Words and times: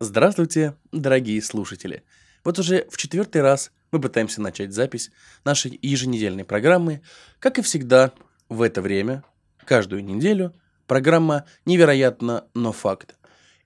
Здравствуйте, 0.00 0.76
дорогие 0.92 1.42
слушатели! 1.42 2.04
Вот 2.44 2.56
уже 2.60 2.86
в 2.88 2.96
четвертый 2.96 3.42
раз 3.42 3.72
мы 3.90 4.00
пытаемся 4.00 4.40
начать 4.40 4.72
запись 4.72 5.10
нашей 5.44 5.76
еженедельной 5.82 6.44
программы. 6.44 7.02
Как 7.40 7.58
и 7.58 7.62
всегда, 7.62 8.12
в 8.48 8.62
это 8.62 8.80
время, 8.80 9.24
каждую 9.64 10.04
неделю, 10.04 10.54
программа 10.86 11.46
«Невероятно, 11.64 12.46
но 12.54 12.70
факт». 12.70 13.16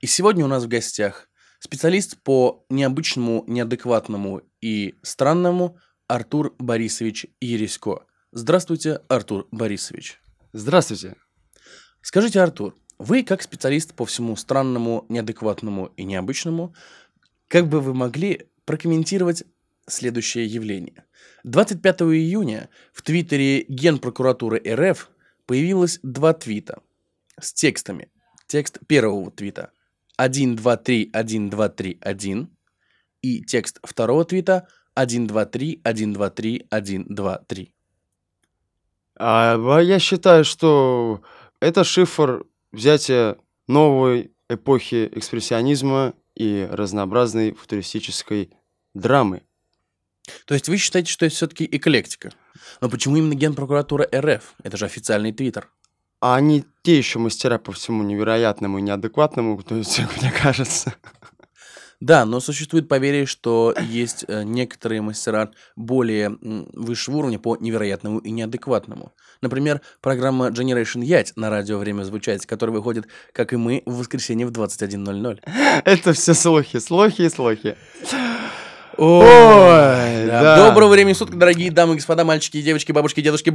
И 0.00 0.06
сегодня 0.06 0.46
у 0.46 0.48
нас 0.48 0.64
в 0.64 0.68
гостях 0.68 1.28
специалист 1.58 2.16
по 2.22 2.64
необычному, 2.70 3.44
неадекватному 3.46 4.40
и 4.62 4.94
странному 5.02 5.76
Артур 6.06 6.54
Борисович 6.58 7.26
Ересько. 7.42 8.06
Здравствуйте, 8.30 9.02
Артур 9.08 9.48
Борисович. 9.50 10.18
Здравствуйте. 10.54 11.14
Скажите, 12.00 12.40
Артур, 12.40 12.74
вы, 13.02 13.22
как 13.24 13.42
специалист 13.42 13.92
по 13.94 14.06
всему 14.06 14.36
странному, 14.36 15.04
неадекватному 15.08 15.86
и 15.96 16.04
необычному, 16.04 16.72
как 17.48 17.66
бы 17.68 17.80
вы 17.80 17.94
могли 17.94 18.46
прокомментировать 18.64 19.42
следующее 19.88 20.46
явление? 20.46 21.04
25 21.42 22.02
июня 22.02 22.68
в 22.92 23.02
твиттере 23.02 23.64
Генпрокуратуры 23.68 24.62
РФ 24.64 25.10
появилось 25.46 25.98
два 26.04 26.32
твита 26.32 26.80
с 27.40 27.52
текстами. 27.52 28.08
Текст 28.46 28.78
первого 28.86 29.32
твита 29.32 29.72
1231231 30.20 32.46
и 33.22 33.42
текст 33.42 33.80
второго 33.82 34.24
твита 34.24 34.68
123123123. 34.96 37.72
А, 39.16 39.80
я 39.80 39.98
считаю, 39.98 40.44
что 40.44 41.22
это 41.58 41.82
шифр 41.82 42.44
взятие 42.72 43.36
новой 43.68 44.32
эпохи 44.48 45.08
экспрессионизма 45.12 46.14
и 46.34 46.68
разнообразной 46.70 47.52
футуристической 47.52 48.50
драмы. 48.94 49.42
То 50.46 50.54
есть 50.54 50.68
вы 50.68 50.76
считаете, 50.76 51.10
что 51.10 51.26
это 51.26 51.34
все-таки 51.34 51.68
эклектика? 51.70 52.32
Но 52.80 52.88
почему 52.88 53.16
именно 53.16 53.34
Генпрокуратура 53.34 54.08
РФ? 54.14 54.54
Это 54.62 54.76
же 54.76 54.84
официальный 54.84 55.32
твиттер. 55.32 55.68
А 56.20 56.36
они 56.36 56.64
те 56.82 56.96
еще 56.96 57.18
мастера 57.18 57.58
по 57.58 57.72
всему 57.72 58.04
невероятному 58.04 58.78
и 58.78 58.82
неадекватному, 58.82 59.60
то 59.62 59.74
есть, 59.76 60.00
мне 60.20 60.30
кажется. 60.30 60.94
Да, 62.02 62.24
но 62.24 62.40
существует 62.40 62.88
поверье, 62.88 63.26
что 63.26 63.72
есть 63.80 64.24
э, 64.26 64.42
некоторые 64.42 65.02
мастера 65.02 65.52
более 65.76 66.36
высшего 66.40 67.18
уровня 67.18 67.38
по 67.38 67.56
невероятному 67.56 68.18
и 68.18 68.32
неадекватному. 68.32 69.12
Например, 69.40 69.80
программа 70.00 70.48
Generation 70.48 71.04
Ять 71.04 71.32
на 71.36 71.48
радио 71.48 71.78
«Время 71.78 72.02
звучать», 72.02 72.44
которая 72.44 72.74
выходит, 72.74 73.06
как 73.32 73.52
и 73.52 73.56
мы, 73.56 73.84
в 73.86 73.98
воскресенье 73.98 74.48
в 74.48 74.50
21.00. 74.50 75.42
Это 75.84 76.12
все 76.12 76.34
слухи, 76.34 76.80
слухи 76.80 77.22
и 77.22 77.28
слухи. 77.28 77.76
Ой, 78.98 80.26
да. 80.26 80.42
Да. 80.42 80.68
Доброго 80.68 80.90
времени 80.90 81.12
суток, 81.12 81.38
дорогие 81.38 81.70
дамы, 81.70 81.96
господа, 81.96 82.24
мальчики, 82.24 82.60
девочки, 82.60 82.92
бабушки, 82.92 83.20
дедушки. 83.20 83.50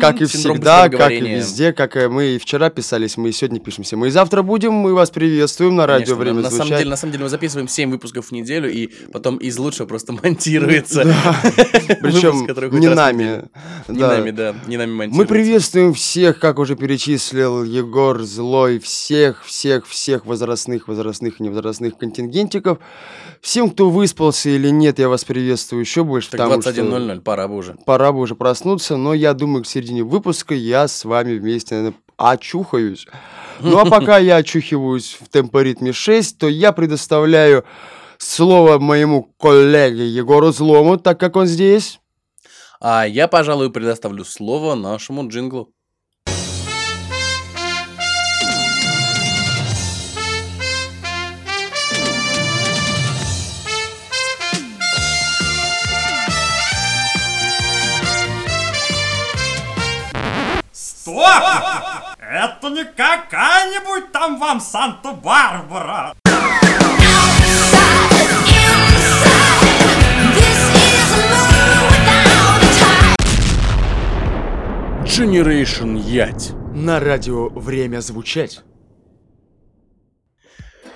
Как 0.00 0.20
и 0.20 0.24
всегда, 0.26 0.88
как 0.88 1.10
и 1.12 1.20
везде, 1.20 1.72
как 1.72 1.96
и 1.96 2.08
мы 2.08 2.34
и 2.34 2.38
вчера 2.38 2.70
писались, 2.70 3.16
мы 3.16 3.28
и 3.30 3.32
сегодня 3.32 3.60
пишемся. 3.60 3.96
Мы 3.96 4.08
и 4.08 4.10
завтра 4.10 4.42
будем, 4.42 4.72
мы 4.72 4.94
вас 4.94 5.10
приветствуем 5.10 5.76
на 5.76 5.86
радио 5.86 6.16
Конечно, 6.16 6.22
«Время 6.22 6.40
на, 6.40 6.50
звучать». 6.50 6.66
самом 6.66 6.78
деле, 6.78 6.90
на 6.90 6.96
самом 6.96 7.12
деле 7.12 7.24
мы 7.24 7.30
записываем 7.30 7.68
7 7.68 7.90
выпусков 7.90 8.26
в 8.26 8.32
неделю, 8.32 8.70
и 8.70 8.90
потом 9.12 9.36
из 9.36 9.58
лучшего 9.58 9.86
просто 9.86 10.12
монтируется. 10.12 11.02
Причем 12.02 12.46
не 12.78 12.88
нами. 12.88 13.44
Не 13.88 14.00
нами, 14.00 14.30
да, 14.30 14.54
не 14.66 14.76
нами 14.76 14.92
монтируется. 14.92 15.18
Мы 15.18 15.26
приветствуем 15.26 15.94
всех, 15.94 16.38
как 16.38 16.58
уже 16.58 16.76
перечислил 16.76 17.64
Егор 17.64 18.20
Злой, 18.22 18.78
всех, 18.78 19.44
всех, 19.44 19.86
всех 19.86 20.26
возрастных, 20.26 20.88
возрастных 20.88 21.40
и 21.40 21.42
невозрастных 21.42 21.96
контингентиков. 21.96 22.78
Всем, 23.40 23.70
кто 23.70 23.90
выспался 23.90 24.51
или 24.52 24.68
нет, 24.68 24.98
я 24.98 25.08
вас 25.08 25.24
приветствую 25.24 25.80
еще 25.80 26.04
больше. 26.04 26.30
Так 26.30 26.40
21.00, 26.40 27.20
пора 27.20 27.48
бы 27.48 27.56
уже. 27.56 27.76
Пора 27.84 28.12
бы 28.12 28.20
уже 28.20 28.34
проснуться, 28.34 28.96
но 28.96 29.14
я 29.14 29.34
думаю, 29.34 29.64
к 29.64 29.66
середине 29.66 30.02
выпуска 30.02 30.54
я 30.54 30.88
с 30.88 31.04
вами 31.04 31.38
вместе, 31.38 31.74
наверное, 31.74 31.98
очухаюсь. 32.16 33.06
Ну 33.60 33.78
а 33.78 33.84
пока 33.84 34.18
я 34.18 34.36
очухиваюсь 34.36 35.16
в 35.20 35.28
темпоритме 35.28 35.92
6, 35.92 36.38
то 36.38 36.48
я 36.48 36.72
предоставляю 36.72 37.64
слово 38.18 38.78
моему 38.78 39.34
коллеге 39.38 40.08
Егору 40.08 40.50
Злому, 40.50 40.96
так 40.96 41.20
как 41.20 41.36
он 41.36 41.46
здесь. 41.46 42.00
А 42.80 43.06
я, 43.06 43.28
пожалуй, 43.28 43.70
предоставлю 43.70 44.24
слово 44.24 44.74
нашему 44.74 45.28
джинглу. 45.28 45.72
Стоп! 61.12 61.42
Это 62.18 62.70
не 62.70 62.84
какая-нибудь 62.84 64.12
там 64.12 64.38
вам 64.38 64.60
Санта-Барбара! 64.60 66.14
Generation 75.04 75.98
Ять. 75.98 76.52
На 76.74 76.98
радио 76.98 77.50
«Время 77.50 78.00
звучать». 78.00 78.62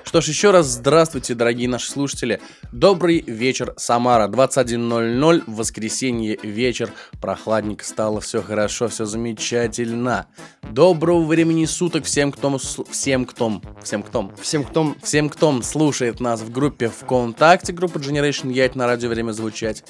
Что 0.07 0.21
ж, 0.21 0.29
еще 0.29 0.53
раз 0.53 0.67
здравствуйте, 0.67 1.35
дорогие 1.35 1.69
наши 1.69 1.91
слушатели. 1.91 2.41
Добрый 2.71 3.25
вечер, 3.27 3.75
Самара. 3.77 4.29
21.00, 4.29 5.43
воскресенье 5.49 6.39
вечер. 6.45 6.93
Прохладненько 7.21 7.85
стало, 7.85 8.21
все 8.21 8.41
хорошо, 8.41 8.87
все 8.87 9.05
замечательно. 9.05 10.27
Доброго 10.63 11.25
времени 11.25 11.65
суток 11.65 12.05
всем, 12.05 12.31
кто... 12.31 12.57
Всем, 12.89 13.25
кто... 13.27 13.61
Всем, 13.83 14.05
кто... 14.05 14.33
Всем, 14.41 14.63
кто... 14.63 14.95
Всем, 15.03 15.29
кто 15.29 15.61
слушает 15.63 16.21
нас 16.21 16.41
в 16.41 16.53
группе 16.53 16.89
ВКонтакте, 16.89 17.73
группа 17.73 17.99
Generation 17.99 18.53
Яйт 18.53 18.77
на 18.77 18.87
радио 18.87 19.09
«Время 19.09 19.33
звучать». 19.33 19.83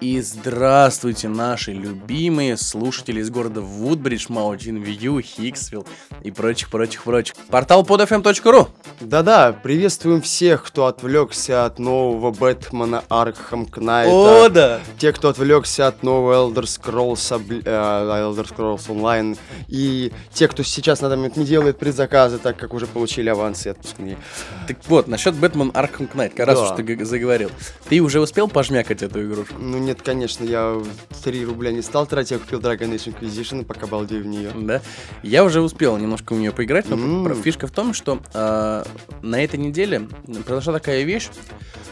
И 0.00 0.20
здравствуйте, 0.20 1.28
наши 1.28 1.72
любимые 1.72 2.56
слушатели 2.56 3.20
из 3.20 3.30
города 3.30 3.60
Вудбридж, 3.60 4.26
Маутин 4.28 4.76
Вью, 4.76 5.20
Хиксвилл 5.20 5.86
и 6.22 6.30
прочих, 6.30 6.68
прочих, 6.68 7.04
прочих. 7.04 7.34
Портал 7.48 7.84
podfm.ru 7.84 8.68
Да-да, 9.00 9.52
приветствуем 9.52 10.20
всех, 10.20 10.64
кто 10.64 10.86
отвлекся 10.86 11.64
от 11.64 11.78
нового 11.78 12.32
Бэтмена 12.32 13.04
Arkham 13.08 13.66
Knight 13.66 14.01
а. 14.01 14.12
О, 14.12 14.48
да! 14.48 14.80
Те, 14.98 15.12
кто 15.12 15.28
отвлекся 15.28 15.86
от 15.86 16.02
нового 16.02 16.50
Elder 16.50 16.64
Scrolls, 16.64 17.62
э, 17.64 17.70
Elder 17.70 18.46
Scrolls 18.48 18.88
Online. 18.88 19.38
И 19.68 20.12
те, 20.32 20.48
кто 20.48 20.62
сейчас 20.62 21.00
на 21.00 21.08
данный 21.08 21.22
момент 21.22 21.36
не 21.36 21.44
делает 21.44 21.78
предзаказы, 21.78 22.38
так 22.38 22.56
как 22.56 22.74
уже 22.74 22.86
получили 22.86 23.28
авансы 23.28 23.68
и 23.68 23.72
отпускные. 23.72 24.18
Так 24.66 24.78
вот, 24.86 25.08
насчет 25.08 25.34
Бэтмен 25.34 25.70
Arkham 25.74 26.08
Knight, 26.08 26.34
как 26.34 26.46
раз 26.48 26.58
уж 26.58 26.76
ты 26.76 27.04
заговорил. 27.04 27.50
Ты 27.88 28.00
уже 28.00 28.20
успел 28.20 28.48
пожмякать 28.48 29.02
эту 29.02 29.24
игрушку? 29.24 29.54
Ну 29.58 29.83
нет, 29.84 30.02
конечно, 30.02 30.44
я 30.44 30.82
3 31.22 31.44
рубля 31.44 31.72
не 31.72 31.82
стал 31.82 32.06
тратить, 32.06 32.32
я 32.32 32.38
купил 32.38 32.60
Dragon 32.60 32.92
Age 32.94 33.14
Inquisition, 33.14 33.64
пока 33.64 33.86
балдею 33.86 34.24
в 34.24 34.26
нее. 34.26 34.50
Да? 34.54 34.82
Я 35.22 35.44
уже 35.44 35.60
успел 35.60 35.96
немножко 35.96 36.34
в 36.34 36.38
нее 36.38 36.52
поиграть, 36.52 36.88
но 36.88 36.96
mm. 36.96 37.42
фишка 37.42 37.66
в 37.66 37.70
том, 37.70 37.94
что 37.94 38.20
э, 38.32 38.84
на 39.22 39.42
этой 39.42 39.58
неделе 39.58 40.08
произошла 40.44 40.74
такая 40.74 41.02
вещь. 41.02 41.28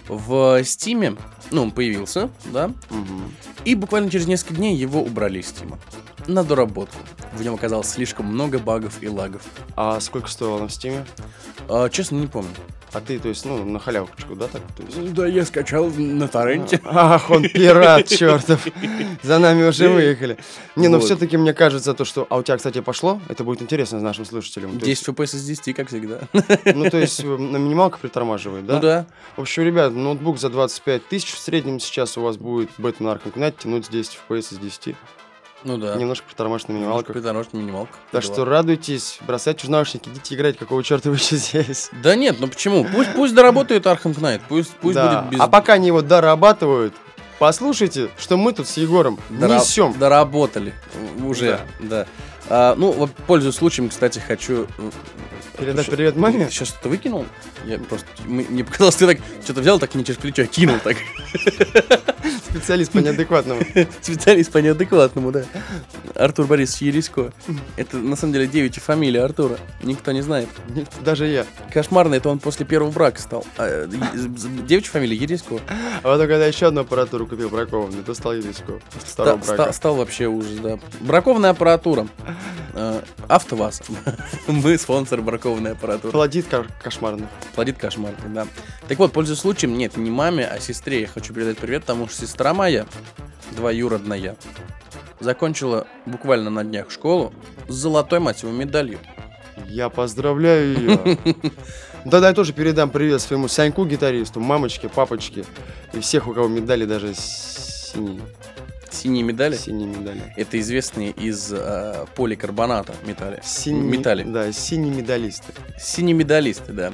В 0.08 0.62
Steam 0.64 1.01
е, 1.01 1.16
ну, 1.50 1.62
он 1.62 1.70
появился, 1.70 2.28
да, 2.46 2.66
угу. 2.90 3.22
и 3.64 3.76
буквально 3.76 4.10
через 4.10 4.26
несколько 4.26 4.54
дней 4.54 4.76
его 4.76 5.00
убрали 5.00 5.38
из 5.38 5.46
Стима. 5.46 5.78
На 6.26 6.42
доработку. 6.42 6.98
В 7.34 7.42
нем 7.42 7.54
оказалось 7.54 7.88
слишком 7.88 8.26
много 8.26 8.58
багов 8.58 9.02
и 9.02 9.08
лагов. 9.08 9.42
А 9.76 10.00
сколько 10.00 10.28
стоило 10.28 10.58
на 10.58 10.68
Стиме? 10.68 11.06
А, 11.68 11.88
честно, 11.88 12.16
не 12.16 12.26
помню. 12.26 12.50
А 12.92 13.00
ты, 13.00 13.18
то 13.18 13.28
есть, 13.28 13.46
ну, 13.46 13.64
на 13.64 13.78
халявочку, 13.78 14.34
да, 14.34 14.48
так? 14.48 14.60
То 14.76 14.82
есть... 14.82 15.14
Да, 15.14 15.26
я 15.26 15.46
скачал 15.46 15.88
на 15.88 16.28
торренте. 16.28 16.78
Ах, 16.84 17.30
он 17.30 17.44
пират, 17.44 18.06
чертов. 18.06 18.66
За 19.22 19.38
нами 19.38 19.66
уже 19.66 19.88
выехали. 19.88 20.36
Не, 20.76 20.88
ну 20.88 21.00
все-таки 21.00 21.38
мне 21.38 21.54
кажется, 21.54 21.94
то, 21.94 22.04
что... 22.04 22.26
А 22.28 22.36
у 22.36 22.42
тебя, 22.42 22.58
кстати, 22.58 22.82
пошло? 22.82 23.18
Это 23.28 23.44
будет 23.44 23.62
интересно 23.62 23.98
нашим 24.00 24.26
слушателям. 24.26 24.78
10 24.78 25.08
FPS 25.08 25.36
из 25.36 25.44
10, 25.44 25.74
как 25.74 25.88
всегда. 25.88 26.20
Ну, 26.64 26.90
то 26.90 26.98
есть, 26.98 27.24
на 27.24 27.56
минималках 27.56 28.00
притормаживает, 28.00 28.66
да? 28.66 28.74
Ну, 28.74 28.80
да. 28.80 29.06
В 29.36 29.40
общем, 29.40 29.62
ребят, 29.62 29.94
ноутбук 29.94 30.38
за 30.38 30.50
25 30.50 31.08
тысяч 31.08 31.32
в 31.32 31.38
среднем 31.38 31.80
сейчас 31.80 32.18
у 32.18 32.22
вас 32.22 32.36
будет 32.36 32.68
Batman 32.78 33.18
Arkham 33.18 33.32
Knight 33.34 33.54
тянуть 33.62 33.86
с 33.86 33.88
10 33.88 34.18
FPS 34.28 34.54
из 34.54 34.58
10. 34.58 34.96
Ну 35.64 35.78
да. 35.78 35.94
Немножко 35.96 36.26
притормаживать 36.26 36.68
на 36.70 36.72
минималках. 36.74 37.12
Притормаживать 37.12 37.54
на 37.54 37.58
минималках. 37.58 37.96
Так 38.10 38.22
что 38.22 38.44
радуйтесь, 38.44 39.18
бросайте 39.26 39.66
в 39.66 39.70
наушники, 39.70 40.08
идите 40.08 40.34
играть, 40.34 40.58
какого 40.58 40.82
черта 40.82 41.10
вы 41.10 41.16
еще 41.16 41.36
здесь. 41.36 41.90
Да 42.02 42.14
нет, 42.14 42.36
ну 42.40 42.48
почему? 42.48 42.84
Пусть, 42.84 43.12
пусть 43.14 43.34
доработает 43.34 43.86
Arkham 43.86 44.14
Knight, 44.14 44.42
пусть, 44.48 44.72
пусть 44.80 44.94
да. 44.94 45.22
будет 45.22 45.30
без... 45.32 45.40
А 45.40 45.48
пока 45.48 45.74
они 45.74 45.88
его 45.88 46.02
дорабатывают, 46.02 46.94
послушайте, 47.38 48.10
что 48.18 48.36
мы 48.36 48.52
тут 48.52 48.68
с 48.68 48.76
Егором 48.76 49.18
Дора... 49.30 49.54
несем. 49.54 49.94
Доработали 49.98 50.74
уже, 51.24 51.60
да. 51.80 51.88
да. 51.88 52.06
А, 52.48 52.74
ну, 52.76 53.08
пользуясь 53.26 53.54
случаем, 53.54 53.88
кстати, 53.88 54.18
хочу 54.18 54.66
Передать 55.58 55.86
привет 55.86 56.16
маме? 56.16 56.48
Сейчас 56.50 56.68
что-то 56.68 56.88
выкинул? 56.88 57.26
Я 57.66 57.78
просто... 57.78 58.06
Мне 58.24 58.64
показалось, 58.64 58.96
ты 58.96 59.06
так 59.06 59.18
что-то 59.42 59.60
взял, 59.60 59.78
так 59.78 59.94
не 59.94 60.04
через 60.04 60.18
плечо, 60.18 60.42
а 60.42 60.46
кинул 60.46 60.78
так. 60.82 60.96
Специалист 62.50 62.92
по 62.92 62.98
неадекватному. 62.98 63.62
Специалист 64.00 64.50
по 64.50 64.58
неадекватному, 64.58 65.32
да. 65.32 65.44
Артур 66.14 66.46
Борисович 66.46 66.82
Ересько. 66.82 67.32
Это, 67.76 67.98
на 67.98 68.16
самом 68.16 68.34
деле, 68.34 68.46
девичья 68.46 68.80
фамилия 68.80 69.22
Артура. 69.22 69.58
Никто 69.82 70.12
не 70.12 70.22
знает. 70.22 70.48
Даже 71.02 71.26
я. 71.26 71.46
Кошмарно, 71.72 72.14
это 72.14 72.28
он 72.28 72.38
после 72.38 72.66
первого 72.66 72.90
брака 72.90 73.20
стал. 73.20 73.46
А, 73.56 73.66
э, 73.66 73.88
девичья 74.66 74.90
фамилия 74.90 75.16
Ересько. 75.16 75.60
А 75.68 76.02
потом, 76.02 76.28
когда 76.28 76.46
еще 76.46 76.66
одну 76.66 76.82
аппаратуру 76.82 77.26
купил 77.26 77.48
бракованную, 77.48 78.04
то 78.04 78.14
стал 78.14 78.34
второго 78.98 79.42
Ста- 79.42 79.72
стал 79.72 79.96
вообще 79.96 80.26
ужас, 80.26 80.58
да. 80.62 80.78
Бракованная 81.00 81.50
аппаратура. 81.50 82.06
Э, 82.74 83.00
АвтоВАЗ. 83.28 83.82
Мы 84.46 84.78
спонсор 84.78 85.20
бракованной 85.22 85.41
аппаратуры. 85.46 86.12
Плодит 86.12 86.46
ко- 86.48 86.66
кошмарно. 86.82 87.28
Плодит 87.54 87.78
кошмар, 87.78 88.14
да. 88.28 88.46
Так 88.88 88.98
вот, 88.98 89.12
пользуясь 89.12 89.40
случаем, 89.40 89.76
нет, 89.76 89.96
не 89.96 90.10
маме, 90.10 90.46
а 90.46 90.58
сестре 90.60 91.02
я 91.02 91.06
хочу 91.06 91.34
передать 91.34 91.58
привет, 91.58 91.82
потому 91.82 92.08
что 92.08 92.26
сестра 92.26 92.54
моя, 92.54 92.86
двоюродная, 93.56 94.36
закончила 95.20 95.86
буквально 96.06 96.50
на 96.50 96.64
днях 96.64 96.90
школу 96.90 97.32
с 97.68 97.74
золотой 97.74 98.20
массовой 98.20 98.52
медалью. 98.54 98.98
Я 99.66 99.88
поздравляю 99.88 100.78
ее. 100.78 101.18
Да-да, 102.04 102.28
я 102.28 102.34
тоже 102.34 102.52
передам 102.52 102.90
привет 102.90 103.20
своему 103.20 103.48
Саньку, 103.48 103.84
гитаристу, 103.84 104.40
мамочке, 104.40 104.88
папочке 104.88 105.44
и 105.92 106.00
всех, 106.00 106.26
у 106.26 106.34
кого 106.34 106.48
медали 106.48 106.84
даже 106.84 107.14
синие. 107.14 108.22
Синие 108.92 109.22
медали. 109.22 109.56
Синие 109.56 109.86
медали. 109.88 110.20
Это 110.36 110.60
известные 110.60 111.10
из 111.10 111.50
э, 111.52 112.04
поликарбоната 112.14 112.94
металли. 113.06 113.40
Синие, 113.42 113.82
Металли. 113.82 114.24
Да, 114.24 114.52
синие 114.52 114.92
медалисты. 114.94 115.52
Синие 115.80 116.14
медалисты, 116.14 116.72
да. 116.72 116.92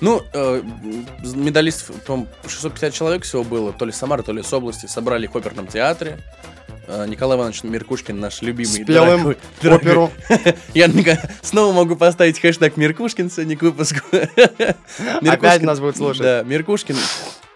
Ну, 0.00 0.22
э, 0.32 0.62
медалистов, 1.22 1.96
по 2.02 2.26
650 2.48 2.92
человек 2.94 3.22
всего 3.24 3.44
было, 3.44 3.72
то 3.72 3.84
ли 3.84 3.92
с 3.92 3.96
Самары, 3.96 4.22
то 4.22 4.32
ли 4.32 4.42
с 4.42 4.52
области. 4.52 4.86
Собрали 4.86 5.26
в 5.26 5.36
оперном 5.36 5.66
театре. 5.66 6.18
Э, 6.88 7.06
Николай 7.06 7.38
Иванович 7.38 7.62
Меркушкин, 7.64 8.18
наш 8.18 8.42
любимый. 8.42 8.82
Спел 8.82 9.04
им 9.04 9.22
дорогой- 9.22 9.36
дорогой. 9.62 9.78
Оперу. 9.80 10.10
Я 10.74 10.90
снова 11.42 11.72
могу 11.72 11.96
поставить 11.96 12.40
хэштег 12.40 12.76
Меркушкин 12.76 13.30
сегодня 13.30 13.56
к 13.56 13.62
выпуску. 13.62 14.00
Опять 15.22 15.62
нас 15.62 15.80
будут 15.80 15.96
слушать. 15.96 16.22
Да, 16.22 16.42
Меркушкин 16.42 16.96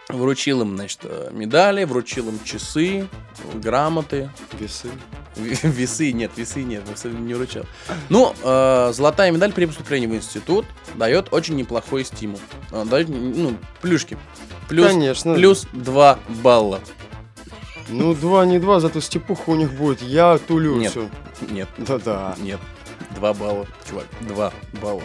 вручил 0.09 0.63
им, 0.63 0.77
значит, 0.77 1.01
э, 1.03 1.31
медали, 1.33 1.85
вручил 1.85 2.29
им 2.29 2.39
часы, 2.45 3.09
грамоты, 3.55 4.31
Весы. 4.59 4.89
Весы 5.37 6.13
нет, 6.13 6.31
весы 6.37 6.63
нет, 6.63 6.83
весы 6.89 7.09
не 7.09 7.35
вручал. 7.35 7.65
Ну, 8.09 8.35
э, 8.43 8.93
золотая 8.95 9.31
медаль 9.31 9.53
при 9.53 9.67
поступлении 9.67 10.07
в 10.07 10.15
институт 10.15 10.65
дает 10.95 11.33
очень 11.33 11.57
неплохой 11.57 12.05
стимул. 12.05 12.41
Э, 12.73 12.85
дает, 12.85 13.09
ну, 13.09 13.57
плюшки. 13.83 14.17
Плюс, 14.69 14.89
Конечно. 14.89 15.35
плюс 15.35 15.67
2 15.73 16.19
балла. 16.43 16.81
Ну, 17.89 18.15
два 18.15 18.45
не 18.47 18.59
два, 18.59 18.81
зато 18.81 19.01
степуха 19.01 19.51
у 19.51 19.55
них 19.55 19.73
будет. 19.73 20.03
Я 20.03 20.39
тулю 20.39 20.77
Нет. 20.77 20.91
всё. 20.91 21.09
Нет, 21.51 21.69
Да-да. 21.79 22.35
нет. 22.39 22.59
2 23.11 23.35
балла, 23.35 23.67
чувак, 23.89 24.07
2 24.23 24.53
балла. 24.81 25.03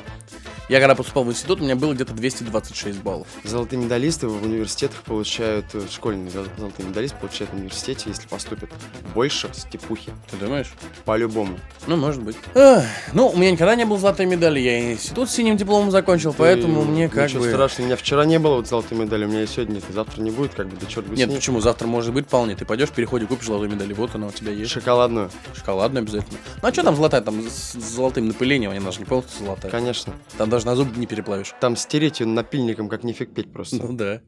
Я 0.72 0.80
когда 0.80 0.96
поступал 0.96 1.26
в 1.26 1.30
институт, 1.30 1.60
у 1.60 1.66
меня 1.66 1.76
было 1.76 1.94
где-то 1.94 2.14
226 2.14 3.00
баллов. 3.02 3.28
Золотые 3.44 3.78
медалисты 3.84 4.30
в 4.30 4.42
университетах 4.42 5.02
получают, 5.02 5.66
э, 5.74 5.82
школьный 5.92 6.32
зол- 6.32 6.46
золотой 6.58 6.86
медалист 6.86 7.14
получает 7.20 7.52
в 7.52 7.56
университете, 7.58 8.06
если 8.08 8.26
поступит 8.30 8.70
больше 9.14 9.50
степухи. 9.52 10.14
Ты 10.30 10.38
думаешь? 10.38 10.72
По-любому. 11.04 11.60
Ну, 11.88 11.98
может 11.98 12.24
быть. 12.24 12.38
Эх, 12.56 12.86
ну, 13.12 13.28
у 13.28 13.36
меня 13.36 13.52
никогда 13.52 13.76
не 13.76 13.84
было 13.84 14.00
золотой 14.00 14.26
медали, 14.28 14.62
я 14.62 14.94
институт 14.94 15.30
с 15.30 15.34
синим 15.34 15.58
дипломом 15.58 15.92
закончил, 15.92 16.34
поэтому 16.34 16.84
Ты- 16.84 16.88
мне 16.88 17.10
как 17.10 17.28
ничего 17.28 17.44
бы... 17.44 17.50
страшного, 17.50 17.82
у 17.82 17.86
меня 17.88 17.98
вчера 17.98 18.24
не 18.24 18.40
было 18.40 18.56
вот 18.56 18.68
золотой 18.70 18.98
медали, 18.98 19.26
у 19.26 19.28
меня 19.28 19.44
и 19.44 19.48
сегодня 19.48 19.74
нет, 19.74 19.84
и 19.90 19.92
завтра 19.92 20.22
не 20.22 20.32
будет, 20.32 20.54
как 20.54 20.70
бы, 20.70 20.78
да 20.80 20.86
черт 20.86 21.06
бы 21.06 21.18
Нет, 21.18 21.28
ней. 21.28 21.36
почему? 21.36 21.60
Завтра 21.60 21.88
может 21.88 22.14
быть 22.14 22.28
вполне. 22.28 22.56
Ты 22.56 22.64
пойдешь 22.64 22.88
в 22.88 22.94
переходе, 22.94 23.26
купишь 23.26 23.48
золотую 23.48 23.72
медаль, 23.72 23.94
вот 23.94 24.16
она 24.16 24.28
у 24.28 24.32
тебя 24.32 24.54
есть. 24.54 24.72
Шоколадную, 24.72 25.32
Шоколадную 25.54 26.04
обязательно. 26.04 26.40
Ну 26.62 26.66
а 26.70 26.72
что 26.72 26.84
там 26.84 26.96
золотая? 26.96 27.20
Там 27.20 27.42
с 27.50 27.74
с 27.74 27.94
золотым 27.94 28.30
напылением, 28.30 28.72
она 28.72 28.80
даже 28.80 29.00
не 29.00 29.06
полностью 29.06 29.44
золотая. 29.46 29.70
конечно. 29.70 30.14
Там 30.38 30.50
даже 30.50 30.61
на 30.66 30.76
зуб 30.76 30.96
не 30.98 31.06
переплавишь. 31.06 31.54
Там 31.60 31.76
стереть 31.76 32.20
ее 32.20 32.28
напильником, 32.28 32.90
как 32.90 33.04
нифиг 33.04 33.34
петь 33.34 33.52
просто. 33.52 33.78
Ну 33.78 33.94
да. 33.94 34.22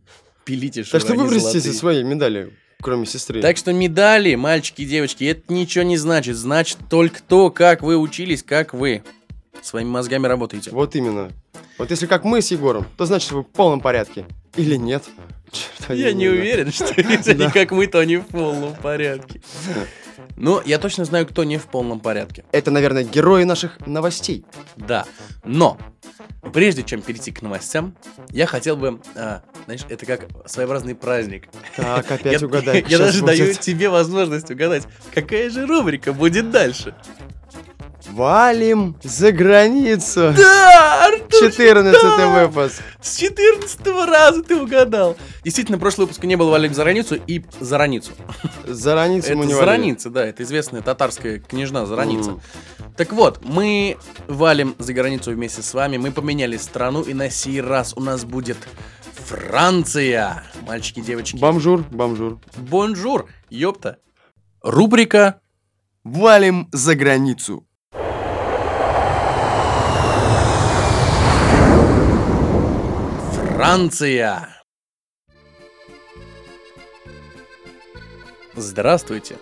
Пилите, 0.45 0.83
так 0.83 1.01
что 1.01 1.13
они 1.13 1.21
выбросьте 1.21 1.51
золотые. 1.59 1.73
свои 1.73 2.03
медали, 2.03 2.53
кроме 2.81 3.05
сестры. 3.05 3.41
Так 3.41 3.55
что 3.57 3.71
медали, 3.71 4.35
мальчики 4.35 4.81
и 4.81 4.85
девочки, 4.85 5.23
это 5.23 5.53
ничего 5.53 5.83
не 5.85 5.97
значит. 5.97 6.35
Значит 6.35 6.77
только 6.89 7.21
то, 7.23 7.49
как 7.49 7.81
вы 7.81 7.97
учились, 7.97 8.43
как 8.43 8.73
вы 8.73 9.03
своими 9.61 9.89
мозгами 9.89 10.27
работаете. 10.27 10.71
Вот 10.71 10.95
именно. 10.95 11.31
Вот 11.77 11.91
если 11.91 12.05
как 12.07 12.23
мы 12.25 12.41
с 12.41 12.51
Егором, 12.51 12.85
то 12.97 13.05
значит 13.05 13.31
вы 13.31 13.41
в 13.41 13.47
полном 13.47 13.79
порядке. 13.79 14.25
Или 14.55 14.75
нет. 14.75 15.03
Черт 15.51 15.97
Я 15.97 16.05
возьми, 16.07 16.19
не 16.19 16.27
да. 16.27 16.33
уверен, 16.33 16.71
что 16.71 16.93
если 17.01 17.31
они 17.31 17.49
как 17.49 17.71
мы, 17.71 17.87
то 17.87 17.99
они 17.99 18.17
в 18.17 18.25
полном 18.25 18.75
порядке. 18.75 19.41
Ну, 20.35 20.61
я 20.65 20.77
точно 20.77 21.05
знаю, 21.05 21.27
кто 21.27 21.43
не 21.43 21.57
в 21.57 21.65
полном 21.67 21.99
порядке. 21.99 22.43
Это, 22.51 22.71
наверное, 22.71 23.03
герои 23.03 23.43
наших 23.43 23.85
новостей. 23.85 24.45
Да. 24.75 25.05
Но, 25.43 25.77
прежде 26.53 26.83
чем 26.83 27.01
перейти 27.01 27.31
к 27.31 27.41
новостям, 27.41 27.95
я 28.29 28.45
хотел 28.45 28.75
бы, 28.77 28.99
а, 29.15 29.41
знаешь, 29.65 29.81
это 29.89 30.05
как 30.05 30.27
своеобразный 30.45 30.95
праздник. 30.95 31.47
Так, 31.75 32.09
опять 32.11 32.43
угадай. 32.43 32.85
Я 32.87 32.97
даже 32.97 33.23
даю 33.23 33.53
тебе 33.53 33.89
возможность 33.89 34.49
угадать, 34.49 34.83
какая 35.13 35.49
же 35.49 35.65
рубрика 35.65 36.13
будет 36.13 36.51
дальше. 36.51 36.95
Валим 38.07 38.95
за 39.03 39.31
границу. 39.31 40.33
Да, 40.35 41.05
Артур, 41.07 41.51
14 41.51 42.01
да! 42.01 42.45
выпуск. 42.45 42.81
С 43.01 43.17
14 43.17 43.87
раза 44.07 44.43
ты 44.43 44.55
угадал. 44.55 45.17
Действительно, 45.43 45.77
прошлый 45.77 46.05
выпуск 46.05 46.23
не 46.23 46.35
был 46.35 46.49
валим 46.49 46.73
за 46.73 46.83
границу 46.83 47.15
и 47.15 47.43
за 47.59 47.77
границу. 47.77 48.11
За 48.65 48.91
границу 48.91 49.35
мы 49.35 49.45
Это 49.45 49.47
не 49.47 49.53
валили. 49.53 49.65
Зараница, 49.65 50.09
да, 50.09 50.25
это 50.25 50.43
известная 50.43 50.81
татарская 50.81 51.39
княжна 51.39 51.85
Зараница. 51.85 52.31
Мгм. 52.31 52.41
Так 52.97 53.13
вот, 53.13 53.39
мы 53.43 53.97
валим 54.27 54.75
за 54.77 54.93
границу 54.93 55.31
вместе 55.31 55.61
с 55.61 55.73
вами, 55.73 55.97
мы 55.97 56.11
поменяли 56.11 56.57
страну, 56.57 57.01
и 57.01 57.13
на 57.13 57.29
сей 57.29 57.61
раз 57.61 57.93
у 57.95 58.01
нас 58.01 58.23
будет 58.25 58.57
Франция. 59.25 60.43
Мальчики, 60.67 60.99
девочки. 61.01 61.37
Бомжур, 61.37 61.83
бомжур. 61.91 62.39
Bonjour, 62.57 63.27
ёпта. 63.49 63.97
Рубрика 64.61 65.39
Валим 66.03 66.67
за 66.71 66.95
границу. 66.95 67.65
Франция. 73.63 74.49
Здравствуйте. 78.57 79.37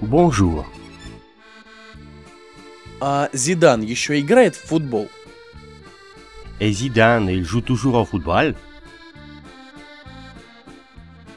Bonjour. 0.00 0.64
А 3.00 3.28
Зидан 3.34 3.82
еще 3.82 4.18
играет 4.18 4.56
в 4.56 4.66
футбол? 4.66 5.10
Et 6.58 6.72
Zidane, 6.72 7.28
il 7.28 7.44
joue 7.44 7.60
toujours 7.60 7.96
au 7.96 8.06
football 8.06 8.56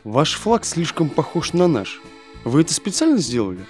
Ваш 0.05 0.35
флаг 0.35 0.63
слишком 0.63 1.09
похож 1.09 1.51
на 1.51 1.67
наш. 1.67 1.99
Вы 2.45 2.61
это 2.61 2.73
специально 2.73 3.17
сделали? 3.17 3.65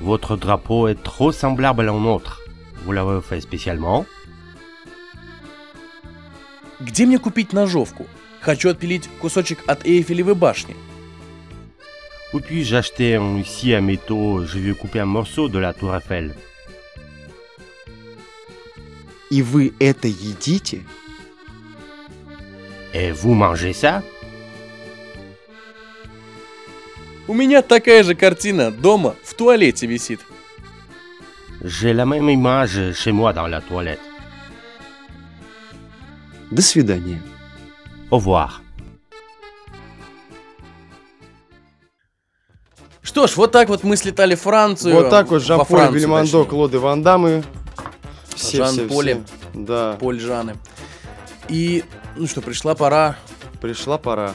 Votre 0.00 0.36
drapeau 0.36 0.88
est 0.88 1.00
trop 1.04 1.30
semblable 1.30 1.88
au 1.88 2.00
nôtre. 2.00 2.40
Vous 2.84 2.90
l'avez 2.90 3.20
fait 3.20 3.40
spécialement 3.40 4.06
Где 6.82 7.06
мне 7.06 7.18
купить 7.20 7.52
ножовку? 7.52 8.08
Хочу 8.40 8.68
отпилить 8.68 9.08
кусочек 9.20 9.60
от 9.68 9.86
Эйфелевой 9.86 10.34
башни. 10.34 10.74
Où 12.32 12.40
puis-je 12.40 12.74
acheter 12.74 13.14
un 13.14 13.38
ici 13.38 13.72
à 13.72 13.80
métaux 13.80 14.44
Je 14.46 14.58
veux 14.58 14.74
couper 14.74 14.98
un 15.00 15.06
morceau 15.06 15.48
de 15.48 15.58
la 15.60 15.72
tour 15.72 15.94
Eiffel. 15.94 16.34
И 19.30 19.42
вы 19.42 19.72
это 19.78 20.08
едите? 20.08 20.82
Et 22.92 23.12
vous 23.12 23.34
mangez 23.34 23.72
ça 23.72 24.02
У 27.28 27.34
меня 27.34 27.62
такая 27.62 28.02
же 28.02 28.16
картина 28.16 28.72
дома 28.72 29.14
в 29.22 29.34
туалете 29.34 29.86
висит. 29.86 30.20
J'ai 31.62 31.92
la 31.92 32.04
même 32.06 32.28
image 32.28 32.92
chez 32.94 33.12
moi 33.12 33.32
dans 33.32 33.46
la 33.46 33.60
toilette. 33.60 34.00
До 36.52 36.60
свидания. 36.60 37.22
Au 38.10 38.18
revoir. 38.18 38.50
Что 43.00 43.26
ж, 43.26 43.36
вот 43.36 43.52
так 43.52 43.70
вот 43.70 43.84
мы 43.84 43.96
слетали 43.96 44.34
в 44.34 44.42
Францию. 44.42 44.94
Вот 44.94 45.08
так 45.08 45.28
вот 45.28 45.40
во 45.42 45.64
Жан-Поль 45.66 45.90
Бельмондо. 45.92 46.44
Клоды 46.44 46.78
Ван 46.78 47.02
Даммы. 47.02 47.42
Все, 48.34 48.64
все, 48.64 48.80
Жан-Поле. 48.80 49.24
все. 49.24 49.58
Да, 49.60 49.96
Поль 49.98 50.20
Жаны. 50.20 50.56
И, 51.48 51.84
ну 52.16 52.26
что, 52.26 52.42
пришла 52.42 52.74
пора. 52.74 53.16
пришла 53.62 53.96
пора. 53.96 54.34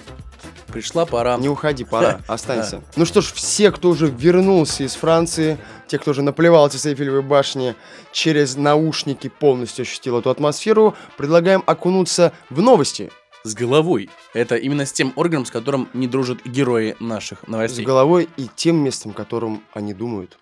Пришла 0.67 1.05
пора. 1.05 1.37
Не 1.37 1.49
уходи, 1.49 1.83
пора, 1.83 2.21
останься. 2.27 2.81
Ну 2.95 3.05
что 3.05 3.21
ж, 3.21 3.31
все, 3.31 3.71
кто 3.71 3.89
уже 3.89 4.07
вернулся 4.07 4.83
из 4.83 4.95
Франции, 4.95 5.57
те, 5.87 5.97
кто 5.97 6.11
уже 6.11 6.21
наплевался 6.21 6.77
с 6.77 6.85
Эйфелевой 6.85 7.21
башни, 7.21 7.75
через 8.11 8.55
наушники 8.55 9.29
полностью 9.29 9.83
ощутил 9.83 10.19
эту 10.19 10.29
атмосферу, 10.29 10.95
предлагаем 11.17 11.63
окунуться 11.65 12.33
в 12.49 12.61
новости. 12.61 13.11
С 13.43 13.53
головой. 13.53 14.09
Это 14.33 14.55
именно 14.55 14.85
с 14.85 14.91
тем 14.91 15.13
органом, 15.15 15.45
с 15.45 15.51
которым 15.51 15.87
не 15.93 16.07
дружат 16.07 16.43
герои 16.43 16.95
наших 16.99 17.43
С 17.43 17.47
новостей. 17.47 17.85
головой 17.85 18.27
и 18.35 18.49
тем 18.55 18.77
местом, 18.77 19.13
которым 19.13 19.63
они 19.73 19.93
думают. 19.93 20.37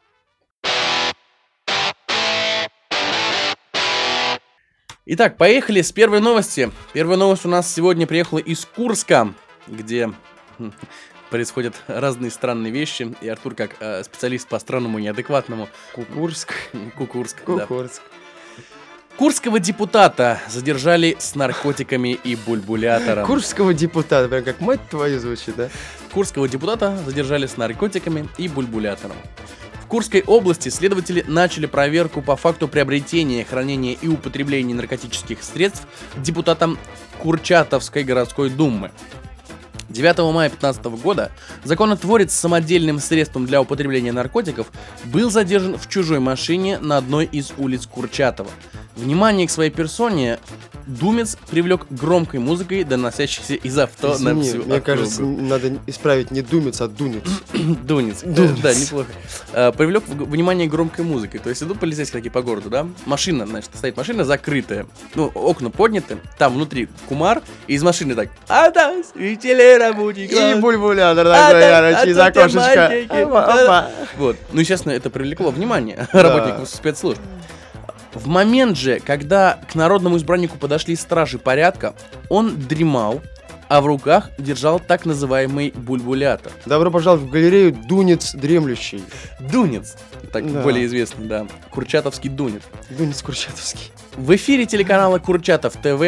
Итак, 5.05 5.37
поехали 5.37 5.81
с 5.81 5.91
первой 5.91 6.19
новости. 6.19 6.71
Первая 6.93 7.17
новость 7.17 7.45
у 7.45 7.49
нас 7.49 7.71
сегодня 7.71 8.07
приехала 8.07 8.39
из 8.39 8.65
Курска, 8.65 9.33
где 9.67 10.11
хм, 10.57 10.71
происходят 11.29 11.75
разные 11.87 12.31
странные 12.31 12.71
вещи. 12.71 13.13
И 13.21 13.27
Артур, 13.27 13.55
как 13.55 13.75
э, 13.79 14.03
специалист 14.03 14.47
по 14.47 14.59
странному 14.59 14.99
неадекватному, 14.99 15.69
Кукурск. 15.93 16.53
Кукурск, 16.97 17.37
да. 17.47 17.65
Кукурск. 17.65 18.01
Курского 19.17 19.61
депутата 19.61 20.41
задержали 20.49 21.15
с 21.17 21.35
наркотиками 21.35 22.19
и 22.25 22.35
бульбулятором. 22.35 23.25
Курского 23.25 23.73
депутата, 23.73 24.27
прям 24.27 24.43
как 24.43 24.59
мать 24.59 24.81
твою 24.89 25.21
звучит, 25.21 25.55
да? 25.55 25.69
Курского 26.11 26.49
депутата 26.49 26.97
задержали 27.05 27.47
с 27.47 27.55
наркотиками 27.55 28.27
и 28.37 28.49
бульбулятором. 28.49 29.15
В 29.81 29.87
Курской 29.87 30.21
области 30.21 30.67
следователи 30.67 31.23
начали 31.27 31.65
проверку 31.65 32.21
по 32.21 32.35
факту 32.35 32.67
приобретения, 32.67 33.45
хранения 33.45 33.93
и 33.93 34.09
употребления 34.09 34.73
наркотических 34.73 35.41
средств 35.41 35.87
депутатом 36.17 36.77
Курчатовской 37.19 38.03
городской 38.03 38.49
думы. 38.49 38.91
9 39.95 40.17
мая 40.33 40.49
2015 40.49 40.85
года 41.01 41.31
законотворец 41.63 42.33
с 42.33 42.39
самодельным 42.39 42.99
средством 42.99 43.45
для 43.45 43.61
употребления 43.61 44.11
наркотиков 44.11 44.67
был 45.05 45.31
задержан 45.31 45.77
в 45.77 45.87
чужой 45.87 46.19
машине 46.19 46.79
на 46.79 46.97
одной 46.97 47.25
из 47.25 47.53
улиц 47.57 47.87
Курчатова. 47.87 48.49
Внимание 48.97 49.47
к 49.47 49.51
своей 49.51 49.71
персоне 49.71 50.39
Думец 50.85 51.35
привлек 51.49 51.87
громкой 51.89 52.39
музыкой, 52.39 52.83
доносящейся 52.83 53.55
из 53.55 53.77
авто 53.77 54.09
на 54.19 54.33
Извини, 54.33 54.43
всю 54.43 54.57
мне 54.57 54.75
округу. 54.75 54.83
кажется, 54.83 55.23
надо 55.23 55.77
исправить 55.87 56.29
не 56.29 56.41
думец, 56.41 56.79
а 56.79 56.87
дунец. 56.87 57.23
Дунец. 57.53 58.21
Дунец. 58.21 58.59
Да, 58.61 58.73
неплохо. 58.73 59.07
Э, 59.51 59.71
Привлек 59.71 60.03
внимание 60.07 60.67
громкой 60.67 61.03
музыкой. 61.03 61.39
То 61.39 61.49
есть 61.49 61.63
идут 61.63 61.79
полицейские 61.79 62.19
такие 62.19 62.31
по 62.31 62.43
городу, 62.43 62.69
да? 62.69 62.87
Машина, 63.05 63.47
значит, 63.47 63.71
стоит 63.73 63.97
машина 63.97 64.25
закрытая. 64.25 64.85
Ну, 65.15 65.25
окна 65.33 65.71
подняты. 65.71 66.19
Там 66.37 66.53
внутри 66.53 66.87
кумар. 67.07 67.41
И 67.65 67.73
из 67.73 67.81
машины 67.81 68.13
так. 68.13 68.29
А 68.47 68.71
светили 69.11 69.84
рабочий 69.89 70.25
И 70.25 70.27
класс». 70.27 70.59
бульбулятор 70.59 71.25
такой, 71.25 71.61
так- 71.61 71.93
короче, 71.93 72.09
из 72.11 72.17
окошечка. 72.17 73.89
Вот. 74.17 74.37
Ну, 74.51 74.59
естественно, 74.61 74.93
это 74.93 75.09
привлекло 75.09 75.51
внимание 75.51 76.07
работников 76.11 76.69
спецслужб. 76.69 77.21
В 78.13 78.27
момент 78.27 78.77
же, 78.77 78.99
когда 78.99 79.59
к 79.69 79.75
народному 79.75 80.15
избраннику 80.17 80.57
подошли 80.57 80.95
стражи 80.95 81.37
порядка, 81.37 81.95
он 82.29 82.55
дремал, 82.55 83.21
а 83.67 83.81
в 83.81 83.87
руках 83.87 84.29
держал 84.37 84.79
так 84.79 85.05
называемый 85.05 85.73
бульбулятор. 85.75 86.53
Добро 86.65 86.91
пожаловать 86.91 87.25
в 87.25 87.29
галерею 87.29 87.73
Дунец 87.73 88.33
Дремлющий. 88.33 89.03
Дунец, 89.41 89.95
так 90.31 90.49
Да. 90.49 90.61
более 90.61 90.85
известный, 90.85 91.25
да. 91.27 91.45
Курчатовский 91.71 92.29
Дунец. 92.29 92.61
Дунец 92.89 93.21
Курчатовский. 93.21 93.91
В 94.15 94.33
эфире 94.37 94.65
телеканала 94.65 95.19
Курчатов 95.19 95.73
ТВ. 95.73 96.01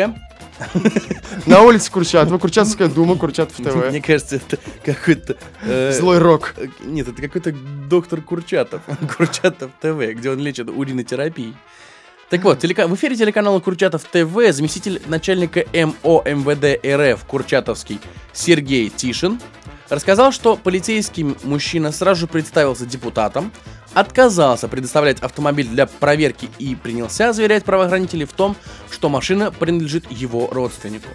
На 1.45 1.61
улице 1.61 1.91
Курчатова, 1.91 2.37
Курчатовская 2.37 2.87
дума, 2.87 3.15
Курчатов 3.15 3.55
ТВ. 3.57 3.89
Мне 3.89 4.01
кажется, 4.01 4.37
это 4.37 4.57
какой-то... 4.83 5.37
э, 5.61 5.91
Злой 5.93 6.17
рок. 6.19 6.55
Нет, 6.83 7.07
это 7.07 7.21
какой-то 7.21 7.51
доктор 7.89 8.21
Курчатов. 8.21 8.81
Курчатов 9.17 9.71
ТВ, 9.81 9.99
где 10.15 10.29
он 10.31 10.39
лечит 10.39 10.69
уринотерапией. 10.69 11.55
Так 12.29 12.43
вот, 12.43 12.61
телека- 12.63 12.87
в 12.87 12.95
эфире 12.95 13.15
телеканала 13.15 13.59
Курчатов 13.59 14.03
ТВ 14.03 14.51
заместитель 14.51 15.01
начальника 15.07 15.63
МО 15.73 16.23
МВД 16.25 16.85
РФ 16.85 17.23
Курчатовский 17.25 17.99
Сергей 18.33 18.89
Тишин 18.89 19.39
рассказал, 19.89 20.33
что 20.33 20.57
полицейский 20.57 21.35
мужчина 21.43 21.93
сразу 21.93 22.21
же 22.21 22.27
представился 22.27 22.85
депутатом, 22.85 23.53
отказался 23.99 24.67
предоставлять 24.67 25.21
автомобиль 25.21 25.67
для 25.67 25.87
проверки 25.87 26.49
и 26.59 26.75
принялся 26.75 27.33
заверять 27.33 27.63
правоохранителей 27.63 28.25
в 28.25 28.31
том, 28.33 28.55
что 28.91 29.09
машина 29.09 29.51
принадлежит 29.51 30.09
его 30.11 30.47
родственнику. 30.51 31.09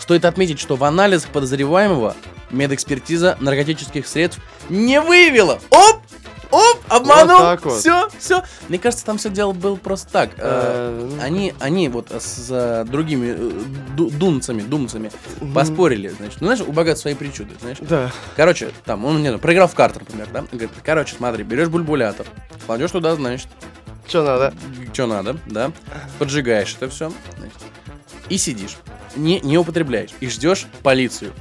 Стоит 0.00 0.24
отметить, 0.24 0.58
что 0.58 0.74
в 0.74 0.82
анализах 0.82 1.30
подозреваемого 1.30 2.16
медэкспертиза 2.50 3.36
наркотических 3.40 4.06
средств 4.06 4.40
не 4.68 5.00
выявила. 5.00 5.60
Оп! 5.70 6.02
Оп! 6.50 6.78
Обманул! 6.88 7.36
Вот 7.36 7.44
так 7.44 7.64
вот. 7.66 7.80
Все, 7.80 8.08
все. 8.18 8.42
Мне 8.68 8.78
кажется, 8.78 9.04
там 9.04 9.18
все 9.18 9.28
дело 9.28 9.52
было 9.52 9.76
просто 9.76 10.10
так. 10.10 10.30
Э, 10.38 10.40
Э, 10.40 11.08
ну, 11.16 11.22
Они, 11.22 11.52
они 11.60 11.88
вот 11.88 12.10
с 12.10 12.46
э, 12.50 12.84
другими 12.88 13.34
э, 13.36 13.50
ду- 13.96 14.10
дунцами, 14.10 14.62
думцами 14.62 15.10
поспорили, 15.54 16.08
значит. 16.08 16.40
Ну, 16.40 16.46
знаешь, 16.46 16.62
у 16.66 16.72
богат 16.72 16.98
свои 16.98 17.14
причуды, 17.14 17.50
знаешь. 17.60 17.76
Да. 17.80 18.10
Короче, 18.36 18.70
там, 18.84 19.04
он, 19.04 19.16
не 19.18 19.28
знаю, 19.28 19.38
проиграл 19.38 19.68
в 19.68 19.74
карты, 19.74 20.00
например, 20.00 20.28
да? 20.32 20.44
Говорит, 20.50 20.70
короче, 20.84 21.14
смотри, 21.16 21.44
берешь 21.44 21.68
бульбулятор, 21.68 22.26
кладешь 22.66 22.90
туда, 22.92 23.14
значит, 23.14 23.48
Что 24.06 24.22
надо? 24.24 24.54
что 24.94 25.06
надо, 25.06 25.36
да, 25.46 25.70
поджигаешь 26.18 26.74
это 26.80 26.88
все, 26.90 27.12
и 28.30 28.38
сидишь, 28.38 28.76
не, 29.16 29.38
не 29.40 29.58
употребляешь, 29.58 30.10
и 30.20 30.28
ждешь 30.28 30.66
полицию. 30.82 31.32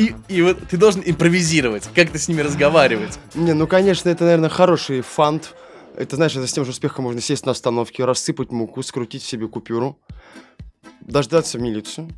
И, 0.00 0.14
и 0.28 0.40
вот 0.40 0.66
ты 0.66 0.78
должен 0.78 1.02
импровизировать, 1.04 1.86
как 1.94 2.08
ты 2.08 2.18
с 2.18 2.26
ними 2.26 2.40
разговаривать. 2.40 3.18
Не, 3.34 3.52
ну, 3.52 3.66
конечно, 3.66 4.08
это, 4.08 4.24
наверное, 4.24 4.48
хороший 4.48 5.02
фант. 5.02 5.54
Это, 5.94 6.16
знаешь, 6.16 6.34
это 6.34 6.46
с 6.46 6.52
тем 6.54 6.64
же 6.64 6.70
успехом 6.70 7.04
можно 7.04 7.20
сесть 7.20 7.44
на 7.44 7.52
остановке, 7.52 8.06
рассыпать 8.06 8.50
муку, 8.50 8.82
скрутить 8.82 9.22
себе 9.22 9.46
купюру, 9.46 9.98
дождаться 11.02 11.58
милицию, 11.58 12.08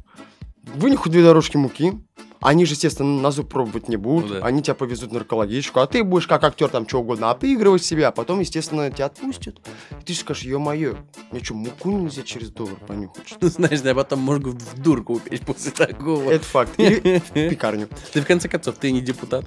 вынюхать 0.62 1.11
две 1.11 1.25
дорожки 1.25 1.57
муки. 1.57 1.95
Они 2.43 2.65
же, 2.67 2.75
естественно, 2.75 3.21
на 3.21 3.31
зуб 3.31 3.49
пробовать 3.49 3.89
не 3.89 3.97
будут. 3.97 4.31
Ну 4.31 4.41
да. 4.41 4.47
Они 4.47 4.63
тебя 4.63 4.75
повезут 4.75 5.11
в 5.11 5.15
наркологичку, 5.15 5.81
а 5.81 5.87
ты 5.87 6.03
будешь 6.03 6.27
как 6.27 6.43
актер 6.45 6.69
там 6.69 6.89
что 6.89 6.99
угодно 6.99 7.31
отыгрывать 7.31 7.85
себя, 7.85 8.09
а 8.09 8.13
потом, 8.13 8.41
естественно, 8.41 8.91
тебя 8.91 9.07
отпустят. 9.07 9.61
И 10.01 10.05
ты 10.05 10.15
скажешь, 10.15 10.43
ё-моё, 10.43 10.97
мне 11.31 11.43
что, 11.43 11.55
муку 11.55 11.91
нельзя 11.91 12.23
через 12.23 12.51
доллар 12.51 12.77
понюхать? 12.87 13.29
что 13.29 13.47
ли?» 13.47 13.49
Знаешь, 13.49 13.81
да, 13.81 13.95
потом 13.95 14.19
можно 14.21 14.51
в 14.51 14.79
дурку 14.81 15.15
упечь 15.15 15.41
после 15.41 15.71
такого. 15.71 16.31
Это 16.31 16.45
факт. 16.45 16.73
Или 16.79 17.19
в 17.19 17.33
пекарню. 17.33 17.89
Ты 18.13 18.21
в 18.21 18.27
конце 18.27 18.49
концов, 18.49 18.77
ты 18.77 18.91
не 18.91 19.01
депутат. 19.01 19.45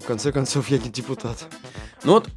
В 0.00 0.06
конце 0.06 0.30
концов, 0.30 0.68
я 0.68 0.78
не 0.78 0.90
депутат. 0.90 1.46
Ну 2.04 2.12
вот, 2.12 2.28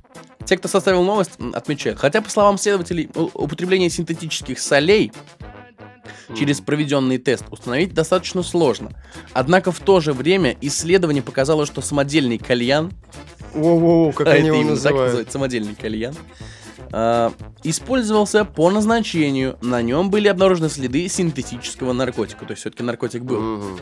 те, 0.46 0.58
кто 0.58 0.68
составил 0.68 1.04
новость, 1.04 1.32
отмечают. 1.54 2.00
Хотя, 2.00 2.22
по 2.22 2.30
словам 2.30 2.58
следователей, 2.58 3.10
употребление 3.16 3.90
синтетических 3.90 4.60
солей 4.60 5.12
через 6.38 6.62
проведенный 6.62 7.18
тест 7.18 7.46
установить 7.52 7.94
достаточно 7.94 8.44
сложно. 8.44 8.92
Однако 9.34 9.72
в 9.72 9.80
то 9.80 10.00
же 10.00 10.14
время 10.14 10.56
исследование 10.62 11.24
показало, 11.24 11.66
что 11.66 11.82
самодельный 11.82 12.38
кальян, 12.38 12.92
Воу-воу, 13.54 14.14
как 14.14 14.28
а 14.28 14.32
они 14.32 14.40
это 14.40 14.48
его 14.48 14.62
именно 14.62 14.78
так 14.78 14.94
называют. 14.94 15.32
самодельный 15.32 15.76
кальян, 15.76 16.16
а, 16.94 17.34
использовался 17.64 18.46
по 18.46 18.70
назначению. 18.72 19.58
На 19.62 19.82
нем 19.82 20.10
были 20.10 20.28
обнаружены 20.28 20.70
следы 20.70 21.08
синтетического 21.08 21.94
наркотика. 21.94 22.46
То 22.46 22.52
есть 22.52 22.62
все-таки 22.62 22.84
наркотик 22.84 23.24
был. 23.24 23.40
Мгм. 23.40 23.80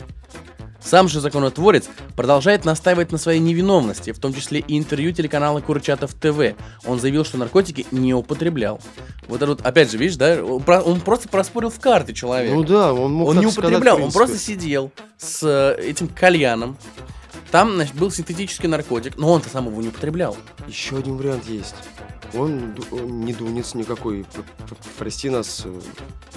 Сам 0.82 1.08
же 1.08 1.20
законотворец 1.20 1.88
продолжает 2.16 2.64
настаивать 2.64 3.12
на 3.12 3.18
своей 3.18 3.40
невиновности, 3.40 4.12
в 4.12 4.18
том 4.18 4.32
числе 4.34 4.60
и 4.60 4.78
интервью 4.78 5.12
телеканала 5.12 5.60
Курчатов 5.60 6.14
ТВ. 6.14 6.54
Он 6.86 6.98
заявил, 6.98 7.24
что 7.24 7.38
наркотики 7.38 7.86
не 7.90 8.14
употреблял. 8.14 8.80
Вот 9.28 9.36
это 9.36 9.46
вот, 9.48 9.60
опять 9.60 9.90
же, 9.90 9.98
видишь, 9.98 10.16
да, 10.16 10.42
он, 10.42 10.62
про- 10.62 10.80
он 10.80 11.00
просто 11.00 11.28
проспорил 11.28 11.70
в 11.70 11.78
карты 11.80 12.12
человек. 12.12 12.52
Ну 12.54 12.64
да, 12.64 12.92
он 12.92 13.12
мог 13.12 13.28
он 13.28 13.38
не 13.38 13.50
сказать, 13.50 13.58
употреблял, 13.70 13.98
в 13.98 14.04
он 14.04 14.12
просто 14.12 14.38
сидел 14.38 14.90
с 15.18 15.42
э, 15.42 15.80
этим 15.82 16.08
кальяном. 16.08 16.76
Там, 17.50 17.74
значит, 17.74 17.96
был 17.96 18.12
синтетический 18.12 18.68
наркотик, 18.68 19.16
но 19.16 19.32
он-то 19.32 19.48
сам 19.48 19.66
его 19.66 19.82
не 19.82 19.88
употреблял. 19.88 20.36
Еще 20.68 20.96
один 20.96 21.16
вариант 21.16 21.46
есть. 21.46 21.74
Он, 22.32 22.76
он 22.92 23.24
не 23.24 23.32
дунец 23.32 23.74
никакой, 23.74 24.24
прости 24.98 25.28
нас, 25.28 25.62
э, 25.64 25.80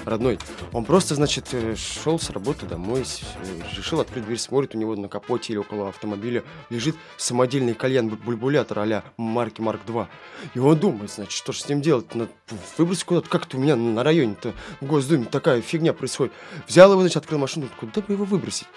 родной. 0.05 0.39
Он 0.71 0.85
просто, 0.85 1.13
значит, 1.13 1.49
э, 1.51 1.75
шел 1.75 2.19
с 2.19 2.31
работы 2.31 2.65
домой, 2.65 3.03
э, 3.03 3.77
решил 3.77 3.99
открыть 3.99 4.25
дверь, 4.25 4.39
смотрит, 4.39 4.73
у 4.73 4.79
него 4.79 4.95
на 4.95 5.07
капоте 5.07 5.53
или 5.53 5.59
около 5.59 5.89
автомобиля 5.89 6.43
лежит 6.71 6.95
самодельный 7.17 7.75
кальян 7.75 8.09
бу- 8.09 8.17
бульбулятор 8.17 8.79
а 8.79 9.03
марки 9.17 9.61
Марк 9.61 9.81
2. 9.85 10.09
И 10.55 10.59
он 10.59 10.79
думает, 10.79 11.11
значит, 11.11 11.33
что 11.33 11.51
же 11.53 11.59
с 11.59 11.69
ним 11.69 11.81
делать? 11.81 12.15
Надо 12.15 12.31
выбросить 12.79 13.03
куда-то. 13.03 13.29
Как-то 13.29 13.57
у 13.57 13.59
меня 13.59 13.75
на 13.75 14.03
районе-то 14.03 14.53
в 14.81 14.87
Госдуме 14.87 15.25
такая 15.25 15.61
фигня 15.61 15.93
происходит. 15.93 16.33
Взял 16.67 16.91
его, 16.91 17.01
значит, 17.01 17.17
открыл 17.17 17.37
машину, 17.37 17.69
куда 17.79 18.01
бы 18.01 18.13
его 18.13 18.25
выбросить? 18.25 18.67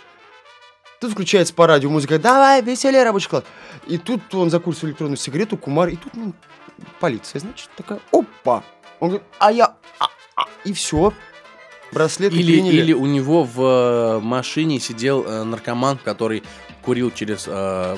Тут 1.00 1.12
включается 1.12 1.52
по 1.52 1.66
радио 1.66 1.90
музыка, 1.90 2.18
давай, 2.18 2.62
веселее, 2.62 3.04
рабочий 3.04 3.28
класс. 3.28 3.44
И 3.86 3.98
тут 3.98 4.34
он 4.34 4.50
закурил 4.50 4.78
электронную 4.82 5.18
сигарету, 5.18 5.58
кумар, 5.58 5.88
и 5.88 5.96
тут 5.96 6.14
ну, 6.14 6.32
полиция, 7.00 7.40
значит, 7.40 7.68
такая, 7.76 8.00
опа. 8.12 8.64
Он 9.00 9.08
говорит, 9.10 9.26
а 9.38 9.52
я, 9.52 9.74
а, 9.98 10.08
а». 10.36 10.46
и 10.64 10.72
все. 10.72 11.12
Браслеты 11.92 12.34
Или, 12.36 12.54
приняли. 12.54 12.76
или 12.76 12.92
у 12.92 13.06
него 13.06 13.44
в 13.44 13.60
э, 13.62 14.20
машине 14.20 14.80
сидел 14.80 15.24
э, 15.24 15.44
наркоман, 15.44 15.98
который 15.98 16.42
курил 16.86 17.10
через 17.10 17.44
э, 17.48 17.96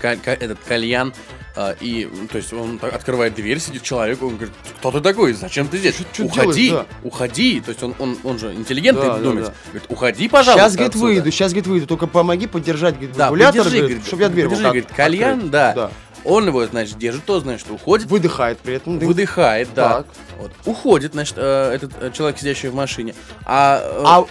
ка- 0.00 0.16
ка- 0.16 0.32
этот 0.32 0.58
кальян, 0.66 1.12
э, 1.54 1.74
и, 1.80 2.08
то 2.30 2.38
есть, 2.38 2.52
он 2.54 2.78
так 2.78 2.94
открывает 2.94 3.34
дверь, 3.34 3.60
сидит 3.60 3.82
человек, 3.82 4.22
он 4.22 4.36
говорит, 4.36 4.54
кто 4.78 4.90
ты 4.90 5.00
такой, 5.00 5.34
зачем 5.34 5.68
ты 5.68 5.76
здесь? 5.76 5.96
Чё- 5.98 6.04
чё 6.12 6.24
уходи, 6.24 6.68
делаешь, 6.70 6.86
уходи, 7.04 7.60
то 7.60 7.68
есть, 7.68 7.82
он, 7.82 7.94
он, 7.98 8.16
он 8.24 8.38
же 8.38 8.54
интеллигентный 8.54 9.06
Да, 9.06 9.18
да, 9.18 9.22
думец, 9.22 9.46
да. 9.46 9.54
говорит, 9.66 9.84
уходи, 9.90 10.28
пожалуйста, 10.28 10.62
Сейчас, 10.62 10.72
говорит, 10.76 10.94
отсюда». 10.94 11.04
выйду, 11.06 11.30
сейчас, 11.30 11.52
говорит, 11.52 11.66
выйду, 11.66 11.86
только 11.86 12.06
помоги 12.06 12.46
поддержать, 12.46 12.94
говорит, 12.94 13.14
Да, 13.16 13.26
регулятор, 13.26 13.64
подержи, 13.64 13.78
говорит, 13.78 14.06
чтобы 14.06 14.22
я 14.22 14.28
дверь 14.30 14.44
подержи, 14.46 14.62
мог 14.62 14.72
говорит, 14.72 14.88
кальян, 14.96 15.34
открыть. 15.34 15.50
да. 15.50 15.72
да. 15.74 15.90
Он 16.24 16.46
его, 16.46 16.64
значит, 16.66 16.98
держит, 16.98 17.24
то, 17.24 17.40
значит, 17.40 17.70
уходит, 17.70 18.06
Выдыхает 18.08 18.58
при 18.58 18.74
этом. 18.74 18.98
дым. 18.98 19.08
выдыхает, 19.08 19.68
да. 19.74 19.88
Так. 19.98 20.06
Вот. 20.38 20.52
Уходит, 20.66 21.12
значит, 21.12 21.34
э, 21.36 21.72
этот 21.74 21.92
э, 22.00 22.10
человек, 22.12 22.38
сидящий 22.38 22.68
в 22.68 22.74
машине. 22.74 23.14
А, 23.44 23.80
э, 23.82 24.02
А 24.06 24.24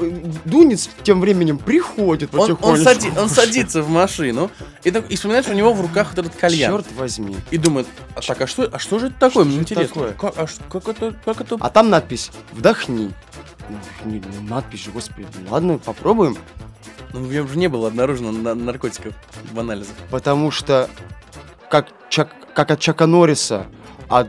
Дунец 0.46 0.90
тем 1.04 1.20
временем 1.22 1.58
приходит 1.58 2.34
он, 2.34 2.58
он, 2.62 2.76
сади- 2.78 3.12
он 3.20 3.30
садится 3.30 3.82
в 3.82 3.90
машину 3.90 4.50
и, 4.84 4.92
так, 4.92 5.10
и 5.12 5.16
вспоминает, 5.16 5.46
что 5.46 5.54
у 5.54 5.58
него 5.58 5.74
в 5.74 5.82
руках 5.82 6.10
вот 6.16 6.20
этот 6.26 6.36
кальян. 6.36 6.72
Черт 6.72 6.86
возьми. 6.98 7.36
И 7.52 7.58
думает, 7.58 7.88
а 8.16 8.22
так, 8.22 8.42
а 8.42 8.48
что, 8.48 8.70
а 8.72 8.80
что 8.80 9.00
же 9.00 9.08
это 9.08 9.16
такое? 9.20 9.44
Мне 9.46 9.56
же 9.56 9.62
это 9.62 9.74
интересно. 9.74 9.94
такое? 10.08 10.14
Как, 10.14 10.34
а 10.38 10.70
как 10.70 10.88
это, 10.88 11.16
как 11.26 11.42
это? 11.42 11.58
А 11.60 11.70
там 11.70 11.90
надпись 11.90 12.32
«Вдохни». 12.54 13.12
Вдохни, 13.70 14.22
ну, 14.42 14.50
надпись 14.50 14.88
господи. 14.94 15.26
Ладно, 15.50 15.78
попробуем. 15.78 16.38
Ну, 17.14 17.20
в 17.22 17.32
нем 17.34 17.48
же 17.48 17.58
не 17.58 17.68
было 17.68 17.88
обнаружено 17.90 18.32
на- 18.32 18.56
наркотиков 18.56 19.14
в 19.52 19.60
анализах. 19.60 19.96
Потому 20.10 20.52
что 20.52 20.90
как, 21.72 21.88
Чак- 22.10 22.36
как 22.54 22.70
от 22.70 22.80
Чака 22.80 23.08
Норриса, 23.08 23.66
от 24.10 24.28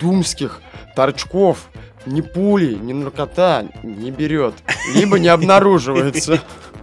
думских 0.00 0.62
торчков 0.94 1.68
ни 2.06 2.20
пули, 2.20 2.74
ни 2.74 2.92
наркота 2.92 3.66
не 3.82 4.10
берет. 4.10 4.54
Либо 4.94 5.18
не 5.18 5.28
обнаруживается. 5.28 6.40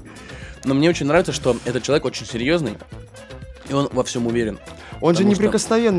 Но 0.66 0.74
мне 0.74 0.90
очень 0.90 1.06
нравится, 1.06 1.32
что 1.32 1.56
этот 1.66 1.84
человек 1.84 2.06
очень 2.06 2.26
серьезный, 2.26 2.78
и 3.70 3.74
он 3.74 3.90
во 3.92 4.04
всем 4.04 4.28
уверен. 4.28 4.60
Он 5.02 5.14
же 5.14 5.24
Потому 5.24 5.36
что- 5.36 5.42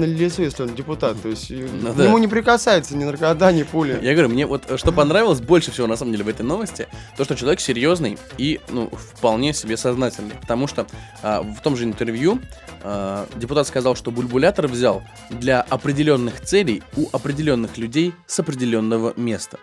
лицо, 0.06 0.42
если 0.42 0.62
он 0.62 0.74
депутат. 0.74 1.20
То 1.20 1.28
есть 1.28 1.50
э, 1.50 1.68
Ну 1.82 1.92
да. 1.92 2.04
нему 2.04 2.16
не 2.16 2.28
прикасается 2.28 2.96
ни 2.96 3.04
наркота, 3.04 3.52
ни 3.52 3.62
пули. 3.62 3.98
Я 4.00 4.12
говорю, 4.12 4.30
мне 4.30 4.46
вот 4.46 4.62
э, 4.68 4.78
что 4.78 4.92
понравилось 4.92 5.40
больше 5.40 5.70
всего 5.70 5.86
на 5.86 5.96
самом 5.96 6.12
деле 6.12 6.24
в 6.24 6.28
этой 6.28 6.42
новости, 6.42 6.88
то, 7.16 7.24
что 7.24 7.34
человек 7.34 7.60
серьезный 7.60 8.18
и, 8.38 8.60
ну, 8.70 8.90
вполне 9.16 9.52
себе 9.52 9.76
сознательный. 9.76 10.34
Потому 10.40 10.66
что 10.66 10.86
а, 11.22 11.42
в 11.42 11.60
том 11.60 11.76
же 11.76 11.84
интервью 11.84 12.40
а, 12.86 13.26
депутат 13.36 13.66
сказал, 13.66 13.96
что 13.96 14.10
бульбулятор 14.10 14.68
взял 14.68 15.02
для 15.30 15.62
определенных 15.62 16.42
целей 16.42 16.82
у 16.96 17.08
определенных 17.12 17.78
людей 17.78 18.12
с 18.26 18.38
определенного 18.38 19.14
места. 19.16 19.58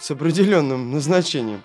С 0.00 0.12
определенным 0.12 0.92
назначением. 0.92 1.62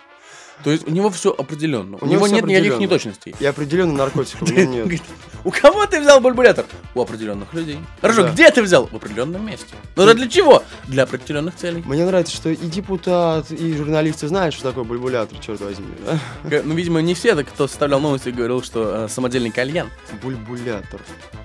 То 0.63 0.71
есть 0.71 0.87
у 0.87 0.91
него 0.91 1.09
все 1.11 1.31
определенно. 1.31 1.97
У, 2.01 2.05
У 2.05 2.07
него 2.07 2.27
нет 2.27 2.45
никаких 2.45 2.79
неточностей. 2.79 3.35
И 3.39 3.45
определенным 3.45 3.97
наркотиком 3.97 4.47
у 5.43 5.51
кого 5.51 5.85
ты 5.85 5.99
взял 6.01 6.19
бульбулятор? 6.21 6.65
У 6.95 7.01
определенных 7.01 7.53
людей. 7.53 7.77
Хорошо, 8.01 8.23
Да. 8.23 8.31
где 8.31 8.49
ты 8.49 8.63
взял? 8.63 8.87
В 8.87 8.95
определенном 8.95 9.45
месте. 9.45 9.75
Ну 9.95 10.05
да 10.05 10.13
для 10.15 10.27
чего? 10.27 10.63
Для 10.87 11.03
определенных 11.03 11.55
целей. 11.55 11.83
Мне 11.85 12.03
нравится, 12.05 12.35
что 12.35 12.49
и 12.49 12.55
депутат, 12.55 13.51
и 13.51 13.75
журналисты 13.77 14.27
знают, 14.27 14.55
что 14.55 14.69
такое 14.69 14.83
бульбулятор, 14.85 15.37
черт 15.39 15.61
возьми. 15.61 15.85
да? 16.05 16.61
Ну, 16.63 16.73
видимо, 16.73 17.01
не 17.01 17.13
все, 17.13 17.35
кто 17.43 17.67
составлял 17.67 17.99
новости, 17.99 18.29
говорил, 18.29 18.63
что 18.63 19.05
э, 19.05 19.09
самодельный 19.09 19.51
кальян. 19.51 19.89
Бульбулятор. 20.23 21.01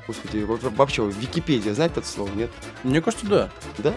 Господи, 0.06 0.38
во- 0.44 0.56
во- 0.56 0.70
вообще, 0.70 1.04
Википедия 1.06 1.74
знает 1.74 1.96
это 1.98 2.06
слово, 2.06 2.30
нет? 2.34 2.50
Мне 2.84 3.02
кажется, 3.02 3.26
да. 3.26 3.50
Да? 3.78 3.92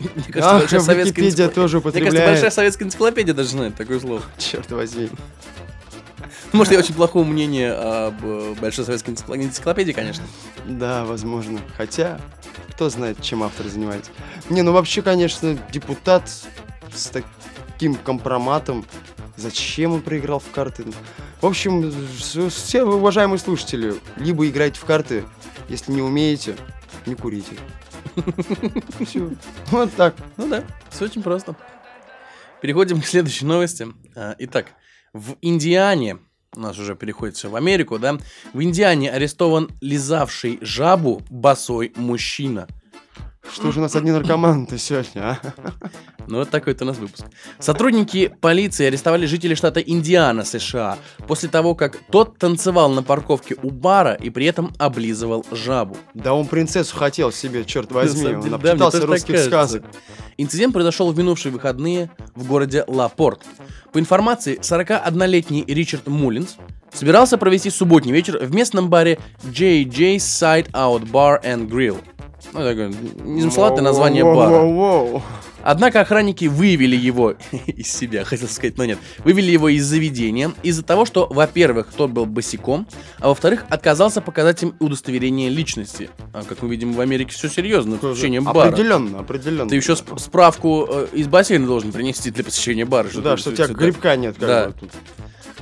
Мне 0.00 0.10
Ах, 0.40 0.60
большая 0.60 0.80
советская 0.80 1.24
Википедия 1.24 1.46
энцикло- 1.46 1.54
тоже 1.54 1.76
Мне 1.76 1.82
кажется, 1.82 2.00
употребляет. 2.00 2.30
большая 2.30 2.50
советская 2.50 2.88
энциклопедия 2.88 3.34
даже 3.34 3.50
знает 3.50 3.74
такое 3.76 4.00
слово. 4.00 4.22
Черт 4.38 4.70
возьми. 4.70 5.10
Может, 6.52 6.72
я 6.72 6.78
очень 6.80 6.94
плохого 6.94 7.24
мнения 7.24 7.72
об 7.72 8.24
э, 8.24 8.54
большой 8.60 8.84
советской 8.84 9.10
энцикло- 9.10 9.36
энциклопедии, 9.36 9.92
конечно. 9.92 10.24
Да, 10.66 11.04
возможно. 11.04 11.60
Хотя, 11.76 12.20
кто 12.70 12.90
знает, 12.90 13.22
чем 13.22 13.42
автор 13.42 13.66
занимается. 13.68 14.10
Не, 14.48 14.62
ну 14.62 14.72
вообще, 14.72 15.02
конечно, 15.02 15.56
депутат 15.70 16.28
с 16.92 17.06
таким 17.06 17.94
компроматом. 17.94 18.84
Зачем 19.36 19.92
он 19.92 20.02
проиграл 20.02 20.40
в 20.40 20.50
карты? 20.50 20.84
В 21.40 21.46
общем, 21.46 21.92
все 22.50 22.84
уважаемые 22.84 23.38
слушатели, 23.38 23.94
либо 24.16 24.46
играйте 24.46 24.78
в 24.78 24.84
карты, 24.84 25.24
если 25.68 25.92
не 25.92 26.02
умеете, 26.02 26.56
не 27.06 27.14
курите. 27.14 27.56
Все. 29.06 29.30
Вот 29.70 29.94
так. 29.94 30.14
Ну 30.36 30.48
да, 30.48 30.64
все 30.90 31.04
очень 31.06 31.22
просто. 31.22 31.54
Переходим 32.60 33.00
к 33.00 33.06
следующей 33.06 33.46
новости. 33.46 33.86
А, 34.14 34.36
Итак, 34.38 34.66
в 35.12 35.36
Индиане, 35.40 36.18
у 36.54 36.60
нас 36.60 36.78
уже 36.78 36.94
переходит 36.94 37.36
все 37.36 37.48
в 37.48 37.56
Америку, 37.56 37.98
да, 37.98 38.18
в 38.52 38.62
Индиане 38.62 39.10
арестован 39.10 39.70
лизавший 39.80 40.58
жабу 40.60 41.22
босой 41.30 41.92
мужчина. 41.96 42.68
Что 43.48 43.72
же 43.72 43.80
у 43.80 43.82
нас 43.82 43.96
одни 43.96 44.10
наркоманы-то 44.10 44.78
сегодня, 44.78 45.20
а? 45.20 45.38
Ну 46.28 46.38
вот 46.38 46.50
такой 46.50 46.74
вот 46.74 46.82
у 46.82 46.84
нас 46.84 46.98
выпуск. 46.98 47.24
Сотрудники 47.58 48.32
полиции 48.40 48.86
арестовали 48.86 49.26
жителя 49.26 49.56
штата 49.56 49.80
Индиана, 49.80 50.44
США, 50.44 50.98
после 51.26 51.48
того, 51.48 51.74
как 51.74 51.98
тот 52.10 52.38
танцевал 52.38 52.90
на 52.90 53.02
парковке 53.02 53.56
у 53.62 53.70
бара 53.70 54.12
и 54.14 54.30
при 54.30 54.46
этом 54.46 54.72
облизывал 54.78 55.44
жабу. 55.50 55.96
Да 56.14 56.34
он 56.34 56.46
принцессу 56.46 56.94
хотел 56.96 57.32
себе, 57.32 57.64
черт 57.64 57.90
возьми. 57.90 58.34
Он 58.34 58.48
да, 58.48 58.56
обчитался 58.56 59.00
так 59.00 59.10
русских 59.10 59.38
сказок. 59.40 59.84
Инцидент 60.36 60.72
произошел 60.72 61.10
в 61.10 61.18
минувшие 61.18 61.50
выходные 61.50 62.10
в 62.34 62.46
городе 62.46 62.84
Лапорт. 62.86 63.44
По 63.92 63.98
информации, 63.98 64.58
41-летний 64.60 65.64
Ричард 65.66 66.06
Муллинс 66.06 66.56
собирался 66.92 67.38
провести 67.38 67.70
субботний 67.70 68.12
вечер 68.12 68.38
в 68.38 68.54
местном 68.54 68.88
баре 68.88 69.18
JJ's 69.42 70.18
Side 70.18 70.70
Out 70.70 71.10
Bar 71.10 71.42
and 71.42 71.68
Grill. 71.68 71.98
Ну, 72.52 72.60
такое 72.60 72.92
незамысловатое 73.24 73.82
название 73.82 74.24
бара. 74.24 75.22
Однако 75.62 76.00
охранники 76.00 76.46
выявили 76.46 76.96
его 76.96 77.34
из 77.66 77.92
себя, 77.92 78.24
хотел 78.24 78.48
сказать, 78.48 78.78
но 78.78 78.86
нет. 78.86 78.98
Вывели 79.18 79.50
его 79.50 79.68
из 79.68 79.84
заведения 79.84 80.52
из-за 80.62 80.82
того, 80.82 81.04
что, 81.04 81.26
во-первых, 81.30 81.88
тот 81.94 82.10
был 82.10 82.24
босиком, 82.24 82.86
а 83.18 83.28
во-вторых, 83.28 83.66
отказался 83.68 84.22
показать 84.22 84.62
им 84.62 84.74
удостоверение 84.80 85.50
личности. 85.50 86.08
А 86.32 86.44
как 86.44 86.62
мы 86.62 86.70
видим, 86.70 86.94
в 86.94 87.00
Америке 87.02 87.32
все 87.32 87.50
серьезно, 87.50 87.98
посещение 87.98 88.40
бара. 88.40 88.68
Определенно, 88.68 89.18
определенно. 89.18 89.68
Ты 89.68 89.76
еще 89.76 89.92
сп- 89.92 90.18
справку 90.18 90.86
э, 90.90 91.06
из 91.12 91.28
бассейна 91.28 91.66
должен 91.66 91.92
принести 91.92 92.30
для 92.30 92.42
посещения 92.42 92.86
бара. 92.86 93.08
Да, 93.16 93.34
ты 93.36 93.40
что 93.42 93.50
у 93.50 93.52
тебя 93.52 93.66
грибка 93.66 94.16
нет. 94.16 94.36
как 94.40 94.48
Да. 94.48 94.66
бы 94.68 94.74
тут. 94.80 94.90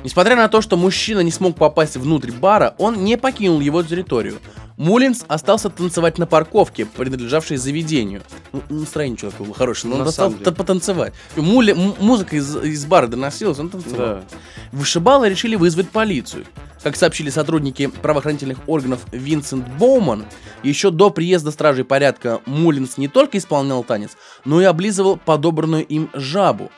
Несмотря 0.05 0.37
на 0.37 0.49
то, 0.49 0.61
что 0.61 0.77
мужчина 0.77 1.21
не 1.21 1.31
смог 1.31 1.57
попасть 1.57 1.97
внутрь 1.97 2.31
бара, 2.33 2.75
он 2.79 3.05
не 3.05 3.17
покинул 3.19 3.61
его 3.61 3.83
территорию. 3.83 4.39
Мулинс 4.77 5.25
остался 5.27 5.71
танцевать 5.71 6.19
на 6.19 6.27
парковке, 6.27 6.87
принадлежавшей 6.87 7.57
заведению. 7.57 8.23
Ну, 8.53 8.63
настроение 8.69 9.15
у 9.17 9.19
человека 9.19 9.43
было 9.43 9.55
хорошее, 9.55 9.93
но 9.93 9.99
он 9.99 10.07
На 10.07 10.13
самом 10.13 10.39
деле. 10.39 10.53
потанцевать. 10.53 11.15
Мули- 11.35 11.73
музыка 11.99 12.37
из, 12.37 12.57
из 12.57 12.87
бара 12.87 13.09
доносилась, 13.09 13.59
он 13.59 13.71
танцевал. 13.71 13.99
Да. 13.99 14.23
Вышибалы 14.71 15.29
решили 15.29 15.57
вызвать 15.57 15.91
полицию. 15.91 16.45
Как 16.85 16.95
сообщили 16.97 17.29
сотрудники 17.29 17.89
правоохранительных 17.89 18.59
органов 18.69 19.01
Винсент 19.11 19.67
Боуман, 19.81 20.27
еще 20.63 20.93
до 20.93 21.11
приезда 21.11 21.51
стражей 21.51 21.85
порядка 21.85 22.41
Мулинс 22.47 22.99
не 22.99 23.09
только 23.09 23.39
исполнял 23.39 23.83
танец, 23.83 24.13
но 24.45 24.61
и 24.61 24.65
облизывал 24.65 25.17
подобранную 25.17 25.85
им 25.85 26.09
жабу. 26.15 26.71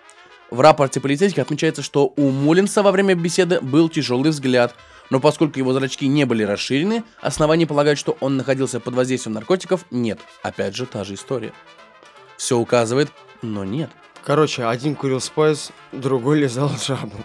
В 0.51 0.61
рапорте 0.61 1.01
полицейских 1.01 1.43
отмечается, 1.43 1.83
что 1.83 2.13
у 2.17 2.31
Мулинса 2.31 2.83
во 2.83 2.91
время 2.91 3.15
беседы 3.15 3.61
был 3.61 3.89
тяжелый 3.89 4.31
взгляд, 4.31 4.75
но 5.09 5.21
поскольку 5.21 5.59
его 5.59 5.73
зрачки 5.73 6.09
не 6.09 6.25
были 6.25 6.43
расширены, 6.43 7.05
оснований 7.21 7.67
полагать, 7.67 7.99
что 7.99 8.17
он 8.21 8.37
находился 8.37 8.81
под 8.81 8.95
воздействием 8.95 9.35
наркотиков, 9.35 9.85
нет. 9.93 10.19
Опять 10.43 10.75
же, 10.75 10.87
та 10.87 11.05
же 11.05 11.15
история. 11.15 11.53
Все 12.37 12.59
указывает, 12.59 13.13
но 13.43 13.65
нет. 13.65 13.91
Короче, 14.25 14.65
один 14.65 14.97
курил 14.97 15.21
спайс, 15.21 15.71
другой 15.93 16.41
лизал 16.41 16.71
жабу. 16.85 17.17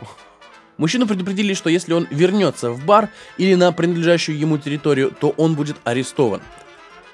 Мужчину 0.78 1.08
предупредили, 1.08 1.54
что 1.54 1.70
если 1.70 1.94
он 1.94 2.08
вернется 2.12 2.70
в 2.70 2.86
бар 2.86 3.10
или 3.38 3.56
на 3.56 3.72
принадлежащую 3.72 4.38
ему 4.38 4.58
территорию, 4.58 5.12
то 5.12 5.30
он 5.30 5.56
будет 5.56 5.78
арестован. 5.84 6.42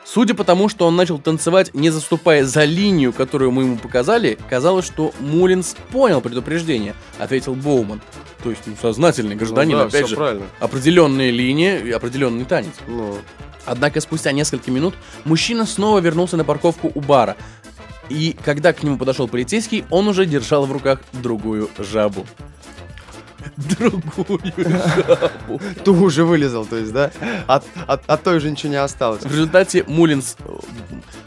Судя 0.04 0.34
по 0.34 0.44
тому, 0.44 0.68
что 0.68 0.88
он 0.88 0.96
начал 0.96 1.20
танцевать, 1.20 1.74
не 1.74 1.90
заступая 1.90 2.44
за 2.44 2.66
линию, 2.66 3.14
которую 3.14 3.52
мы 3.52 3.64
ему 3.64 3.78
показали, 3.78 4.38
казалось, 4.50 4.86
что 4.86 5.14
Мулинс 5.20 5.76
понял 5.92 6.22
предупреждение, 6.22 6.96
ответил 7.20 7.54
Боуман. 7.56 8.02
То 8.44 8.50
есть, 8.50 8.64
ну, 8.66 8.74
сознательный 8.82 9.36
гражданин, 9.36 9.78
Ну 9.78 9.84
да, 9.84 9.86
опять 9.86 10.08
же, 10.08 10.16
правильно. 10.16 10.46
определенная 10.60 11.30
линия 11.30 11.78
и 11.80 11.92
определенный 11.92 12.46
танец. 12.46 12.74
Ну, 12.88 13.16
Однако 13.66 14.02
спустя 14.02 14.32
несколько 14.32 14.72
минут 14.72 14.96
мужчина 15.24 15.68
снова 15.68 16.00
вернулся 16.00 16.36
на 16.36 16.44
парковку 16.44 16.92
у 16.94 17.00
бара. 17.00 17.38
И 18.10 18.36
когда 18.44 18.74
к 18.74 18.82
нему 18.84 18.98
подошел 18.98 19.28
полицейский, 19.28 19.86
он 19.92 20.08
уже 20.08 20.26
держал 20.26 20.66
в 20.66 20.72
руках 20.72 21.00
другую 21.14 21.70
жабу. 21.78 22.26
Другую 23.80 24.42
жабу. 24.56 25.62
ту 25.84 25.96
уже 25.96 26.24
вылезал, 26.24 26.66
то 26.66 26.78
есть, 26.78 26.92
да? 26.92 27.12
От, 27.48 27.66
от, 27.88 28.10
от 28.10 28.24
той 28.24 28.40
же 28.40 28.52
ничего 28.52 28.72
не 28.72 28.78
осталось. 28.78 29.24
В 29.24 29.32
результате 29.32 29.84
Мулинс... 29.88 30.38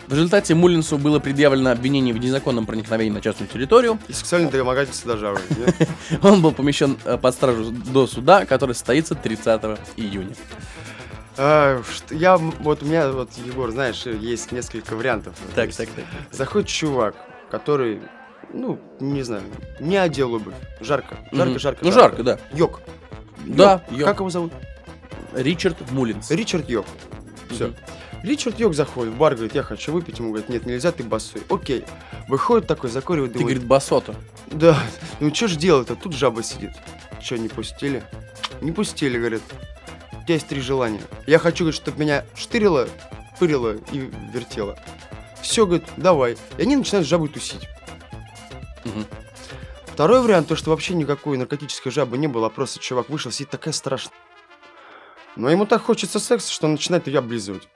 В 0.07 0.13
результате 0.13 0.55
Мулинсу 0.55 0.99
было 0.99 1.19
предъявлено 1.19 1.71
обвинение 1.71 2.15
в 2.15 2.19
незаконном 2.19 2.67
проникновении 2.67 3.13
на 3.13 3.21
частную 3.23 3.49
территорию. 3.49 3.99
И 4.07 4.13
сексуальное 4.13 4.51
домогательство 4.51 5.17
нет? 5.17 5.89
Он 6.23 6.43
был 6.43 6.53
помещен 6.53 6.99
э, 7.05 7.17
под 7.17 7.35
стражу 7.35 7.71
до 7.71 8.07
суда, 8.07 8.45
который 8.45 8.75
состоится 8.75 9.15
30 9.15 9.63
июня. 9.97 10.35
А, 11.37 11.83
Я, 12.11 12.37
вот 12.37 12.83
у 12.83 12.87
меня, 12.87 13.11
вот, 13.11 13.31
Егор, 13.45 13.71
знаешь, 13.71 14.05
есть 14.07 14.53
несколько 14.53 14.95
вариантов. 14.95 15.35
То 15.35 15.55
Так, 15.55 15.75
так, 15.75 15.89
так. 15.89 16.05
Заходит 16.31 16.69
чувак, 16.69 17.17
который, 17.51 18.01
ну, 18.55 18.79
не 19.01 19.23
знаю, 19.23 19.43
не 19.81 19.97
одел 19.97 20.35
обувь. 20.35 20.55
Жарко, 20.81 21.17
жарко, 21.33 21.51
Мгм. 21.51 21.59
жарко. 21.59 21.85
Ну, 21.85 21.93
жарко, 21.93 22.23
да. 22.23 22.39
Йок. 22.53 22.81
Да, 23.47 23.83
Йок. 23.91 23.99
Йок. 23.99 24.09
Как 24.09 24.19
его 24.21 24.31
зовут? 24.31 24.53
Ричард 25.35 25.91
Мулинс. 25.91 26.31
Ричард 26.31 26.69
Йок. 26.69 26.87
Все. 27.51 27.69
Мгм. 27.69 27.77
Ричард 28.23 28.59
Йок 28.59 28.75
заходит 28.75 29.13
в 29.13 29.17
бар, 29.19 29.35
говорит, 29.35 29.55
я 29.55 29.63
хочу 29.63 29.93
выпить. 29.93 30.19
Ему 30.19 30.31
говорит, 30.31 30.49
нет, 30.49 30.65
нельзя, 30.65 30.93
ты 30.93 31.03
босой. 31.03 31.43
Окей. 31.51 31.85
Выходит 32.29 32.67
такой, 32.67 32.89
закуривает, 32.89 33.33
Ты, 33.35 33.41
думает, 33.41 33.57
говорит, 33.57 33.69
басота. 33.69 34.15
да, 34.51 34.79
ну 35.21 35.35
что 35.35 35.47
ж 35.47 35.57
делать-то, 35.57 35.95
тут 35.95 36.15
жаба 36.15 36.43
сидит. 36.43 36.71
Че, 37.23 37.37
не 37.39 37.49
пустили? 37.49 38.03
Не 38.63 38.73
пустили, 38.73 39.19
говорит. 39.19 39.43
У 40.13 40.23
тебя 40.25 40.35
есть 40.35 40.47
три 40.47 40.61
желания. 40.63 41.03
Я 41.27 41.39
хочу, 41.39 41.65
говорит, 41.65 41.77
чтобы 41.79 42.01
меня 42.01 42.25
штырило, 42.35 42.89
пырило 43.39 43.77
и 43.93 44.11
вертело. 44.33 44.79
Все, 45.43 45.67
говорит, 45.67 45.85
давай. 45.99 46.39
И 46.57 46.63
они 46.63 46.77
начинают 46.77 47.07
с 47.07 47.11
жабой 47.11 47.29
тусить. 47.29 47.69
Мгм. 48.85 49.07
Второй 49.87 50.21
вариант, 50.23 50.49
то, 50.49 50.57
что 50.57 50.71
вообще 50.71 50.95
никакой 50.95 51.39
наркотической 51.39 51.93
жабы 51.93 52.19
не 52.19 52.27
было, 52.27 52.49
а 52.49 52.51
просто 52.51 52.81
чувак 52.81 53.09
вышел, 53.09 53.31
сидит 53.31 53.51
такая 53.51 53.73
страшная. 53.73 54.15
Но 55.37 55.51
ему 55.51 55.67
так 55.67 55.83
хочется 55.83 56.19
секса, 56.21 56.53
что 56.53 56.67
он 56.67 56.73
начинает 56.73 57.07
ее 57.07 57.19
облизывать. 57.21 57.69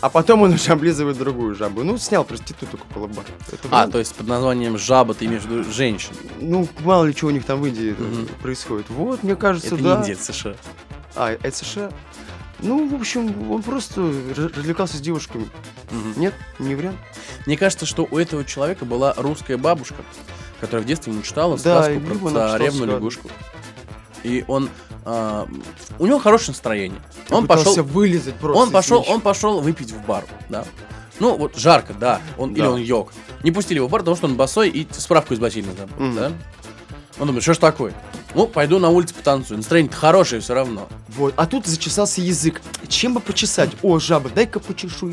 А 0.00 0.08
потом 0.08 0.42
он 0.42 0.52
уже 0.54 0.72
облизывает 0.72 1.16
другую 1.16 1.54
жабу. 1.54 1.84
Ну, 1.84 1.96
снял 1.96 2.24
проституток 2.24 2.80
около 2.90 3.06
бара. 3.06 3.26
Это 3.52 3.68
А, 3.70 3.86
то 3.86 3.98
есть 3.98 4.14
под 4.16 4.26
названием 4.26 4.76
жаба 4.76 5.14
ты 5.14 5.26
имеешь 5.26 5.42
в 5.42 5.50
виду 5.50 5.70
женщин. 5.70 6.10
Ну, 6.40 6.68
мало 6.80 7.04
ли 7.04 7.14
чего 7.14 7.28
у 7.28 7.32
них 7.32 7.44
там 7.44 7.60
в 7.60 7.66
Индии 7.66 7.94
Мгм. 7.96 8.26
происходит. 8.42 8.88
Вот, 8.90 9.22
мне 9.22 9.36
кажется, 9.36 9.74
Это 9.74 9.84
да. 9.84 9.94
не 9.94 10.00
Индия, 10.00 10.12
это 10.14 10.24
США. 10.24 10.54
А, 11.14 11.30
это 11.30 11.52
США. 11.56 11.92
Ну, 12.62 12.88
в 12.88 12.94
общем, 12.94 13.50
он 13.50 13.62
просто 13.62 14.00
развлекался 14.56 14.96
с 14.96 15.00
девушками. 15.00 15.48
Мгм. 15.90 16.12
Нет, 16.16 16.34
не 16.58 16.74
вариант. 16.74 16.96
Мне 17.46 17.56
кажется, 17.56 17.86
что 17.86 18.06
у 18.10 18.18
этого 18.18 18.44
человека 18.44 18.84
была 18.84 19.14
русская 19.16 19.56
бабушка, 19.56 19.96
которая 20.60 20.82
в 20.82 20.86
детстве 20.86 21.12
ему 21.12 21.22
читала 21.22 21.58
Да, 21.58 21.82
сказку 21.84 22.00
про 22.00 22.30
царевну 22.30 22.86
лягушку. 22.86 23.30
И 24.22 24.44
он... 24.46 24.70
а, 25.04 25.48
у 25.98 26.06
него 26.06 26.20
хорошее 26.20 26.50
настроение. 26.50 27.00
Он 27.30 27.42
Пытался 27.48 27.70
пошел, 27.70 27.84
вылезать 27.84 28.34
просто. 28.36 28.62
он 28.62 28.70
пошел, 28.70 29.04
он 29.08 29.20
пошел 29.20 29.60
выпить 29.60 29.90
в 29.90 30.00
бар, 30.06 30.24
да. 30.48 30.64
Ну, 31.18 31.36
вот 31.36 31.56
жарко, 31.56 31.92
да. 31.94 32.20
Он, 32.38 32.52
Или 32.52 32.60
Да. 32.62 32.70
он 32.70 32.80
йог. 32.80 33.12
Не 33.42 33.50
пустили 33.50 33.78
его 33.78 33.88
в 33.88 33.90
бар, 33.90 34.00
потому 34.02 34.16
что 34.16 34.26
он 34.26 34.36
босой 34.36 34.70
и 34.70 34.86
справку 34.92 35.34
из 35.34 35.40
бассейна 35.40 35.72
забыл, 35.76 35.96
Мгм. 36.06 36.14
да. 36.16 36.32
Он 37.18 37.26
думает, 37.26 37.42
что 37.42 37.54
ж 37.54 37.58
такое? 37.58 37.92
Ну, 38.34 38.46
пойду 38.46 38.78
на 38.78 38.88
улице 38.88 39.14
потанцую. 39.14 39.58
Настроение 39.58 39.92
хорошее 39.92 40.40
все 40.40 40.54
равно. 40.54 40.88
Вот, 41.08 41.34
а 41.36 41.46
тут 41.46 41.66
зачесался 41.66 42.20
язык. 42.22 42.62
Чем 42.88 43.14
бы 43.14 43.20
почесать? 43.20 43.70
О, 43.82 43.98
жаба, 43.98 44.30
дай-ка 44.30 44.58
почешу. 44.58 45.12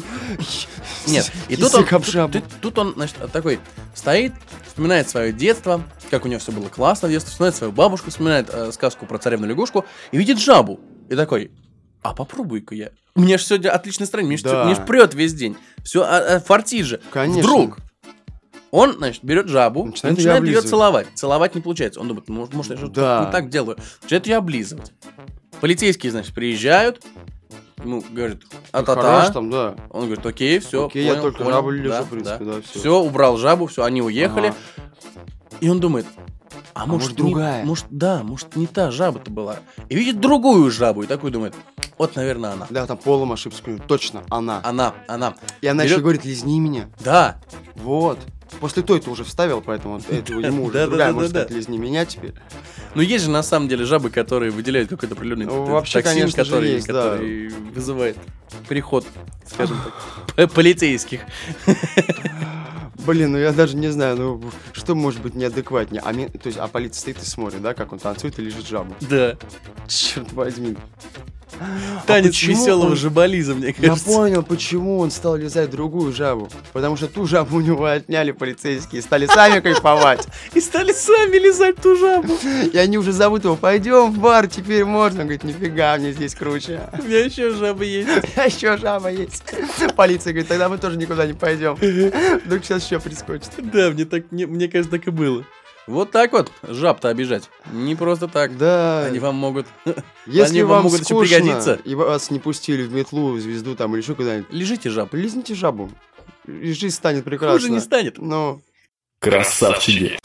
Нет, 1.08 1.32
и 1.50 1.56
тут 1.58 1.74
он, 1.76 1.86
об 1.92 2.06
жабу. 2.06 2.34
тут- 2.34 2.44
тут 2.62 2.80
он, 2.80 2.94
значит, 2.96 3.18
такой 3.34 3.60
стоит, 3.94 4.34
вспоминает 4.66 5.10
свое 5.10 5.34
детство, 5.34 5.84
как 6.10 6.26
у 6.26 6.28
него 6.30 6.40
все 6.40 6.52
было 6.52 6.70
классно 6.70 7.08
в 7.08 7.12
детстве, 7.12 7.32
вспоминает 7.32 7.56
свою 7.56 7.74
бабушку, 7.74 8.10
вспоминает 8.10 8.50
э, 8.52 8.72
сказку 8.72 9.06
про 9.06 9.18
царевну 9.18 9.48
лягушку 9.48 9.86
и 10.12 10.18
видит 10.18 10.40
жабу. 10.40 10.80
И 11.10 11.16
такой, 11.16 11.52
а 12.02 12.14
попробуй-ка 12.14 12.76
я. 12.76 12.90
У 13.16 13.22
меня 13.22 13.38
же 13.38 13.44
сегодня 13.44 13.72
отличное 13.72 14.04
настроение, 14.06 14.30
мне 14.30 14.38
ж, 14.38 14.44
Да. 14.44 14.64
мне 14.66 14.76
прет 14.78 15.14
весь 15.14 15.34
день. 15.34 15.58
Все, 15.84 16.04
а, 16.04 16.36
а, 16.36 16.40
фартит 16.40 16.86
же. 16.86 17.02
Конечно. 17.12 17.42
Вдруг 17.42 17.78
он, 18.72 18.94
значит, 18.94 19.24
берет 19.24 19.48
жабу, 19.48 19.86
Начинает 19.86 20.18
начинает, 20.18 20.42
её 20.42 20.52
ее 20.52 20.58
облизывать. 20.60 20.70
целовать. 20.70 21.08
Целовать 21.16 21.56
не 21.56 21.62
получается. 21.62 22.00
Он 22.00 22.08
думает, 22.08 22.28
может, 22.30 22.54
может 22.54 22.72
я 22.72 22.78
что-то 22.78 22.94
Да. 22.94 23.26
не 23.26 23.32
так 23.32 23.50
делаю. 23.50 23.78
Начинает 24.04 24.28
ее 24.28 24.36
облизывать. 24.38 24.92
Полицейские, 25.62 26.12
значит, 26.12 26.34
приезжают, 26.34 27.04
ему 27.84 28.04
говорят, 28.12 28.40
Хорош 28.72 28.90
а-та-та. 28.90 29.32
там, 29.34 29.50
да. 29.50 29.76
Он 29.90 30.06
говорит, 30.06 30.26
окей, 30.26 30.60
все, 30.60 30.86
Окей, 30.88 31.06
я 31.06 31.16
только 31.16 31.44
жабу 31.46 31.70
лежу, 31.72 32.04
в 32.04 32.10
принципе, 32.10 32.46
да, 32.46 32.62
всё. 32.62 32.80
Все, 32.80 33.00
убрал 33.02 33.38
жабу, 33.38 33.68
все, 33.68 33.84
они 33.84 34.02
уехали. 34.02 34.48
Ага. 34.48 34.56
И 35.60 35.68
он 35.70 35.80
думает, 35.82 36.06
а, 36.74 36.86
может, 36.86 37.10
может, 37.10 37.20
не- 37.20 37.24
другая? 37.32 37.66
может, 37.66 37.86
да, 37.90 38.24
может, 38.24 38.56
не 38.56 38.68
та 38.68 38.92
жаба-то 38.92 39.30
была. 39.32 39.58
И 39.90 39.96
видит 39.96 40.22
другую 40.22 40.72
жабу, 40.72 41.04
и 41.04 41.08
такой 41.08 41.32
думает, 41.32 41.54
вот, 41.98 42.16
наверное, 42.16 42.52
она. 42.54 42.68
Да, 42.70 42.86
там 42.86 42.98
полом 42.98 43.34
ошибся. 43.34 43.62
Точно, 43.88 44.24
она. 44.30 44.62
Она, 44.64 44.94
она. 45.08 45.34
И 45.60 45.68
она 45.68 45.84
берет- 45.84 45.92
еще 45.96 46.02
говорит, 46.02 46.24
лизни 46.24 46.60
меня. 46.60 46.88
Да, 47.04 47.42
Вот. 47.76 48.20
После 48.60 48.84
той 48.84 49.00
ты 49.00 49.10
уже 49.10 49.24
вставил, 49.24 49.62
поэтому 49.62 50.00
это 50.10 50.34
ему 50.34 50.66
уже 50.66 50.88
другая 50.88 51.14
может 51.14 51.30
сказать, 51.32 51.52
лизни 51.52 51.78
меня 51.78 52.06
теперь. 52.06 52.34
но 52.96 53.02
есть 53.02 53.26
же 53.26 53.32
на 53.32 53.44
самом 53.44 53.68
деле 53.68 53.86
жабы, 53.86 54.10
которые 54.10 54.52
выделяют 54.52 54.90
какой-то 54.90 55.16
определенный 55.16 55.46
Ну, 55.46 55.66
вообще, 55.66 56.02
токсин, 56.02 56.32
который, 56.32 56.82
который 56.82 57.50
вызывает 57.50 58.18
приход, 58.68 59.06
скажем 59.46 59.78
так, 60.36 60.52
полицейских. 60.54 61.22
Блин, 63.06 63.32
ну 63.32 63.38
я 63.38 63.54
даже 63.54 63.78
не 63.78 63.88
знаю, 63.90 64.18
ну 64.18 64.44
что 64.74 64.94
может 64.94 65.22
быть 65.22 65.34
неадекватнее? 65.34 66.02
А, 66.04 66.14
то 66.14 66.48
есть, 66.48 66.58
а 66.58 66.68
полиция 66.68 67.00
стоит 67.00 67.22
и 67.22 67.26
смотрит, 67.26 67.62
да, 67.62 67.74
как 67.74 67.94
он 67.94 68.00
танцует 68.00 68.38
и 68.40 68.42
лежит 68.42 68.68
жабу. 68.68 68.94
Да. 69.02 69.38
Черт 69.88 70.32
возьми. 70.34 70.76
Танец 72.06 72.28
А 72.28 72.30
почему 72.30 72.62
веселого 72.62 72.96
жаболиза, 72.96 73.56
мне 73.56 73.68
Я 73.68 73.90
кажется. 73.90 74.06
понял, 74.06 74.44
почему 74.44 75.00
он 75.00 75.12
стал 75.12 75.36
лизать 75.36 75.70
другую 75.70 76.14
жабу. 76.14 76.50
Потому 76.74 76.98
что 76.98 77.08
ту 77.08 77.26
жабу 77.26 77.58
у 77.58 77.62
него 77.62 77.86
отняли 77.86 78.32
полицейские 78.32 79.02
стали 79.02 79.26
сами 79.26 79.60
кайфовать. 79.60 80.28
И 80.54 80.62
стали 80.62 80.92
сами 80.92 81.38
лизать 81.38 81.78
ту 81.78 81.96
жабу. 81.96 82.34
И 82.72 82.78
они 82.78 82.98
уже 82.98 83.12
зовут 83.12 83.44
его, 83.44 83.56
пойдем 83.56 84.12
в 84.12 84.20
бар, 84.20 84.48
теперь 84.48 84.86
можно. 84.86 85.22
Он 85.22 85.28
говорит, 85.28 85.44
нифига, 85.44 85.98
мне 85.98 86.14
здесь 86.14 86.36
круче. 86.36 86.82
У 86.98 87.04
меня 87.04 87.20
еще 87.26 87.52
жабы 87.52 87.86
есть. 87.86 88.10
А 88.36 88.46
еще 88.46 88.78
жаба 88.78 89.12
есть. 89.12 89.44
Полиция 89.96 90.34
говорит, 90.34 90.48
тогда 90.48 90.70
мы 90.70 90.78
тоже 90.78 90.98
никуда 90.98 91.26
не 91.26 91.34
пойдем. 91.34 91.76
Вдруг 92.46 92.64
сейчас 92.64 92.86
еще 92.86 93.00
прискочит. 93.00 93.50
Да, 93.58 93.90
мне 93.92 94.06
так, 94.06 94.32
мне, 94.32 94.48
мне 94.48 94.68
кажется, 94.68 94.98
так 94.98 95.08
и 95.08 95.12
было. 95.12 95.44
Вот 95.90 96.12
так 96.12 96.34
вот 96.34 96.52
жаб-то 96.62 97.10
обижать. 97.10 97.50
Не 97.74 97.96
просто 97.96 98.28
так. 98.28 98.56
Да. 98.58 99.06
Они 99.06 99.18
вам 99.18 99.34
могут... 99.34 99.66
Если 100.28 100.60
они 100.60 100.62
вам 100.62 100.70
вам 100.70 100.84
могут 100.84 101.00
еще 101.00 101.16
скучно, 101.16 101.38
пригодиться. 101.38 101.80
и 101.84 101.96
вас 101.96 102.30
не 102.30 102.38
пустили 102.38 102.84
в 102.84 102.94
метлу, 102.94 103.32
в 103.32 103.40
звезду 103.40 103.76
там 103.76 103.96
или 103.96 104.02
еще 104.04 104.14
куда-нибудь, 104.14 104.54
Лежите 104.54 104.92
жаб. 104.92 105.12
лизните 105.16 105.56
жабу. 105.56 105.90
И 106.46 106.74
жизнь 106.74 106.96
станет 106.96 107.24
прекрасна. 107.24 107.58
Хуже 107.58 107.72
не 107.72 107.80
станет. 107.80 108.20
Ну, 108.20 108.62
Красавчики. 109.20 110.20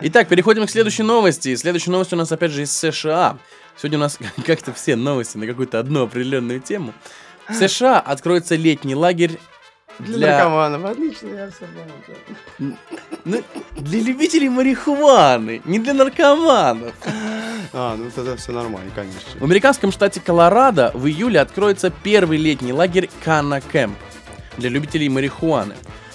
Итак, 0.00 0.28
переходим 0.28 0.66
к 0.66 0.70
следующей 0.70 1.02
новости. 1.02 1.54
Следующая 1.56 1.90
новость 1.90 2.12
у 2.14 2.16
нас 2.16 2.32
опять 2.32 2.52
же 2.52 2.62
из 2.62 2.72
США. 2.72 3.38
Сегодня 3.76 3.98
у 3.98 4.00
нас 4.00 4.18
как-то 4.46 4.72
все 4.72 4.96
новости 4.96 5.36
на 5.36 5.46
какую-то 5.46 5.78
одну 5.78 6.04
определенную 6.04 6.60
тему. 6.60 6.92
В 7.48 7.54
США 7.54 8.00
откроется 8.00 8.54
летний 8.56 8.94
лагерь 8.94 9.38
для, 9.98 10.16
для, 10.16 10.30
наркоманов. 10.38 10.84
Отлично, 10.84 11.28
я 11.28 11.50
все 11.50 11.66
понял. 12.58 12.76
ну, 13.24 13.42
для 13.76 14.00
любителей 14.00 14.48
марихуаны, 14.48 15.62
не 15.64 15.78
для 15.78 15.94
наркоманов. 15.94 16.94
А, 17.72 17.96
ну 17.96 18.10
тогда 18.14 18.36
все 18.36 18.52
нормально, 18.52 18.90
В 18.90 18.94
конечно. 18.94 19.40
американском 19.40 19.92
штате 19.92 20.20
Колорадо 20.20 20.90
в 20.94 21.06
июле 21.06 21.40
откроется 21.40 21.90
первый 21.90 22.38
летний 22.38 22.72
лагерь 22.72 23.10
Кана 23.24 23.60
Кэмп 23.60 23.96
для 24.56 24.70
любителей 24.70 25.08
марихуаны. 25.08 25.74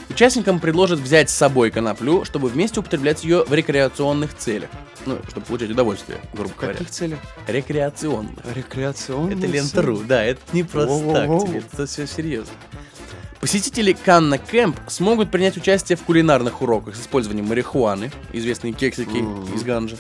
Участникам 0.10 0.60
предложат 0.60 1.00
взять 1.00 1.30
с 1.30 1.36
собой 1.36 1.70
коноплю, 1.70 2.26
чтобы 2.26 2.50
вместе 2.50 2.80
употреблять 2.80 3.24
ее 3.24 3.44
в 3.46 3.54
рекреационных 3.54 4.36
целях. 4.36 4.70
Ну, 5.06 5.18
чтобы 5.30 5.46
получать 5.46 5.70
удовольствие, 5.72 6.20
грубо 6.34 6.50
В 6.50 6.56
говоря. 6.58 6.74
каких 6.74 6.90
целях? 6.92 7.20
Рекреационных. 7.48 8.40
Рекреационные 8.54 9.38
Это 9.38 9.48
лента.ру, 9.48 9.98
да, 10.08 10.24
это 10.24 10.42
не 10.54 10.64
просто 10.64 10.94
Воу-воу-воу. 10.94 11.40
так 11.40 11.48
тебе, 11.50 11.64
это 11.74 11.86
все 11.86 12.06
серьезно. 12.08 12.54
Посетители 13.40 13.94
Канна 13.94 14.38
Кэмп 14.38 14.78
смогут 14.88 15.32
принять 15.32 15.56
участие 15.56 15.96
в 15.98 16.04
кулинарных 16.04 16.62
уроках 16.62 16.96
с 16.96 17.02
использованием 17.02 17.48
марихуаны, 17.48 18.12
известные 18.34 18.74
кексики 18.74 19.18
Мгм. 19.18 19.54
из 19.56 19.64
ганжи, 19.64 19.96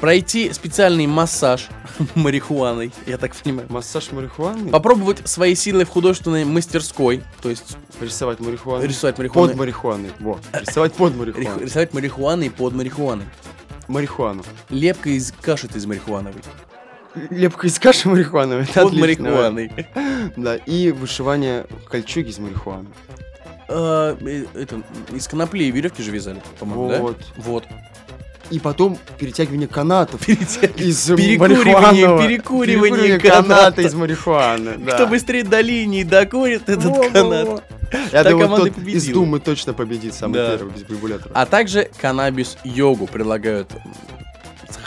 пройти 0.00 0.52
специальный 0.52 1.06
массаж 1.06 1.68
марихуаной, 2.14 2.92
я 3.06 3.16
так 3.16 3.34
понимаю, 3.34 3.66
Массаж 3.70 4.12
марихуаны? 4.12 4.68
попробовать 4.70 5.26
свои 5.26 5.54
силы 5.54 5.86
в 5.86 5.88
художественной 5.88 6.44
мастерской, 6.44 7.22
то 7.40 7.48
есть 7.48 7.78
Рисовать 8.02 8.38
марихуану? 8.40 8.84
рисовать 8.84 9.16
марихуану, 9.16 9.48
Под 9.48 9.56
марихуаной. 9.56 10.10
Во. 10.20 10.38
Рисовать 10.52 10.92
под 10.92 11.12
рих- 11.12 11.34
марихуану. 11.38 11.60
рисовать 11.62 11.94
марихуаной 11.94 12.50
под 12.50 12.74
марихуаной, 12.74 13.24
Марихуану. 13.88 14.42
лепка 14.70 15.10
из 15.10 15.32
каши 15.40 15.68
из 15.74 15.86
марихуановой, 15.86 16.42
Лепка 17.30 17.66
из 17.66 17.78
каши 17.78 18.08
марихуановой. 18.08 18.64
Это 18.64 18.82
под 18.82 18.92
отлично. 18.92 19.00
марихуаной. 19.30 19.70
Да, 20.36 20.56
и 20.56 20.90
вышивание 20.90 21.66
кольчуги 21.88 22.28
из 22.28 22.38
марихуаны. 22.38 22.88
А, 23.68 24.16
э, 24.20 24.44
это, 24.54 24.82
из 25.12 25.26
конопли 25.26 25.64
и 25.64 25.70
веревки 25.70 26.02
же 26.02 26.10
вязали, 26.10 26.42
по-моему, 26.58 26.88
да? 26.90 26.98
Вот. 27.00 27.16
Вот. 27.36 27.64
И 28.50 28.60
потом 28.60 28.96
перетягивание 29.18 29.66
канатов 29.66 30.28
из 30.28 30.56
Перекуривание, 30.58 31.38
марихуанового- 31.38 32.22
перекуривание 32.28 33.18
каната 33.18 33.42
каната. 33.48 33.82
из 33.82 33.94
марихуаны. 33.94 34.76
да. 34.78 34.92
Кто 34.92 35.06
быстрее 35.08 35.42
до 35.42 35.60
линии 35.60 36.04
докурит 36.04 36.68
этот 36.68 36.84
Во-во-во. 36.84 37.10
канат. 37.10 37.64
Я 38.12 38.24
та 38.24 38.30
думаю, 38.30 38.48
тот 38.56 38.74
победила. 38.74 38.96
из 38.96 39.06
Думы 39.08 39.40
точно 39.40 39.72
победит 39.74 40.14
самый 40.14 40.34
Да. 40.34 40.56
первый 40.56 40.72
без 40.72 40.88
регулятора. 40.88 41.30
А 41.34 41.46
также 41.46 41.90
каннабис-йогу 42.00 43.06
предлагают 43.06 43.70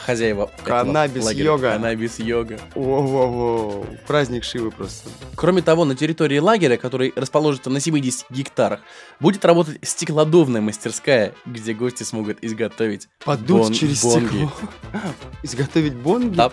хозяева 0.06 0.50
Каннабис-йога. 0.64 1.74
Каннабис-йога. 1.74 2.60
Во-во-во. 2.76 3.86
Праздник 4.08 4.44
Шивы 4.44 4.72
просто. 4.72 5.08
Кроме 5.36 5.62
того, 5.62 5.86
на 5.86 5.96
территории 5.96 6.40
лагеря, 6.40 6.78
который 6.78 7.14
расположится 7.16 7.70
на 7.70 7.80
70 7.80 8.26
гектарах, 8.32 8.80
будет 9.20 9.46
работать 9.46 9.78
стеклодувная 9.84 10.62
мастерская, 10.62 11.34
где 11.46 11.74
гости 11.74 12.02
смогут 12.04 12.40
изготовить 12.42 13.08
Подуть 13.24 13.48
бон- 13.50 13.74
через 13.74 14.02
бонги. 14.04 14.26
стекло. 14.28 14.52
Изготовить 15.44 15.94
бонги? 15.94 16.36
Да. 16.36 16.52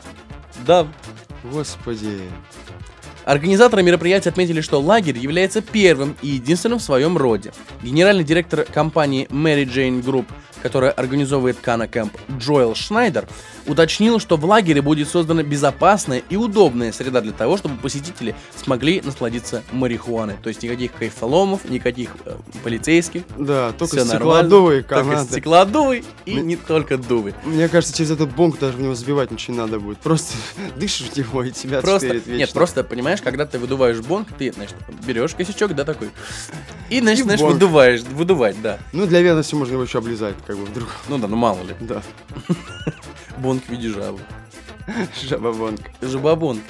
Да. 0.67 0.87
Господи. 1.45 2.21
Организаторы 3.27 3.83
мероприятия 3.83 4.29
отметили, 4.29 4.61
что 4.61 4.81
лагерь 4.81 5.19
является 5.19 5.61
первым 5.61 6.17
и 6.23 6.29
единственным 6.29 6.79
в 6.79 6.83
своем 6.83 7.19
роде. 7.19 7.53
Генеральный 7.83 8.23
директор 8.23 8.63
компании 8.63 9.27
Mary 9.31 9.65
Jane 9.65 10.01
Group, 10.01 10.27
которая 10.63 10.91
организовывает 10.91 11.59
Кана 11.61 11.87
Кэмп, 11.89 12.13
Джоэл 12.39 12.75
Шнайдер, 12.75 13.29
уточнил, 13.67 14.19
что 14.21 14.37
в 14.37 14.45
лагере 14.45 14.83
будет 14.83 15.09
создана 15.09 15.43
безопасная 15.43 16.23
и 16.31 16.37
удобная 16.37 16.93
среда 16.93 17.21
для 17.21 17.33
того, 17.33 17.57
чтобы 17.57 17.77
посетители 17.77 18.35
смогли 18.57 19.01
насладиться 19.05 19.63
марихуаной. 19.73 20.37
То 20.43 20.49
есть 20.49 20.63
никаких 20.63 20.93
кайфоломов, 20.93 21.69
никаких 21.69 22.11
э, 22.25 22.37
полицейских. 22.63 23.23
Да, 23.37 23.73
только 23.73 24.01
стеклодувы 24.01 24.83
Только 24.83 25.25
стеклодувы 25.25 26.05
и 26.25 26.35
Мы- 26.35 26.41
не 26.43 26.57
только 26.57 26.97
дувы. 26.99 27.35
Мне 27.45 27.69
кажется, 27.69 27.97
через 27.97 28.11
этот 28.13 28.35
бонг 28.35 28.59
даже 28.59 28.77
в 28.77 28.81
него 28.81 28.95
забивать 28.95 29.31
ничего 29.31 29.55
не 29.55 29.61
надо 29.61 29.79
будет. 29.81 29.99
Просто 29.99 30.35
дышишь 30.77 31.09
в 31.09 31.17
него 31.17 31.43
и 31.45 31.51
тебя 31.51 31.81
Просто, 31.81 32.09
вечно. 32.15 32.31
нет, 32.33 32.53
просто, 32.53 32.85
понимаешь, 32.85 33.21
когда 33.23 33.47
ты 33.47 33.59
выдуваешь 33.59 33.99
бонг, 34.01 34.29
ты, 34.39 34.53
значит, 34.53 34.77
берешь 35.07 35.35
косячок, 35.35 35.75
да, 35.75 35.85
такой, 35.85 36.11
и, 36.91 37.01
значит, 37.01 37.21
И 37.21 37.23
знаешь, 37.25 37.41
бонг. 37.41 37.55
выдуваешь, 37.55 38.01
выдувать, 38.03 38.61
да. 38.63 38.79
Ну, 38.93 39.07
для 39.07 39.21
верности 39.23 39.55
можно 39.55 39.73
его 39.75 39.83
еще 39.83 39.99
облизать, 39.99 40.35
как 40.47 40.56
бы 40.57 40.65
вдруг. 40.65 40.89
Ну 41.09 41.19
да, 41.19 41.29
ну 41.29 41.37
мало 41.37 41.63
ли. 41.63 41.75
Да. 41.81 42.03
Бонг 43.39 43.65
в 43.65 43.69
виде 43.71 43.89
жабы. 43.89 44.21
Жаба-бонг. 45.29 45.81
Жабобонг. 46.01 46.63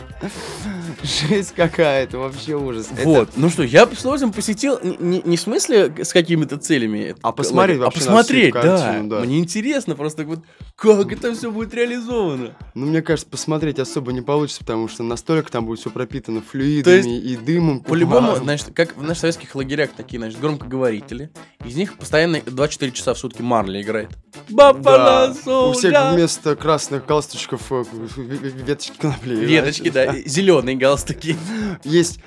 Жесть 1.02 1.52
какая-то, 1.54 2.18
вообще 2.18 2.54
ужас. 2.56 2.88
Это- 2.92 3.04
Вот. 3.04 3.30
Ну 3.36 3.50
что, 3.50 3.62
я 3.62 3.86
с 3.86 4.00
удовольствием 4.00 4.32
посетил, 4.32 4.78
не, 4.82 5.20
не- 5.22 5.36
в 5.36 5.40
смысле 5.40 5.92
с 6.02 6.12
какими-то 6.14 6.56
целями. 6.56 7.14
А 7.22 7.32
посмотреть 7.32 7.78
лагерь, 7.78 7.84
вообще 7.84 7.98
А 7.98 8.02
посмотреть, 8.04 8.54
да. 8.54 8.62
картину, 8.62 9.08
да. 9.10 9.20
Мне 9.20 9.38
интересно 9.38 9.94
просто, 9.96 10.24
вот, 10.24 10.40
как 10.76 11.12
это 11.12 11.34
все 11.34 11.50
будет 11.50 11.74
реализовано. 11.74 12.56
Ну, 12.76 12.84
мне 12.84 13.00
кажется, 13.00 13.26
посмотреть 13.30 13.78
особо 13.78 14.12
не 14.12 14.20
получится, 14.20 14.60
потому 14.60 14.86
что 14.86 15.02
настолько 15.02 15.50
там 15.50 15.64
будет 15.64 15.78
все 15.80 15.88
пропитано 15.88 16.42
флюидами 16.42 17.18
и 17.18 17.34
дымом. 17.34 17.80
По-любому, 17.80 18.36
значит, 18.36 18.74
как 18.74 18.94
в 18.98 19.02
наших 19.02 19.20
советских 19.20 19.54
лагерях 19.54 19.92
такие, 19.96 20.18
значит, 20.18 20.38
громкоговорители. 20.38 21.30
Из 21.64 21.74
них 21.74 21.96
постоянно 21.96 22.38
24 22.44 22.92
часа 22.92 23.14
в 23.14 23.18
сутки 23.18 23.40
Марли 23.40 23.80
играет. 23.80 24.10
Да, 24.50 24.74
Бафала 24.74 25.34
у 25.46 25.72
всех 25.72 26.12
вместо 26.12 26.54
красных 26.54 27.06
галстучков 27.06 27.62
э, 27.72 27.84
веточки 28.18 28.98
конопли. 28.98 29.36
Веточки, 29.36 29.88
да, 29.88 30.14
зеленые 30.26 30.76
галстуки. 30.76 31.34
Есть 31.82 32.20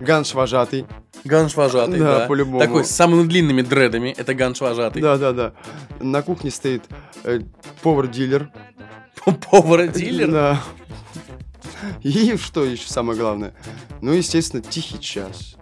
ганш 0.00 0.34
вожатый. 0.34 0.86
Ганш 1.24 1.56
вожатый, 1.56 1.98
Да, 1.98 2.20
да. 2.20 2.26
по-любому. 2.26 2.60
Такой 2.60 2.84
с 2.84 2.90
самыми 2.90 3.26
длинными 3.26 3.62
дредами, 3.62 4.14
это 4.16 4.34
ганш 4.34 4.60
вожатый. 4.60 5.02
Да, 5.02 5.18
да, 5.18 5.32
да. 5.32 5.52
На 5.98 6.22
кухне 6.22 6.52
стоит 6.52 6.84
э, 7.24 7.40
повар-дилер. 7.82 8.52
Повар-дилер. 9.50 10.30
Да. 10.30 10.62
И 12.02 12.36
что 12.36 12.64
еще 12.64 12.88
самое 12.88 13.18
главное? 13.18 13.52
Ну, 14.00 14.12
естественно, 14.12 14.62
тихий 14.62 15.00
час. 15.00 15.56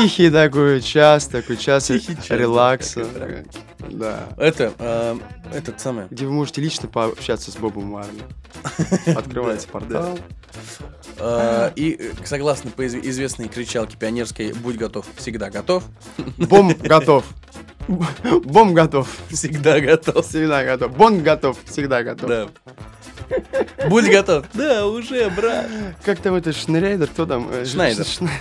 Тихий 0.00 0.30
такой 0.30 0.80
час, 0.80 1.26
такой 1.28 1.56
час 1.56 1.86
Тихий 1.86 2.16
час, 2.16 2.28
да, 2.28 2.36
релакса. 2.36 3.06
Да. 3.90 4.28
Это, 4.36 4.72
э, 4.78 5.18
этот 5.54 5.80
самый. 5.80 6.06
Где 6.10 6.24
вы 6.26 6.32
можете 6.32 6.60
лично 6.60 6.88
пообщаться 6.88 7.50
с 7.50 7.56
Бобом 7.56 7.86
Марли. 7.86 8.22
Открывается 9.16 9.68
портал. 9.68 10.18
э, 11.18 11.72
И 11.76 11.96
э, 11.98 12.12
согласно 12.24 12.70
по 12.70 12.84
изв- 12.86 13.06
известной 13.06 13.48
кричалке 13.48 13.96
пионерской 13.96 14.52
«Будь 14.54 14.76
готов, 14.76 15.06
всегда 15.16 15.50
готов», 15.50 15.84
Бом 16.38 16.74
готов. 16.80 17.24
Бом 17.88 18.74
готов. 18.74 19.08
всегда 19.28 19.80
готов. 19.80 20.26
Всегда 20.26 20.64
готов. 20.64 20.96
Бон 20.96 21.22
готов. 21.22 21.56
Всегда 21.64 22.02
готов. 22.02 22.28
Да. 22.28 22.48
Будь 23.88 24.10
готов. 24.10 24.44
Да, 24.54 24.86
уже, 24.86 25.28
брат. 25.30 25.66
Как 26.04 26.20
там 26.20 26.34
это 26.34 26.52
Шнейдер? 26.52 27.06
Кто 27.08 27.26
там? 27.26 27.48
Э, 27.52 27.64
Шнайдер. 27.64 28.04
Шнайдер. 28.04 28.40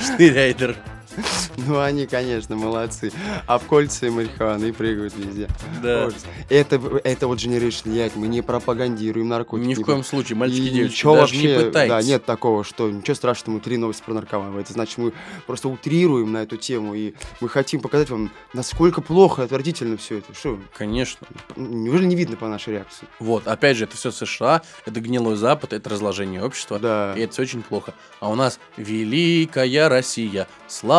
Штыряйдер. 0.00 0.76
Ну, 1.66 1.78
они, 1.80 2.06
конечно, 2.06 2.56
молодцы. 2.56 3.12
Обкольцы 3.46 4.08
и 4.08 4.10
марихуаны 4.10 4.66
и 4.66 4.72
прыгают 4.72 5.14
везде. 5.16 5.48
Да. 5.82 6.06
Ужас. 6.06 6.24
Это, 6.48 6.80
это 7.04 7.26
вот 7.26 7.38
Generation 7.38 7.86
Yacht. 7.86 8.12
Мы 8.16 8.28
не 8.28 8.42
пропагандируем 8.42 9.28
наркотики. 9.28 9.68
Ни 9.68 9.74
в 9.74 9.82
коем 9.82 10.02
случае, 10.02 10.36
мальчики 10.36 10.60
и 10.60 10.70
девочки, 10.70 10.94
ничего 10.94 11.14
даже 11.14 11.34
вообще, 11.34 11.56
не 11.56 11.64
пытайтесь. 11.64 11.90
да, 11.90 12.02
нет 12.02 12.24
такого, 12.24 12.64
что 12.64 12.90
ничего 12.90 13.14
страшного, 13.14 13.60
три 13.60 13.76
новости 13.76 14.02
про 14.04 14.14
наркоманов. 14.14 14.56
Это 14.56 14.72
значит, 14.72 14.98
мы 14.98 15.12
просто 15.46 15.68
утрируем 15.68 16.32
на 16.32 16.38
эту 16.38 16.56
тему, 16.56 16.94
и 16.94 17.14
мы 17.40 17.48
хотим 17.48 17.80
показать 17.80 18.10
вам, 18.10 18.30
насколько 18.54 19.00
плохо 19.00 19.42
и 19.42 19.44
отвратительно 19.44 19.96
все 19.96 20.18
это. 20.18 20.34
Что, 20.34 20.58
Конечно. 20.76 21.26
неужели 21.56 22.06
не 22.06 22.16
видно 22.16 22.36
по 22.36 22.48
нашей 22.48 22.74
реакции? 22.74 23.06
Вот, 23.18 23.46
опять 23.46 23.76
же, 23.76 23.84
это 23.84 23.96
все 23.96 24.10
США, 24.10 24.62
это 24.86 25.00
гнилой 25.00 25.36
Запад, 25.36 25.72
это 25.72 25.90
разложение 25.90 26.42
общества. 26.42 26.78
Да. 26.78 27.14
И 27.16 27.20
это 27.20 27.32
все 27.32 27.42
очень 27.42 27.62
плохо. 27.62 27.94
А 28.20 28.28
у 28.30 28.34
нас 28.34 28.58
великая 28.76 29.88
Россия, 29.88 30.48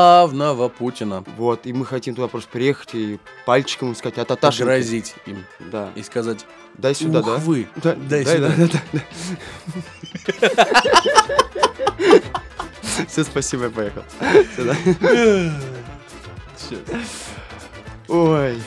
славного 0.04 0.68
Путина. 0.70 1.24
Вот, 1.38 1.66
и 1.66 1.72
мы 1.74 1.86
хотим 1.86 2.14
туда 2.16 2.28
просто 2.28 2.50
приехать 2.52 2.90
и 2.94 3.20
пальчиком 3.46 3.96
сказать, 3.96 4.18
а 4.18 4.26
таташеньки. 4.26 4.60
Погрозить 4.64 5.16
им 5.26 5.46
Да. 5.72 5.92
и 5.96 6.04
сказать, 6.04 6.46
Дай 6.78 6.94
сюда, 6.96 7.22
да? 7.22 7.38
вы, 7.38 7.68
Да, 7.78 7.94
дай 7.96 8.26
дай, 8.26 8.36
сюда. 8.36 8.52
да, 8.58 8.68
да, 8.68 8.80
да. 8.92 9.00
Все, 13.08 13.24
спасибо, 13.24 13.64
я 13.66 13.70
поехал. 13.70 14.04
Ой. 18.10 18.62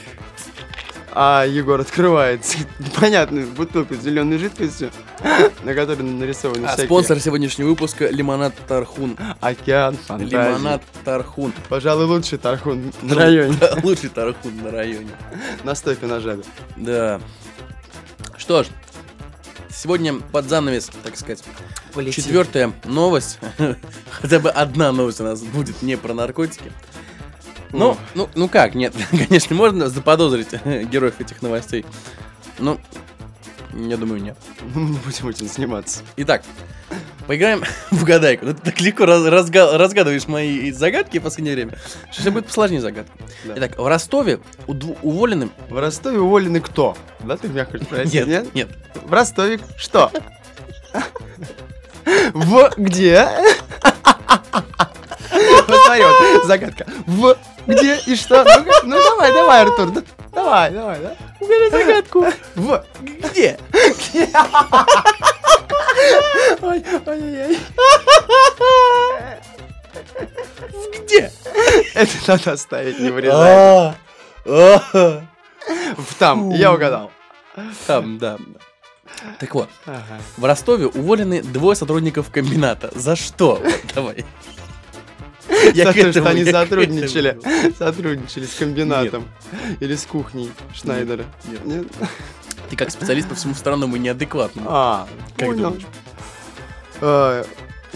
А 1.19 1.47
Егор 1.47 1.81
открывает 1.81 2.43
непонятную 2.79 3.47
бутылку 3.49 3.95
с 3.95 4.01
зеленой 4.01 4.37
жидкостью, 4.37 4.91
на 5.65 5.73
которой 5.75 6.03
нарисованы 6.03 6.67
А 6.67 6.69
всякие 6.69 6.87
спонсор 6.87 7.21
сегодняшнего 7.21 7.69
выпуска 7.69 8.09
Лимонад 8.09 8.55
Тархун. 8.69 9.17
океан, 9.41 9.97
фантазии. 9.97 10.35
Лимонад 10.35 10.83
Тархун. 11.07 11.55
Пожалуй, 11.71 12.05
лучший 12.05 12.37
тархун 12.37 12.93
на 13.01 13.15
районе. 13.15 13.57
Лучший 13.83 14.11
Тархун 14.11 14.63
на 14.63 14.71
районе. 14.71 15.09
На 15.65 16.21
жабе. 16.21 16.43
Да. 16.77 17.19
Что 18.37 18.65
ж, 18.65 18.67
сегодня 19.71 20.17
под 20.21 20.51
занавес, 20.51 20.91
так 21.03 21.17
сказать, 21.17 21.43
четвертая 22.13 22.75
новость. 22.85 23.39
Хотя 24.11 24.39
бы 24.39 24.51
одна 24.51 24.93
новость 24.93 25.23
у 25.23 25.25
нас 25.25 25.41
будет 25.41 25.81
не 25.81 25.97
про 25.97 26.13
наркотики. 26.13 26.71
Ну, 27.79 27.97
ну, 28.15 28.29
ну 28.35 28.49
как, 28.49 28.75
нет, 28.75 28.95
конечно, 29.11 29.55
можно 29.57 29.89
заподозрить 29.89 30.49
героев 30.91 31.21
этих 31.21 31.43
новостей. 31.43 31.85
Ну, 32.59 32.79
я 33.75 33.97
думаю, 33.97 34.23
нет. 34.23 34.37
Ну, 34.75 34.81
мы 34.81 34.89
не 34.91 34.99
будем 34.99 35.29
этим 35.29 35.47
заниматься. 35.49 36.01
Итак, 36.17 36.43
поиграем 37.27 37.63
в 37.91 38.05
гадайку. 38.05 38.47
Ну, 38.47 38.55
ты 38.55 38.61
так 38.63 38.81
легко 38.81 39.05
раз- 39.05 39.27
разга- 39.27 39.77
разгадываешь 39.77 40.27
мои 40.27 40.71
загадки 40.73 41.19
в 41.19 41.23
последнее 41.23 41.55
время. 41.55 41.77
Сейчас 42.11 42.33
будет 42.33 42.47
посложнее 42.47 42.81
загадка. 42.81 43.13
Да. 43.45 43.55
Итак, 43.57 43.79
в 43.79 43.87
Ростове 43.87 44.41
уд- 44.67 44.97
уволенным... 45.03 45.53
В 45.69 45.79
Ростове 45.79 46.19
уволены 46.19 46.61
кто? 46.61 46.97
Да, 47.21 47.37
ты 47.37 47.49
меня 47.49 47.67
хочешь 47.67 47.87
спросить? 47.87 48.27
Нет, 48.27 48.55
нет. 48.55 48.69
В 49.05 49.13
Ростове 49.13 49.61
что? 49.77 50.11
В 52.33 52.73
где? 52.79 53.29
Вот 55.67 55.77
смотри, 55.85 56.03
вот 56.05 56.45
загадка. 56.47 56.87
В 57.07 57.37
где 57.67 57.97
и 58.07 58.15
что? 58.17 58.45
Ну-ка, 58.45 58.81
Ну 58.85 58.97
давай, 59.03 59.33
давай, 59.33 59.63
Артур, 59.63 59.91
да- 59.91 60.03
давай, 60.33 60.71
давай, 60.71 60.99
да? 61.01 61.17
Угадай 61.41 61.71
загадку. 61.71 62.27
В 62.55 62.85
Где? 63.03 63.59
Ой, 66.63 66.85
ой-ой-ой. 67.07 67.59
Где? 71.05 71.33
Это 71.95 72.13
надо 72.27 72.53
оставить, 72.53 72.99
не 72.99 73.11
вырезать. 73.11 73.37
А. 73.39 73.95
В 75.97 76.15
там, 76.19 76.51
я 76.51 76.73
угадал. 76.73 77.11
Там, 77.87 78.19
да. 78.19 78.37
Так 79.41 79.55
вот, 79.55 79.69
Ага. 79.87 80.21
в 80.37 80.45
Ростове 80.45 80.87
уволены 80.87 81.43
двое 81.43 81.75
сотрудников 81.75 82.31
комбината. 82.31 82.91
За 82.95 83.17
что? 83.17 83.57
Вот, 83.57 83.75
Давай. 83.95 84.25
Я 85.77 85.93
то, 85.93 86.13
что 86.13 86.29
они 86.29 86.45
сотрудничали. 86.45 87.39
Сотрудничали 87.79 88.47
с 88.47 88.55
комбинатом. 88.55 89.29
Или 89.81 89.95
с 89.95 90.07
кухней 90.07 90.51
Шнайдера. 90.75 91.25
Нет. 91.65 91.87
Ты 92.71 92.77
как 92.77 92.91
специалист 92.91 93.29
по 93.29 93.35
всему 93.35 93.55
странному 93.55 93.97
и 93.97 93.99
неадекватному. 93.99 94.67
А, 94.71 95.09
Как 95.37 95.57
думаешь? 95.57 95.83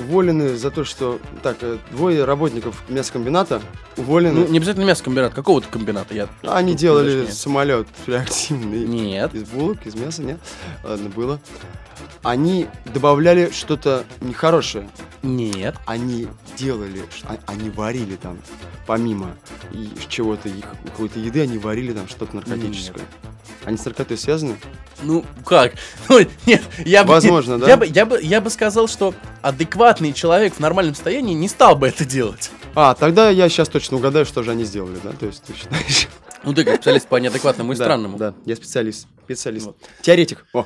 А, 0.00 0.02
Уволены 0.02 0.56
за 0.56 0.70
то, 0.70 0.84
что... 0.84 1.20
Так, 1.42 1.58
э, 1.62 1.78
двое 1.90 2.24
работников 2.24 2.82
мясокомбината 2.88 3.60
уволены. 3.96 4.40
Ну, 4.40 4.48
не 4.48 4.58
обязательно 4.58 4.84
мясокомбинат, 4.84 5.34
какого-то 5.34 5.68
комбината. 5.68 6.14
Я 6.14 6.28
Они 6.42 6.72
тут 6.72 6.80
делали 6.80 7.08
уточняю. 7.16 7.34
самолет 7.36 7.86
реактивный. 8.06 8.84
Нет. 8.86 9.34
Из 9.34 9.44
булок, 9.44 9.78
из 9.86 9.94
мяса, 9.94 10.22
нет? 10.22 10.38
Ладно, 10.84 11.10
было. 11.10 11.40
Они 12.22 12.66
добавляли 12.86 13.50
что-то 13.50 14.04
нехорошее. 14.20 14.88
Нет. 15.22 15.76
Они 15.86 16.28
делали, 16.56 17.02
а- 17.24 17.38
они 17.46 17.70
варили 17.70 18.16
там, 18.16 18.38
помимо 18.86 19.34
чего-то, 20.08 20.48
их 20.48 20.64
какой-то 20.84 21.18
еды, 21.18 21.40
они 21.42 21.58
варили 21.58 21.92
там 21.92 22.08
что-то 22.08 22.36
наркотическое. 22.36 23.04
Они 23.64 23.76
с 23.76 23.84
наркотой 23.84 24.16
связаны? 24.16 24.56
Ну, 25.02 25.24
как? 25.44 25.74
Ну, 26.08 26.20
нет, 26.46 26.62
я 26.84 27.04
бы... 27.04 27.10
Возможно, 27.10 27.58
да? 27.58 27.68
Я 27.68 27.76
бы, 27.76 27.86
я, 27.86 28.04
бы, 28.06 28.18
я 28.22 28.40
бы 28.40 28.50
сказал, 28.50 28.88
что 28.88 29.14
адекватный 29.90 30.12
человек 30.12 30.54
в 30.54 30.60
нормальном 30.60 30.94
состоянии 30.94 31.34
не 31.34 31.48
стал 31.48 31.74
бы 31.74 31.88
это 31.88 32.04
делать. 32.04 32.50
А, 32.76 32.94
тогда 32.94 33.28
я 33.30 33.48
сейчас 33.48 33.68
точно 33.68 33.96
угадаю, 33.96 34.24
что 34.24 34.42
же 34.44 34.52
они 34.52 34.64
сделали, 34.64 34.98
да? 35.02 35.10
То 35.10 35.26
есть 35.26 35.42
ты 35.42 35.52
считаешь? 35.54 36.06
Ну, 36.44 36.54
ты 36.54 36.64
как 36.64 36.76
специалист 36.76 37.08
по 37.08 37.16
неадекватному 37.16 37.72
и 37.72 37.76
Да, 37.76 37.84
странному. 37.84 38.16
Да, 38.16 38.34
я 38.46 38.56
специалист. 38.56 39.06
Специалист. 39.24 39.66
Вот. 39.66 39.76
Теоретик. 40.00 40.46
О, 40.54 40.64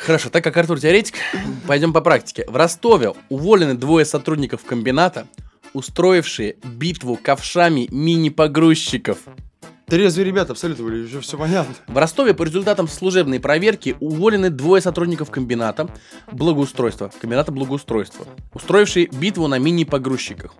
Хорошо, 0.00 0.30
так 0.30 0.44
как 0.44 0.56
Артур 0.56 0.78
теоретик, 0.80 1.16
пойдем 1.66 1.92
по 1.92 2.00
практике. 2.00 2.44
В 2.48 2.56
Ростове 2.56 3.12
уволены 3.28 3.74
двое 3.74 4.04
сотрудников 4.04 4.64
комбината, 4.64 5.26
устроившие 5.72 6.56
битву 6.62 7.18
ковшами 7.22 7.88
мини-погрузчиков. 7.90 9.18
Трезвые 9.86 10.24
ребята 10.26 10.52
абсолютно 10.52 10.84
были, 10.84 11.04
уже 11.04 11.20
все 11.20 11.36
понятно. 11.36 11.74
В 11.86 11.96
Ростове 11.96 12.34
по 12.34 12.42
результатам 12.42 12.88
служебной 12.88 13.40
проверки 13.40 13.96
уволены 14.00 14.50
двое 14.50 14.82
сотрудников 14.82 15.30
комбината 15.30 15.88
благоустройства, 16.30 17.10
комбината 17.20 17.52
благоустройства, 17.52 18.26
устроившие 18.52 19.06
битву 19.06 19.48
на 19.48 19.58
мини-погрузчиках. 19.58 20.52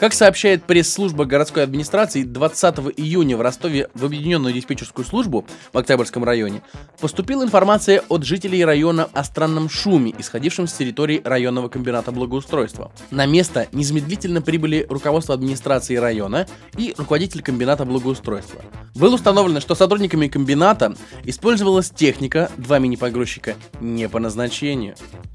Как 0.00 0.14
сообщает 0.14 0.64
пресс-служба 0.64 1.26
городской 1.26 1.62
администрации, 1.62 2.22
20 2.22 2.76
июня 2.96 3.36
в 3.36 3.42
Ростове 3.42 3.90
в 3.92 4.02
объединенную 4.06 4.54
диспетчерскую 4.54 5.04
службу 5.04 5.44
в 5.74 5.76
Октябрьском 5.76 6.24
районе 6.24 6.62
поступила 7.02 7.44
информация 7.44 8.02
от 8.08 8.24
жителей 8.24 8.64
района 8.64 9.10
о 9.12 9.22
странном 9.24 9.68
шуме, 9.68 10.14
исходившем 10.16 10.68
с 10.68 10.72
территории 10.72 11.20
районного 11.22 11.68
комбината 11.68 12.12
благоустройства. 12.12 12.90
На 13.10 13.26
место 13.26 13.68
незамедлительно 13.72 14.40
прибыли 14.40 14.86
руководство 14.88 15.34
администрации 15.34 15.96
района 15.96 16.46
и 16.78 16.94
руководитель 16.96 17.42
комбината 17.42 17.84
благоустройства. 17.84 18.62
Было 18.94 19.16
установлено, 19.16 19.60
что 19.60 19.74
сотрудниками 19.74 20.28
комбината 20.28 20.94
использовалась 21.24 21.90
техника, 21.90 22.50
два 22.56 22.78
мини-погрузчика, 22.78 23.54
не 23.82 24.08
по 24.08 24.18
назначению. 24.18 24.94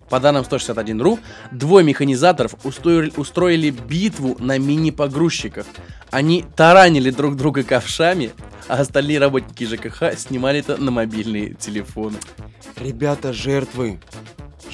По 0.09 0.19
данным 0.19 0.43
161.ru, 0.43 1.19
двое 1.51 1.83
механизаторов 1.83 2.55
устроили, 2.63 3.11
устроили 3.17 3.71
битву 3.71 4.35
на 4.39 4.57
мини-погрузчиках. 4.57 5.65
Они 6.11 6.45
таранили 6.55 7.09
друг 7.09 7.35
друга 7.35 7.63
ковшами, 7.63 8.31
а 8.67 8.75
остальные 8.75 9.19
работники 9.19 9.63
ЖКХ 9.63 10.17
снимали 10.17 10.59
это 10.59 10.77
на 10.77 10.91
мобильные 10.91 11.55
телефоны. 11.55 12.17
Ребята, 12.77 13.33
жертвы. 13.33 13.99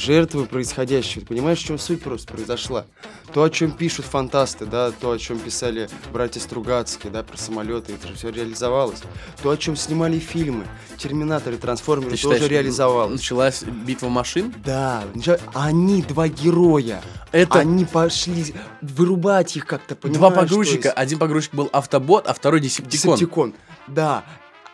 Жертвы 0.01 0.47
происходящего. 0.47 1.23
Понимаешь, 1.23 1.59
в 1.59 1.63
чем 1.63 1.77
суть 1.77 2.01
просто 2.01 2.33
произошла? 2.33 2.85
То, 3.33 3.43
о 3.43 3.49
чем 3.51 3.71
пишут 3.71 4.05
фантасты, 4.05 4.65
да, 4.65 4.89
то, 4.89 5.11
о 5.11 5.19
чем 5.19 5.37
писали 5.37 5.87
братья 6.11 6.39
Стругацкие, 6.39 7.11
да, 7.11 7.21
про 7.21 7.37
самолеты, 7.37 7.93
это 7.93 8.07
же 8.07 8.15
все 8.15 8.29
реализовалось. 8.31 8.99
То, 9.43 9.51
о 9.51 9.57
чем 9.57 9.75
снимали 9.75 10.17
фильмы, 10.17 10.65
Терминаторы, 10.97 11.57
Трансформеры, 11.57 12.17
Ты 12.17 12.21
тоже 12.23 12.47
реализовалось. 12.47 13.13
Началась 13.13 13.61
битва 13.61 14.09
машин? 14.09 14.51
Да, 14.65 15.03
они 15.53 16.01
два 16.01 16.27
героя. 16.27 17.03
Это 17.31 17.59
Они 17.59 17.85
пошли 17.85 18.55
вырубать 18.81 19.55
их 19.55 19.67
как-то, 19.67 19.95
понимаешь? 19.95 20.17
два 20.17 20.31
погрузчика. 20.31 20.91
Один 20.91 21.19
погрузчик 21.19 21.53
был 21.53 21.69
автобот, 21.71 22.25
а 22.25 22.33
второй 22.33 22.59
десептикон. 22.59 23.15
Десептикон. 23.15 23.53
Да. 23.87 24.23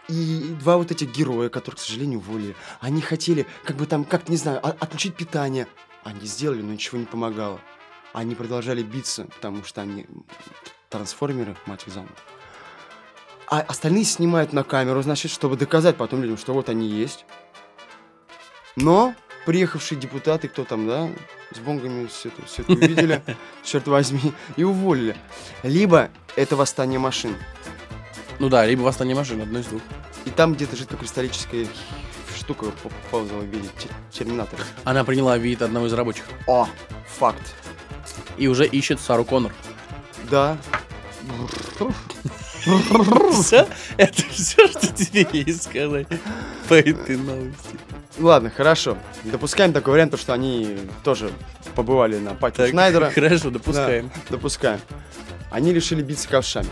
И 0.08 0.56
два 0.60 0.78
вот 0.78 0.92
этих 0.92 1.12
героя, 1.12 1.50
которых, 1.50 1.80
к 1.80 1.84
сожалению, 1.84 2.20
уволили, 2.20 2.56
они 2.80 3.02
хотели, 3.02 3.46
как 3.64 3.76
бы 3.76 3.86
там, 3.86 4.06
как 4.06 4.30
не 4.30 4.38
знаю, 4.38 4.66
отключить 4.66 5.16
питание. 5.16 5.68
Они 6.04 6.26
сделали, 6.26 6.62
но 6.62 6.72
ничего 6.72 6.98
не 6.98 7.06
помогало. 7.06 7.60
Они 8.14 8.36
продолжали 8.36 8.84
биться, 8.84 9.26
потому 9.26 9.64
что 9.64 9.82
они 9.82 10.06
трансформеры, 10.90 11.58
мать 11.66 11.84
их 11.86 11.94
за 11.94 12.02
ногу. 12.02 12.14
А 13.50 13.62
остальные 13.62 14.06
снимают 14.06 14.54
на 14.54 14.64
камеру, 14.64 15.02
значит, 15.02 15.32
чтобы 15.32 15.58
доказать 15.58 15.98
потом 15.98 16.22
людям, 16.22 16.38
что 16.38 16.54
вот 16.54 16.70
они 16.70 16.88
есть. 16.88 17.26
Но 18.76 19.14
приехавшие 19.46 20.00
депутаты, 20.00 20.48
кто 20.50 20.66
там, 20.66 20.88
да, 20.88 21.10
с 21.54 21.60
бонгами 21.60 22.08
все 22.08 22.30
это, 22.30 22.46
все 22.46 22.62
это 22.62 22.74
увидели, 22.74 23.24
черт 23.64 23.88
возьми, 23.88 24.34
и 24.58 24.64
уволили. 24.64 25.16
Либо 25.64 26.10
это 26.36 26.56
восстание 26.56 27.00
машин. 27.00 27.36
Ну 28.40 28.50
да, 28.50 28.66
либо 28.66 28.82
восстание 28.82 29.16
машин, 29.16 29.42
одно 29.42 29.60
из 29.60 29.66
двух. 29.66 29.82
И 30.26 30.30
там 30.30 30.54
где-то 30.54 30.76
жидкокристаллическая 30.76 31.68
штука 32.38 32.66
по- 32.84 32.92
ползала 33.10 33.42
в 33.42 33.46
виде 33.46 33.68
те- 33.80 33.90
терминатора. 34.12 34.62
Она 34.84 35.04
приняла 35.04 35.38
вид 35.38 35.62
одного 35.62 35.88
из 35.88 35.94
рабочих. 35.94 36.26
О, 36.46 36.68
факт. 37.18 37.56
И 38.38 38.48
уже 38.48 38.66
ищет 38.68 39.00
Сару 39.00 39.26
Коннор. 39.26 39.54
Да. 40.30 40.58
Все? 43.32 43.68
Это 43.98 44.22
все, 44.30 44.68
что 44.68 44.88
тебе 44.88 45.26
есть 45.32 45.64
сказать 45.64 46.08
по 46.68 46.74
этой 46.76 47.18
новости. 47.18 47.78
Ладно, 48.20 48.50
хорошо. 48.50 48.98
Допускаем 49.24 49.74
такой 49.74 49.94
вариант, 49.94 50.20
что 50.20 50.34
они 50.34 50.78
тоже 51.04 51.32
побывали 51.76 52.18
на 52.18 52.34
пати 52.34 52.70
Шнайдера. 52.70 53.10
Хорошо, 53.16 53.52
допускаем. 53.52 54.08
Да, 54.14 54.22
допускаем. 54.32 54.80
Они 55.52 55.72
решили 55.74 56.02
биться 56.02 56.28
ковшами. 56.28 56.68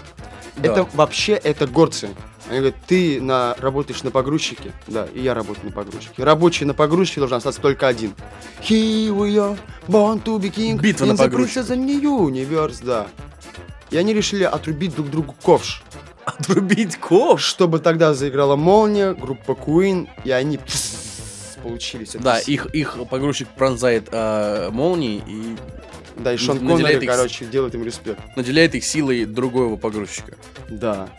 Да. 0.57 0.71
Это 0.71 0.87
вообще, 0.93 1.33
это 1.33 1.67
горцы. 1.67 2.09
Они 2.47 2.59
говорят, 2.59 2.75
ты 2.87 3.19
на, 3.19 3.55
работаешь 3.57 4.03
на 4.03 4.11
погрузчике, 4.11 4.71
да, 4.87 5.07
и 5.13 5.21
я 5.21 5.33
работаю 5.33 5.65
на 5.65 5.71
погрузчике. 5.71 6.23
Рабочий 6.23 6.65
на 6.65 6.75
погрузчике 6.75 7.21
должен 7.21 7.37
остаться 7.37 7.59
только 7.59 7.87
один. 7.87 8.13
Here 8.61 9.15
we 9.15 9.35
are, 9.35 9.57
born 9.87 10.23
to 10.23 10.39
be 10.39 10.53
king. 10.53 10.79
Битва 10.79 11.05
на 11.05 11.13
princess 11.13 11.69
and 11.69 11.85
new 11.85 12.29
universe, 12.29 12.85
да. 12.85 13.07
И 13.89 13.97
они 13.97 14.13
решили 14.13 14.43
отрубить 14.43 14.95
друг 14.95 15.09
другу 15.09 15.35
ковш. 15.41 15.83
Отрубить 16.25 16.97
ковш? 16.97 17.43
Чтобы 17.43 17.79
тогда 17.79 18.13
заиграла 18.13 18.55
молния, 18.55 19.13
группа 19.13 19.51
Queen, 19.51 20.07
и 20.23 20.31
они 20.31 20.59
получились. 21.63 22.15
Да, 22.19 22.39
их, 22.39 22.67
их 22.67 22.97
погрузчик 23.09 23.47
пронзает 23.49 24.09
а, 24.11 24.69
молнией 24.71 25.23
и 25.27 25.55
Да, 26.17 26.33
и 26.33 26.37
Шон 26.37 26.59
Коннери, 26.59 27.03
их 27.03 27.09
короче, 27.09 27.45
делает 27.45 27.75
им 27.75 27.83
респект. 27.83 28.19
наделяет 28.37 28.73
их 28.75 28.85
силой 28.85 29.25
другого 29.25 29.75
погрузчика. 29.75 30.37
Да. 30.69 31.09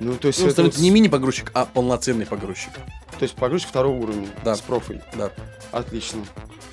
Ну, 0.00 0.16
то 0.16 0.26
есть, 0.28 0.40
Ну, 0.40 0.46
это 0.46 0.52
становится 0.54 0.80
вот 0.80 0.84
не 0.84 0.90
мини-погрузчик, 0.90 1.50
а 1.54 1.66
полноценный 1.66 2.26
погрузчик. 2.26 2.72
то 3.18 3.22
есть 3.22 3.34
погрузчик 3.36 3.68
второго 3.68 3.96
уровня. 3.96 4.28
Да. 4.44 4.56
С 4.56 4.60
профой. 4.60 5.00
Да. 5.14 5.30
Отлично. 5.70 6.24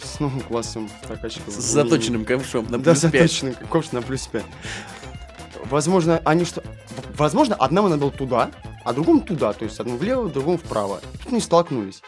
С 0.03 0.19
новым 0.19 0.41
классом 0.41 0.89
прокачки. 1.07 1.41
С 1.47 1.53
заточенным 1.53 2.25
ковшом 2.25 2.65
на 2.69 2.79
Да, 2.79 2.91
плюс 2.91 3.01
пять. 3.01 3.11
заточенным 3.11 3.55
ковш 3.69 3.91
на 3.91 4.01
плюс 4.01 4.25
5. 4.27 4.43
Возможно, 5.65 6.21
они 6.25 6.45
что... 6.45 6.63
Возможно, 7.15 7.55
одному 7.55 7.87
надо 7.87 8.01
было 8.01 8.11
туда, 8.11 8.51
а 8.83 8.93
другому 8.93 9.21
туда. 9.21 9.53
То 9.53 9.65
есть 9.65 9.79
одному 9.79 9.99
влево, 9.99 10.27
другому 10.27 10.57
вправо. 10.57 10.99
Тут 11.23 11.31
они 11.31 11.41
столкнулись. 11.41 12.01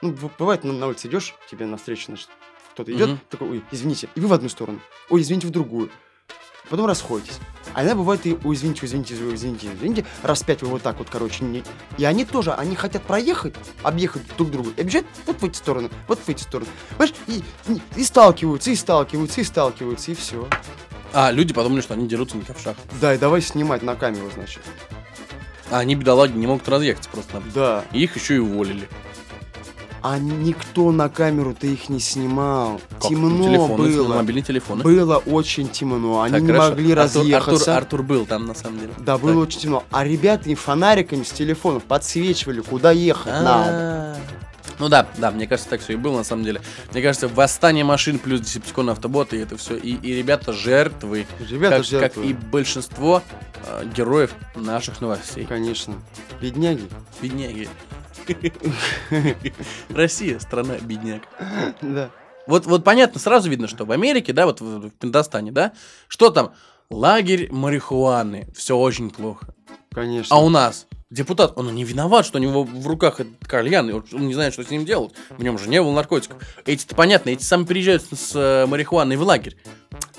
Ну, 0.00 0.16
бывает, 0.38 0.64
на, 0.64 0.72
на 0.72 0.86
улице 0.86 1.08
идешь, 1.08 1.34
тебе 1.50 1.66
навстречу, 1.66 2.06
значит, 2.06 2.28
кто-то 2.78 2.92
идет, 2.92 3.08
Мгм. 3.08 3.20
такой, 3.28 3.50
ой, 3.50 3.64
извините, 3.72 4.08
и 4.14 4.20
вы 4.20 4.28
в 4.28 4.32
одну 4.32 4.48
сторону. 4.48 4.78
Ой, 5.10 5.20
извините, 5.22 5.48
в 5.48 5.50
другую. 5.50 5.90
Потом 6.70 6.86
расходитесь. 6.86 7.38
А 7.74 7.80
иногда 7.80 7.96
бывает 7.96 8.24
и, 8.24 8.38
ой, 8.44 8.54
извините, 8.54 8.86
извините, 8.86 9.14
извините, 9.14 9.68
извините, 9.74 10.06
раз 10.22 10.44
пять 10.44 10.62
вы 10.62 10.68
вот 10.68 10.82
так 10.82 10.98
вот, 10.98 11.08
короче, 11.10 11.44
не... 11.44 11.64
И 11.96 12.04
они 12.04 12.24
тоже, 12.24 12.52
они 12.52 12.76
хотят 12.76 13.02
проехать, 13.02 13.56
объехать 13.82 14.22
друг 14.36 14.52
друга, 14.52 14.70
и 14.76 14.82
объезжать 14.82 15.06
вот 15.26 15.40
в 15.40 15.44
эти 15.44 15.56
стороны, 15.56 15.90
вот 16.06 16.20
в 16.20 16.28
эти 16.28 16.42
стороны. 16.42 16.70
Понимаешь, 16.96 17.14
и, 17.26 17.42
и, 17.68 17.80
и 17.96 18.04
сталкиваются, 18.04 18.70
и 18.70 18.76
сталкиваются, 18.76 19.40
и 19.40 19.44
сталкиваются, 19.44 20.12
и 20.12 20.14
все. 20.14 20.46
А, 21.12 21.32
люди 21.32 21.52
подумали, 21.52 21.80
что 21.80 21.94
они 21.94 22.06
дерутся 22.06 22.36
на 22.36 22.44
ковшах. 22.44 22.76
Да, 23.00 23.12
и 23.12 23.18
давай 23.18 23.40
снимать 23.40 23.82
на 23.82 23.96
камеру, 23.96 24.30
значит. 24.32 24.60
А 25.70 25.78
они, 25.80 25.96
бедолаги, 25.96 26.32
не 26.32 26.46
могут 26.46 26.68
разъехаться 26.68 27.10
просто. 27.10 27.42
Да. 27.52 27.84
И 27.92 28.04
их 28.04 28.14
еще 28.14 28.36
и 28.36 28.38
уволили. 28.38 28.88
А 30.02 30.18
никто 30.18 30.92
на 30.92 31.08
камеру-то 31.08 31.66
их 31.66 31.88
не 31.88 31.98
снимал. 32.00 32.80
Как? 33.00 33.08
Темно 33.08 33.44
Телефоны, 33.44 33.76
было. 33.96 34.14
мобильные 34.16 34.42
телефоны. 34.42 34.84
Было 34.84 35.16
очень 35.16 35.68
темно. 35.68 36.22
Они 36.22 36.32
Так, 36.34 36.42
не 36.42 36.48
хорошо. 36.48 36.68
могли 36.70 36.92
Артур- 36.92 37.04
разъехаться. 37.04 37.76
Артур, 37.76 37.98
Артур 37.98 38.02
был 38.02 38.26
там, 38.26 38.46
на 38.46 38.54
самом 38.54 38.78
деле. 38.80 38.92
Да, 38.98 39.18
было 39.18 39.32
Так. 39.34 39.42
очень 39.48 39.60
темно. 39.60 39.84
А 39.90 40.04
ребята 40.04 40.48
им 40.50 40.56
фонариками 40.56 41.22
с 41.24 41.30
телефонов 41.32 41.84
подсвечивали, 41.84 42.60
куда 42.60 42.92
ехать 42.92 43.26
надо. 43.32 43.70
А, 43.70 44.16
Ну 44.78 44.88
да, 44.88 45.08
да, 45.16 45.32
мне 45.32 45.48
кажется, 45.48 45.68
так 45.70 45.80
все 45.80 45.94
и 45.94 45.96
было 45.96 46.18
на 46.18 46.24
самом 46.24 46.44
деле. 46.44 46.60
Мне 46.92 47.02
кажется, 47.02 47.26
восстание 47.26 47.82
машин 47.84 48.20
плюс 48.20 48.40
десептикон 48.40 48.90
автоботы, 48.90 49.36
и 49.36 49.40
это 49.40 49.56
все. 49.56 49.74
И, 49.76 49.94
и 49.96 50.14
ребята 50.14 50.52
жертвы. 50.52 51.26
Ребята 51.50 51.78
как, 51.78 51.84
жертвы. 51.84 52.22
как 52.22 52.30
и 52.30 52.32
большинство 52.32 53.22
э, 53.66 53.84
героев 53.96 54.30
наших 54.54 55.00
новостей. 55.00 55.46
Конечно. 55.46 55.94
Бедняги. 56.40 56.88
Бедняги. 57.20 57.68
Россия, 59.88 60.38
страна 60.38 60.76
бедняк. 60.78 61.22
Да. 61.80 62.10
Вот, 62.46 62.66
вот 62.66 62.84
понятно, 62.84 63.20
сразу 63.20 63.50
видно, 63.50 63.68
что 63.68 63.84
в 63.84 63.92
Америке, 63.92 64.32
да, 64.32 64.46
вот 64.46 64.60
в, 64.60 64.88
в 64.88 64.90
Пиндостане, 64.90 65.52
да, 65.52 65.72
что 66.08 66.30
там? 66.30 66.52
Лагерь 66.90 67.48
марихуаны. 67.52 68.48
Все 68.56 68.76
очень 68.76 69.10
плохо. 69.10 69.54
Конечно. 69.90 70.34
А 70.34 70.40
у 70.40 70.48
нас 70.48 70.86
депутат, 71.10 71.52
он 71.56 71.74
не 71.74 71.84
виноват, 71.84 72.26
что 72.26 72.38
у 72.38 72.40
него 72.40 72.64
в 72.64 72.86
руках 72.86 73.20
этот 73.20 73.46
кальян, 73.46 73.88
и 73.88 73.92
он 73.92 74.26
не 74.26 74.34
знает, 74.34 74.52
что 74.52 74.62
с 74.64 74.70
ним 74.70 74.84
делать. 74.84 75.12
В 75.30 75.42
нем 75.42 75.58
же 75.58 75.68
не 75.68 75.80
было 75.82 75.92
наркотиков. 75.92 76.42
Эти-то 76.66 76.94
понятно, 76.94 77.30
эти 77.30 77.42
сами 77.42 77.64
приезжают 77.64 78.02
с, 78.02 78.16
с 78.16 78.32
э, 78.34 78.66
марихуаной 78.66 79.16
в 79.16 79.22
лагерь. 79.22 79.56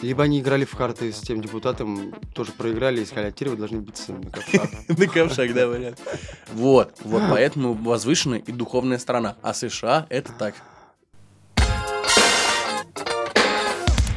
Либо 0.01 0.23
они 0.23 0.39
играли 0.39 0.63
в 0.63 0.75
карты 0.75 1.11
с 1.11 1.19
тем 1.19 1.41
депутатом, 1.41 2.13
тоже 2.33 2.51
проиграли 2.53 3.01
и 3.01 3.05
сказали, 3.05 3.27
а 3.27 3.31
теперь 3.31 3.49
вы 3.49 3.57
должны 3.57 3.77
биться 3.77 4.13
на 4.13 4.29
ковшах. 4.31 4.69
На 4.87 5.07
ковшах, 5.07 5.53
да, 5.53 5.67
вариант. 5.67 5.99
Вот, 6.53 6.93
вот 7.03 7.23
поэтому 7.29 7.73
возвышенная 7.73 8.39
и 8.39 8.51
духовная 8.51 8.97
страна. 8.97 9.35
А 9.41 9.53
США 9.53 10.05
это 10.09 10.31
так. 10.31 10.55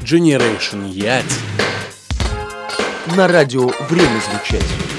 Generation 0.03 0.89
Ять. 0.89 1.25
На 3.17 3.27
радио 3.27 3.69
время 3.89 4.21
звучать. 4.31 4.92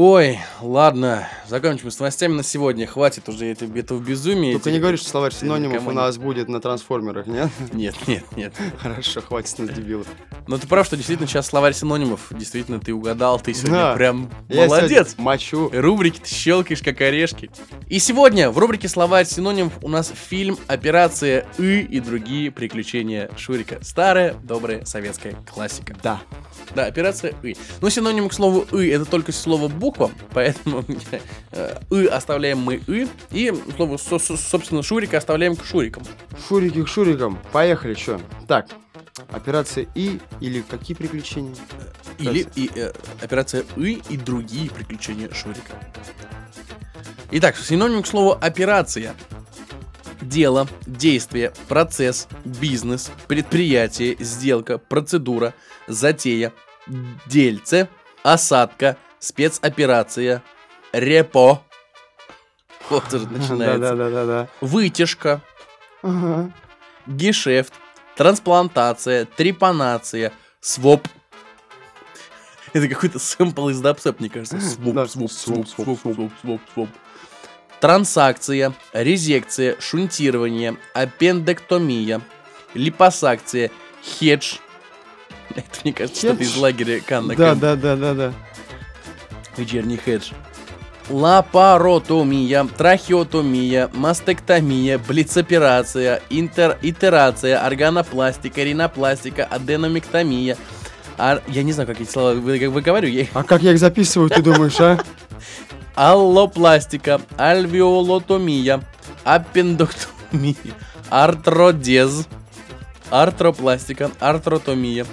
Ой, 0.00 0.38
ладно, 0.60 1.26
закончим 1.48 1.90
с 1.90 1.98
новостями 1.98 2.34
на 2.34 2.44
сегодня. 2.44 2.86
Хватит 2.86 3.28
уже 3.28 3.46
это- 3.46 3.64
этого 3.64 3.98
безумия. 3.98 4.52
Только 4.52 4.68
этих- 4.68 4.74
не 4.74 4.78
говори, 4.78 4.96
что 4.96 5.08
словарь 5.08 5.32
синонимов 5.32 5.84
у 5.88 5.90
нас 5.90 6.18
будет 6.18 6.48
на 6.48 6.60
трансформерах, 6.60 7.26
нет? 7.26 7.48
Нет, 7.72 7.96
нет, 8.06 8.22
нет. 8.36 8.54
Хорошо, 8.78 9.22
хватит 9.22 9.58
нас 9.58 9.70
дебилов. 9.70 10.06
Но 10.46 10.56
ты 10.56 10.68
прав, 10.68 10.86
что 10.86 10.94
действительно 10.96 11.26
сейчас 11.28 11.48
словарь 11.48 11.72
синонимов. 11.74 12.28
Действительно, 12.30 12.78
ты 12.78 12.94
угадал, 12.94 13.40
ты 13.40 13.52
сегодня 13.52 13.74
Да. 13.76 13.94
прям 13.96 14.30
Я 14.48 14.66
молодец. 14.66 15.08
сегодня 15.08 15.24
Мочу. 15.24 15.68
Рубрики 15.74 16.20
ты 16.20 16.28
щелкаешь, 16.32 16.80
как 16.80 17.00
орешки. 17.00 17.50
И 17.88 17.98
сегодня 17.98 18.52
в 18.52 18.58
рубрике 18.58 18.86
«Словарь 18.86 19.26
синонимов» 19.26 19.72
у 19.82 19.88
нас 19.88 20.12
фильм 20.14 20.56
«Операция 20.68 21.44
И» 21.58 21.80
и 21.80 21.98
другие 21.98 22.52
приключения 22.52 23.30
Шурика. 23.36 23.78
Старая, 23.82 24.34
добрая 24.44 24.84
советская 24.84 25.34
классика. 25.52 25.96
Да. 26.04 26.20
Да, 26.76 26.84
«Операция 26.86 27.34
И». 27.42 27.56
Ну, 27.80 27.90
синоним 27.90 28.28
к 28.28 28.32
слову 28.32 28.60
«И»— 28.78 28.86
это 28.90 29.04
только 29.04 29.32
слово 29.32 29.68
буква, 29.88 30.10
поэтому 30.34 30.84
э, 31.52 31.78
«И» 31.90 32.06
оставляем 32.06 32.58
мы 32.58 32.82
«И», 32.86 33.08
и 33.30 33.54
слово, 33.76 33.96
со- 33.96 34.18
со- 34.18 34.36
собственно, 34.36 34.82
Шурика 34.82 35.16
оставляем 35.16 35.56
к 35.56 35.64
Шурикам. 35.64 36.02
Шурики 36.48 36.82
к 36.82 36.88
шурикам. 36.88 37.38
Поехали, 37.52 37.94
что? 37.94 38.20
Так, 38.46 38.66
операция 39.30 39.86
И 39.94 40.20
или 40.40 40.60
какие 40.60 40.96
приключения? 40.96 41.54
Или 42.18 42.46
и, 42.54 42.70
э, 42.74 42.92
операция 43.22 43.64
И 43.76 44.02
и 44.10 44.16
другие 44.16 44.70
приключения 44.70 45.30
Шурика. 45.32 45.72
Итак, 47.30 47.56
синоним 47.56 48.02
к 48.02 48.06
слову 48.06 48.36
операция. 48.40 49.14
Дело, 50.20 50.68
действие, 50.86 51.52
процесс, 51.68 52.28
бизнес, 52.44 53.10
предприятие, 53.28 54.16
сделка, 54.18 54.76
процедура, 54.78 55.54
затея, 55.86 56.52
дельце, 57.26 57.88
осадка, 58.24 58.96
спецоперация, 59.18 60.42
репо. 60.92 61.62
Вот 62.90 63.12
уже 63.12 63.28
начинается. 63.28 63.78
Да-да-да-да. 63.78 64.48
Вытяжка, 64.60 65.40
Ага. 66.02 66.50
гешефт, 67.06 67.72
трансплантация, 68.16 69.26
трепанация, 69.26 70.32
своп. 70.60 71.06
Это 72.72 72.88
какой-то 72.88 73.18
сэмпл 73.18 73.68
из 73.70 73.80
дабстеп, 73.80 74.20
мне 74.20 74.28
кажется. 74.28 74.60
Своп, 74.60 74.94
Да, 74.94 75.06
своп, 75.06 75.30
своп, 75.30 75.68
своп, 75.68 76.00
своп, 76.00 76.32
своп, 76.40 76.60
своп. 76.74 76.88
Трансакция, 77.80 78.74
резекция, 78.92 79.76
шунтирование, 79.80 80.76
аппендэктомия, 80.94 82.20
липосакция, 82.74 83.70
хедж. 84.02 84.56
Это, 85.54 85.64
мне 85.84 85.92
кажется, 85.92 86.18
что-то 86.26 86.42
из 86.42 86.56
лагеря 86.56 87.00
Канна. 87.00 87.34
Да, 87.36 87.54
да, 87.54 87.76
да, 87.76 87.96
да, 87.96 88.14
да. 88.14 88.34
Вечерний 89.58 89.96
хедж. 89.96 90.30
Лапаротомия, 91.10 92.64
трахеотомия, 92.64 93.88
мастектомия, 93.94 94.98
блицоперация, 94.98 96.20
интер, 96.30 96.78
итерация, 96.82 97.64
органопластика, 97.64 98.62
ринопластика, 98.62 99.44
аденомектомия. 99.44 100.56
ар- 101.16 101.42
Я 101.48 101.62
не 101.62 101.72
знаю, 101.72 101.86
как 101.86 102.00
эти 102.00 102.10
слова 102.10 102.32
вы, 102.34 102.58
как 102.58 102.70
выговариваю. 102.70 103.14
Я... 103.14 103.26
А 103.34 103.42
как 103.42 103.62
я 103.62 103.72
их 103.72 103.78
записываю, 103.78 104.28
ты 104.30 104.42
думаешь, 104.42 104.78
а? 104.80 104.98
Аллопластика, 105.94 107.20
альвеолотомия, 107.36 108.80
аппенdoктомия, 109.24 110.54
артродез, 111.10 112.26
артропластика, 113.10 114.10
артротомия, 114.20 115.06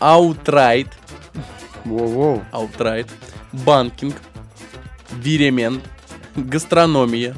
аутрайт, 0.00 0.88
Воу-воу. 1.84 2.42
аутрайт, 2.50 3.08
банкинг, 3.52 4.14
виремент, 5.12 5.82
гастрономия. 6.36 7.34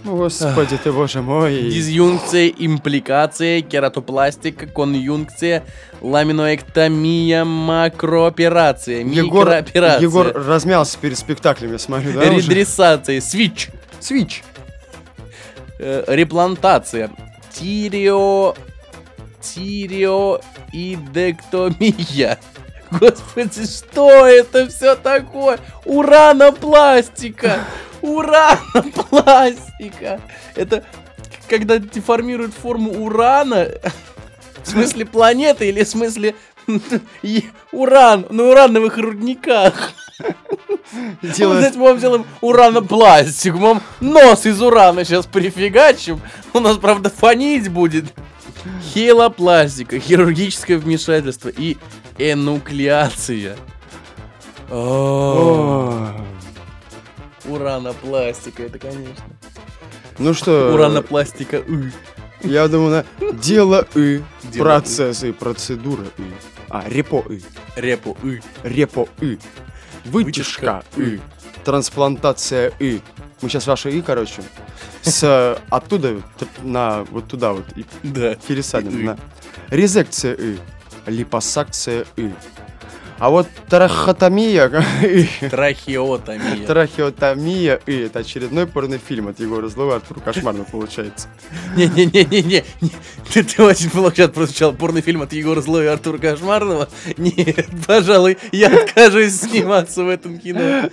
Господи 0.04 0.78
ты, 0.84 0.92
боже 0.92 1.22
мой. 1.22 1.62
Дизъюнкция, 1.64 2.50
импликация, 2.50 3.62
кератопластика, 3.62 4.68
конъюнкция, 4.68 5.64
ламиноэктомия, 6.02 7.44
макрооперация, 7.44 9.00
Егор, 9.00 9.48
микрооперация, 9.48 10.02
Егор 10.02 10.28
размялся 10.28 11.00
перед 11.00 11.18
спектаклем, 11.18 11.72
я 11.72 11.80
смотрю, 11.80 12.14
да? 12.14 12.30
редресация, 12.30 13.20
свич, 13.20 13.70
Свич. 14.00 14.44
э, 15.80 16.04
реплантация, 16.08 17.10
тирео... 17.56 18.53
тиреоидектомия. 19.41 22.38
Господи, 22.91 23.66
что 23.66 24.28
это 24.28 24.68
все 24.68 24.95
такое? 24.95 25.58
Уранопластика! 25.86 27.62
Уранопластика! 28.01 30.22
Это 30.56 30.84
когда 31.49 31.80
деформируют 31.80 32.53
форму 32.53 32.91
урана, 33.03 33.70
в 34.64 34.68
смысле 34.68 35.06
планеты 35.06 35.70
или 35.70 35.84
в 35.84 35.89
смысле 35.89 36.36
уран 37.72 38.28
на 38.30 38.43
урановых 38.43 38.97
рудниках? 38.97 39.93
Вот 40.20 41.32
Делает... 41.36 41.59
Давайте 41.59 41.78
мы 41.78 41.84
вам 41.86 41.97
сделаем 41.97 42.26
уранопластик. 42.41 43.55
Мы 43.55 43.82
нос 43.99 44.45
из 44.45 44.61
урана 44.61 45.03
сейчас 45.03 45.26
прифигачим. 45.26 46.22
У 46.53 46.59
нас, 46.59 46.78
правда, 46.78 47.09
фонить 47.09 47.70
будет. 47.70 48.13
Хелопластика, 48.93 49.99
хирургическое 49.99 50.78
вмешательство 50.78 51.49
и 51.49 51.78
энуклеация. 52.18 53.57
Уранопластика, 57.45 58.63
это, 58.63 58.80
конечно. 58.80 59.26
Ну 60.18 60.34
что, 60.34 60.74
Уранопластика. 60.74 61.61
я 62.41 62.68
думаю, 62.68 63.05
на 63.20 63.32
дело 63.34 63.86
и, 63.95 64.22
процессы, 64.57 65.34
процедура 65.34 66.05
и. 66.18 66.24
А, 66.70 66.84
репо 66.88 67.24
и. 67.30 67.41
Репу. 67.76 68.18
ы. 68.24 68.41
Репо 68.63 69.07
и. 69.22 69.38
Вытяжка 70.06 70.84
и. 70.97 71.20
Трансплантация 71.64 72.72
и. 72.80 73.01
Мы 73.41 73.49
сейчас 73.49 73.68
ваши 73.68 73.91
и, 73.91 74.01
короче, 74.01 74.41
с 75.01 75.60
оттуда 75.70 76.22
на 76.62 77.03
вот 77.12 77.28
туда 77.28 77.53
вот 77.53 77.66
Да. 78.03 78.36
пересадим. 78.47 79.18
Резекция 79.70 80.34
и. 80.34 80.58
Липосакция 81.08 82.06
и. 82.18 82.32
А 83.18 83.30
вот 83.30 83.47
трахотомия. 83.70 84.70
Трахеотомия. 85.49 86.68
Трахеотомия 86.68 87.76
и 87.86 87.95
это 87.99 88.20
очередной 88.20 88.68
порнофильм 88.68 89.30
от 89.30 89.39
Егора 89.39 89.70
Злова 89.70 89.93
и 89.93 89.95
Артура 89.95 90.20
Кошмарного 90.20 90.66
получается. 90.66 91.30
Не-не-не-не-не. 91.78 92.66
Ты, 93.32 93.43
ты 93.43 93.63
очень 93.63 93.89
плохо 93.89 94.16
сейчас 94.16 94.32
прозвучал 94.32 94.74
порнофильм 94.74 95.22
от 95.22 95.32
Егора 95.32 95.61
Зло 95.61 95.82
и 95.82 95.86
Артура 95.86 96.18
Кошмарного. 96.18 96.89
Нет, 97.18 97.66
пожалуй, 97.88 98.38
я 98.51 98.68
откажусь 98.68 99.39
сниматься 99.39 100.03
в 100.03 100.09
этом 100.09 100.38
кино. 100.38 100.89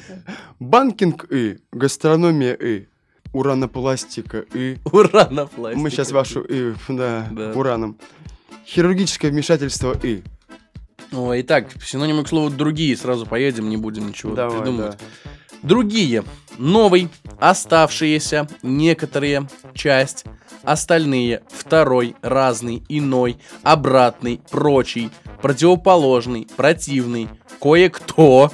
Банкинг 0.60 1.26
и, 1.28 1.58
гастрономия 1.72 2.54
и, 2.54 2.86
уранопластика 3.32 4.44
и. 4.54 4.78
Уранопластика. 4.84 5.80
Мы 5.80 5.90
сейчас 5.90 6.12
вашу 6.12 6.42
и, 6.42 6.72
да, 6.88 7.26
Да. 7.32 7.50
ураном. 7.52 7.98
Хирургическое 8.64 9.32
вмешательство 9.32 9.96
и. 10.02 10.22
Ой, 11.12 11.42
итак, 11.42 11.66
синонимы 11.84 12.24
к 12.24 12.28
слову 12.28 12.48
другие. 12.50 12.96
Сразу 12.96 13.26
поедем, 13.26 13.68
не 13.68 13.76
будем 13.76 14.08
ничего 14.08 14.34
Давай, 14.34 14.58
придумывать. 14.58 14.96
да. 14.98 15.28
Другие. 15.62 16.24
Новый. 16.58 17.08
Оставшиеся. 17.38 18.48
Некоторые. 18.62 19.46
Часть. 19.74 20.24
Остальные. 20.62 21.42
Второй. 21.48 22.16
Разный. 22.22 22.82
Иной. 22.88 23.36
Обратный. 23.62 24.40
Прочий. 24.50 25.10
Противоположный. 25.40 26.48
Противный. 26.56 27.28
Кое-кто. 27.60 28.50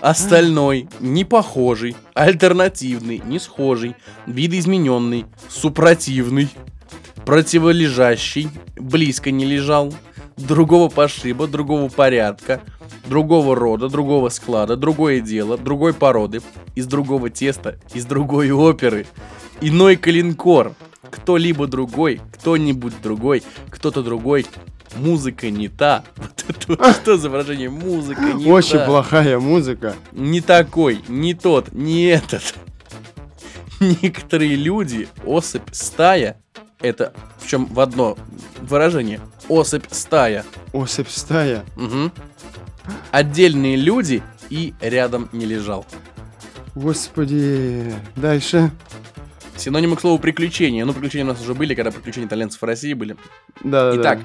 Остальной. 0.00 0.88
Непохожий. 1.00 1.96
Альтернативный. 2.14 3.22
Не 3.24 3.38
схожий. 3.38 3.94
Видоизмененный. 4.26 5.26
Супротивный. 5.48 6.48
Противолежащий. 7.24 8.48
Близко 8.76 9.30
не 9.30 9.44
лежал. 9.44 9.94
Другого 10.36 10.88
пошиба, 10.88 11.46
другого 11.46 11.88
порядка, 11.88 12.60
другого 13.06 13.54
рода, 13.54 13.88
другого 13.88 14.28
склада, 14.30 14.76
другое 14.76 15.20
дело, 15.20 15.56
другой 15.56 15.94
породы, 15.94 16.42
из 16.74 16.86
другого 16.86 17.30
теста, 17.30 17.78
из 17.94 18.04
другой 18.04 18.50
оперы. 18.50 19.06
Иной 19.60 19.96
калинкор. 19.96 20.74
Кто-либо 21.10 21.68
другой, 21.68 22.20
кто-нибудь 22.32 22.94
другой, 23.02 23.44
кто-то 23.70 24.02
другой. 24.02 24.46
Музыка 24.96 25.50
не 25.50 25.68
та. 25.68 26.04
Вот 26.16 26.44
это 26.48 26.92
что 26.92 27.16
за 27.16 27.30
выражение? 27.30 27.70
Музыка 27.70 28.32
не 28.32 28.50
Очень 28.50 28.78
та. 28.78 28.86
плохая 28.86 29.38
музыка. 29.38 29.94
Не 30.12 30.40
такой, 30.40 31.00
не 31.08 31.34
тот, 31.34 31.72
не 31.72 32.04
этот. 32.06 32.54
Некоторые 33.80 34.56
люди, 34.56 35.08
особь, 35.24 35.62
стая, 35.72 36.40
это 36.80 37.12
в 37.38 37.46
чем 37.46 37.66
в 37.66 37.80
одно 37.80 38.16
выражение. 38.60 39.20
Особь, 39.48 39.84
стая. 39.90 40.44
Особь 40.72 41.08
стая. 41.08 41.64
Мгм. 41.76 42.12
Отдельные 43.10 43.76
люди 43.76 44.22
и 44.50 44.74
рядом 44.80 45.28
не 45.32 45.46
лежал. 45.46 45.86
Господи. 46.74 47.94
Дальше. 48.16 48.70
Синонимы 49.56 49.96
к 49.96 50.00
слову 50.00 50.18
приключения. 50.18 50.84
Ну, 50.84 50.92
приключения 50.92 51.24
у 51.24 51.28
нас 51.28 51.40
уже 51.40 51.54
были, 51.54 51.74
когда 51.74 51.90
приключения 51.90 52.26
итальянцев 52.26 52.60
в 52.60 52.64
России 52.64 52.92
были. 52.92 53.16
Да, 53.62 53.92
да. 53.92 54.00
Итак, 54.00 54.18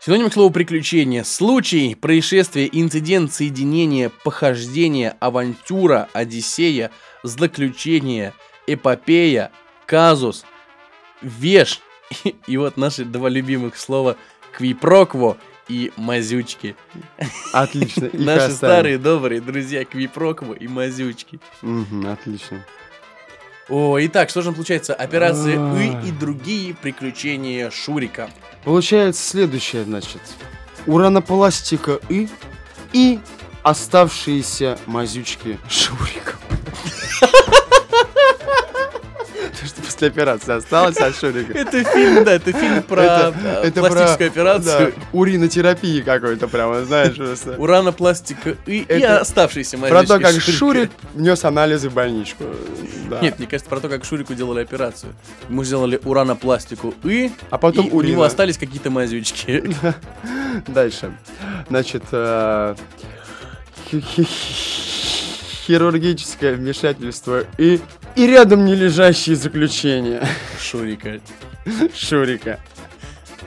синонимы 0.00 0.30
к 0.30 0.32
слову 0.32 0.50
приключения. 0.50 1.22
Случай, 1.24 1.94
происшествие, 1.94 2.68
инцидент, 2.72 3.32
соединение, 3.32 4.10
похождение, 4.24 5.16
авантюра, 5.20 6.08
одиссея, 6.14 6.90
злоключение, 7.22 8.32
эпопея, 8.66 9.50
казус, 9.86 10.44
веш. 11.22 11.80
И, 12.24 12.34
и 12.46 12.56
вот 12.56 12.76
наши 12.76 13.04
два 13.04 13.28
любимых 13.28 13.76
слова 13.76 14.16
квипрокво 14.52 15.36
и 15.68 15.92
мазючки. 15.96 16.74
Отлично. 17.52 18.10
Наши 18.12 18.46
оставим. 18.46 18.56
старые 18.56 18.98
добрые 18.98 19.40
друзья 19.40 19.84
квипрокво 19.84 20.54
и 20.54 20.66
мазючки. 20.66 21.38
Отлично. 22.06 22.64
О, 23.68 23.96
итак, 24.00 24.30
что 24.30 24.42
же 24.42 24.50
получается? 24.50 24.94
Операция 24.94 25.56
Ай. 25.56 25.86
«И» 26.04 26.08
и 26.08 26.10
другие 26.10 26.74
приключения 26.74 27.70
Шурика. 27.70 28.28
Получается 28.64 29.22
следующее, 29.22 29.84
значит. 29.84 30.20
Уранопластика 30.86 32.00
И 32.08 32.28
и 32.92 33.20
оставшиеся 33.62 34.76
мазючки 34.86 35.58
Шурика. 35.68 36.34
После 40.00 40.08
операции 40.08 40.52
осталось 40.54 40.96
от 40.96 41.14
Шурика. 41.14 41.52
Это 41.52 41.84
фильм, 41.84 42.24
да, 42.24 42.32
это 42.32 42.52
фильм 42.52 42.82
про 42.82 43.02
э, 43.02 43.64
это 43.64 43.80
пластическую 43.80 44.32
про, 44.32 44.40
операцию. 44.40 44.94
уринотерапии 45.12 46.00
какой-то 46.00 46.48
прямо, 46.48 46.86
знаешь, 46.86 47.16
просто. 47.16 47.56
Уранопластика 47.58 48.56
«И» 48.64 48.78
и 48.78 48.86
Это 48.88 49.20
оставшиеся 49.20 49.76
Про 49.76 50.04
то, 50.04 50.18
как. 50.18 50.40
Шурик 50.40 50.90
внес 51.12 51.44
анализы 51.44 51.90
в 51.90 51.92
больничку. 51.92 52.44
Нет, 53.20 53.38
мне 53.38 53.46
кажется, 53.46 53.68
про 53.68 53.80
то, 53.80 53.90
как 53.90 54.06
Шурику 54.06 54.32
делали 54.32 54.62
операцию. 54.62 55.12
Мы 55.50 55.66
сделали 55.66 56.00
уранопластику 56.02 56.94
«И», 57.04 57.30
А 57.50 57.58
потом 57.58 57.90
у 57.92 58.00
него 58.00 58.22
остались 58.22 58.56
какие-то 58.56 58.90
мазючки. 58.90 59.62
Дальше. 60.66 61.12
Значит, 61.68 62.04
э, 62.12 62.74
хирургическое 65.70 66.54
вмешательство 66.54 67.44
и, 67.56 67.78
и 68.16 68.26
рядом 68.26 68.64
не 68.64 68.74
лежащие 68.74 69.36
заключения 69.36 70.26
Шурика. 70.60 71.20
Шурика. 71.94 72.58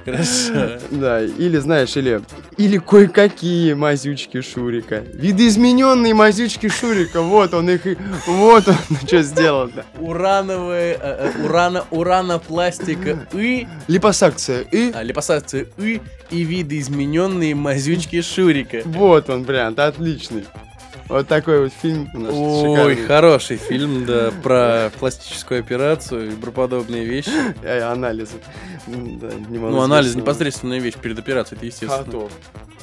Хорошо. 0.05 0.79
Да, 0.91 1.21
или 1.21 1.57
знаешь, 1.57 1.95
или, 1.97 2.21
или 2.57 2.77
кое-какие 2.77 3.73
мазючки 3.73 4.41
Шурика. 4.41 5.03
Видоизмененные 5.13 6.13
мазючки 6.13 6.69
Шурика. 6.69 7.21
Вот 7.21 7.53
он 7.53 7.69
их, 7.69 7.81
вот 8.25 8.67
он 8.67 8.75
что 9.05 9.21
сделал-то. 9.21 9.85
Урановая, 9.99 10.93
э, 10.93 10.97
э, 11.01 11.43
урано, 11.43 11.85
уранопластика 11.91 13.27
«И», 13.33 13.67
Липосакция 13.87 14.61
и 14.71 14.91
а, 14.93 15.03
липосакция 15.03 15.67
«И» 15.77 16.01
и 16.31 16.43
видоизмененные 16.43 17.53
мазючки 17.53 18.21
Шурика. 18.21 18.81
вот 18.85 19.29
он, 19.29 19.43
вариант, 19.43 19.79
отличный. 19.79 20.45
Вот 21.09 21.27
такой 21.27 21.63
вот 21.63 21.73
фильм 21.73 22.09
Ой, 22.13 22.95
шикарный. 22.95 23.07
хороший 23.07 23.57
фильм, 23.57 24.05
да, 24.05 24.31
про 24.41 24.91
пластическую 24.99 25.59
операцию 25.59 26.31
и 26.31 26.35
про 26.35 26.51
подобные 26.51 27.05
вещи. 27.05 27.29
Э, 27.63 27.81
анализы. 27.81 28.37
Да, 28.87 29.29
Ну, 29.49 29.81
анализ 29.81 30.15
непосредственная 30.15 30.79
вещь 30.79 30.95
перед 30.95 31.19
операцией, 31.19 31.57
это 31.57 31.65
естественно. 31.65 32.05
А 32.07 32.11
то. 32.11 32.29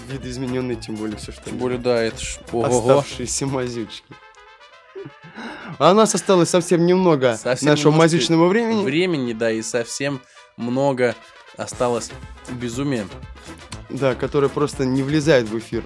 Видоизмененный, 0.08 0.76
тем 0.76 0.96
более 0.96 1.16
все, 1.16 1.32
что 1.32 1.42
Тем 1.44 1.58
более, 1.58 1.78
да, 1.78 2.00
это 2.02 2.20
ж... 2.20 2.38
Оставшиеся 2.52 3.46
мазючки. 3.46 4.14
А 5.78 5.92
у 5.92 5.94
нас 5.94 6.14
осталось 6.14 6.50
совсем 6.50 6.84
немного 6.84 7.36
Совсем 7.36 7.68
нашего 7.68 7.92
мазючного 7.92 8.48
времени. 8.48 8.84
Времени, 8.84 9.32
да, 9.32 9.50
и 9.50 9.62
совсем 9.62 10.20
много 10.56 11.14
осталось 11.56 12.10
безумия. 12.50 13.06
Да, 13.88 14.14
которое 14.14 14.48
просто 14.48 14.84
не 14.84 15.02
влезает 15.02 15.48
в 15.48 15.58
эфир. 15.58 15.82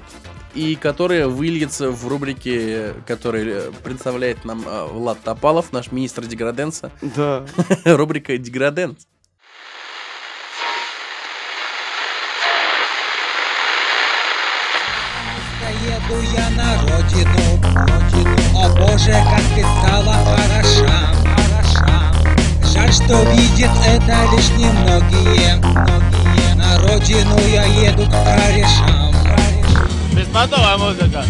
И 0.55 0.77
которое 0.77 1.27
выльется 1.27 1.91
в 1.91 2.07
рубрике, 2.07 2.95
который 3.07 3.73
представляет 3.83 4.45
нам 4.45 4.63
э, 4.67 4.85
Влад 4.87 5.21
Топалов, 5.23 5.73
наш 5.73 5.91
министр 5.91 6.27
деграденса. 6.27 6.93
Да. 7.03 7.45
Рубрика 7.85 8.39
«Деграденс». 8.39 9.07
Еду 15.85 16.21
я 16.35 16.49
на 16.51 16.81
родину, 16.83 17.61
родину. 17.75 18.59
О 18.59 18.69
боже, 18.71 19.13
как 19.13 19.43
ты 19.55 19.61
стала 19.61 20.15
хороша, 20.25 21.13
хороша. 21.37 22.13
Жаль, 22.73 22.93
что 22.93 23.23
видят 23.33 23.71
это 23.87 24.17
лишь 24.35 24.51
немногие, 24.51 25.57
многие. 25.57 26.55
На 26.55 26.79
родину 26.79 27.39
я 27.49 27.65
еду 27.65 28.07
к 28.07 28.11
корешам. 28.11 29.04
Беспонтовая 30.17 30.77
музыка. 30.79 31.25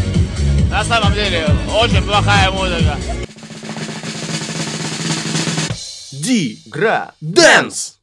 На 0.70 0.84
самом 0.84 1.14
деле, 1.14 1.46
очень 1.80 2.02
плохая 2.02 2.50
музыка. 2.50 2.98
Ди. 6.12 6.58
Гра. 6.66 7.12
Дэнс! 7.20 7.94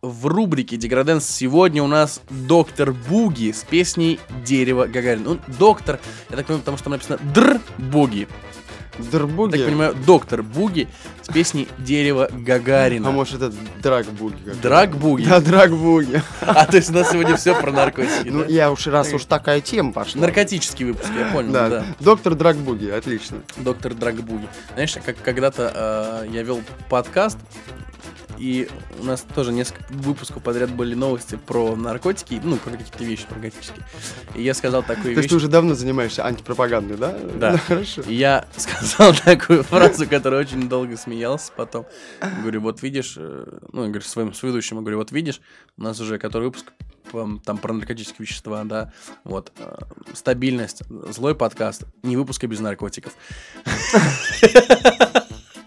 В 0.00 0.26
рубрике 0.26 0.76
Деграденс 0.76 1.28
сегодня 1.28 1.82
у 1.82 1.88
нас 1.88 2.20
доктор 2.30 2.92
Буги 2.92 3.52
с 3.52 3.64
песней 3.64 4.20
Дерево 4.44 4.86
Гагарин. 4.86 5.24
Ну, 5.24 5.38
доктор, 5.58 5.98
я 6.30 6.36
так 6.36 6.46
понимаю, 6.46 6.60
потому 6.60 6.76
что 6.76 6.84
там 6.84 6.92
написано 6.92 7.18
Др 7.34 7.60
Буги. 7.78 8.28
Дербуги. 8.98 9.56
Так 9.56 9.66
понимаю, 9.66 9.94
доктор 10.06 10.42
Буги 10.42 10.88
с 11.22 11.32
песней 11.32 11.68
Дерево 11.78 12.28
Гагарина. 12.32 13.08
А 13.08 13.12
может 13.12 13.42
это 13.42 13.54
драгбуги? 13.82 14.36
какой-то? 14.36 14.62
Драг 14.62 14.96
Буги. 14.96 15.24
Да, 15.24 15.40
драгбуги. 15.40 16.22
А 16.40 16.66
то 16.66 16.76
есть 16.76 16.90
у 16.90 16.92
нас 16.92 17.10
сегодня 17.10 17.36
все 17.36 17.54
про 17.54 17.70
наркотики, 17.72 18.28
Ну, 18.28 18.44
я 18.44 18.70
уж 18.70 18.86
раз 18.86 19.12
уж 19.12 19.24
такая 19.24 19.60
тема 19.60 19.92
пошла. 19.92 20.20
Наркотический 20.22 20.84
выпуск, 20.84 21.10
я 21.18 21.32
понял, 21.32 21.52
да. 21.52 21.84
Доктор 22.00 22.34
Драгбуги, 22.34 22.88
отлично. 22.88 23.38
Доктор 23.56 23.94
Драгбуги. 23.94 24.48
Знаешь, 24.74 24.96
как 25.04 25.16
когда-то 25.22 26.24
э, 26.24 26.28
я 26.32 26.42
вел 26.42 26.62
подкаст, 26.88 27.38
и 28.38 28.68
у 29.00 29.04
нас 29.04 29.24
тоже 29.34 29.52
несколько 29.52 29.84
выпусков 29.92 30.42
подряд 30.42 30.70
были 30.70 30.94
новости 30.94 31.36
про 31.36 31.74
наркотики, 31.76 32.40
ну, 32.42 32.56
про 32.56 32.70
какие-то 32.70 33.04
вещи 33.04 33.26
наркотические. 33.30 33.84
И 34.34 34.42
я 34.42 34.54
сказал 34.54 34.82
такую 34.82 35.02
То 35.02 35.08
вещь. 35.08 35.16
есть 35.18 35.28
ты 35.30 35.36
уже 35.36 35.48
давно 35.48 35.74
занимаешься 35.74 36.24
антипропагандой, 36.24 36.96
да? 36.96 37.18
Да. 37.34 37.58
Хорошо. 37.66 38.02
И 38.02 38.14
я 38.14 38.46
сказал 38.56 39.14
такую 39.14 39.64
фразу, 39.64 40.06
которую 40.06 40.40
очень 40.40 40.68
долго 40.68 40.96
смеялся 40.96 41.52
потом. 41.56 41.86
Говорю, 42.40 42.60
вот 42.60 42.82
видишь, 42.82 43.14
э, 43.16 43.58
ну, 43.72 43.82
я 43.82 43.88
говорю, 43.88 44.04
своим 44.04 44.32
соведущим, 44.32 44.76
я 44.76 44.82
говорю, 44.82 44.98
вот 44.98 45.12
видишь, 45.12 45.40
у 45.76 45.82
нас 45.82 46.00
уже 46.00 46.18
который 46.18 46.44
выпуск 46.44 46.72
там 47.44 47.58
про 47.58 47.72
наркотические 47.72 48.26
вещества, 48.26 48.64
да, 48.64 48.92
вот, 49.24 49.52
э, 49.58 49.76
стабильность, 50.12 50.82
злой 51.10 51.34
подкаст, 51.34 51.84
не 52.02 52.16
выпуска 52.16 52.46
без 52.46 52.60
наркотиков. 52.60 53.14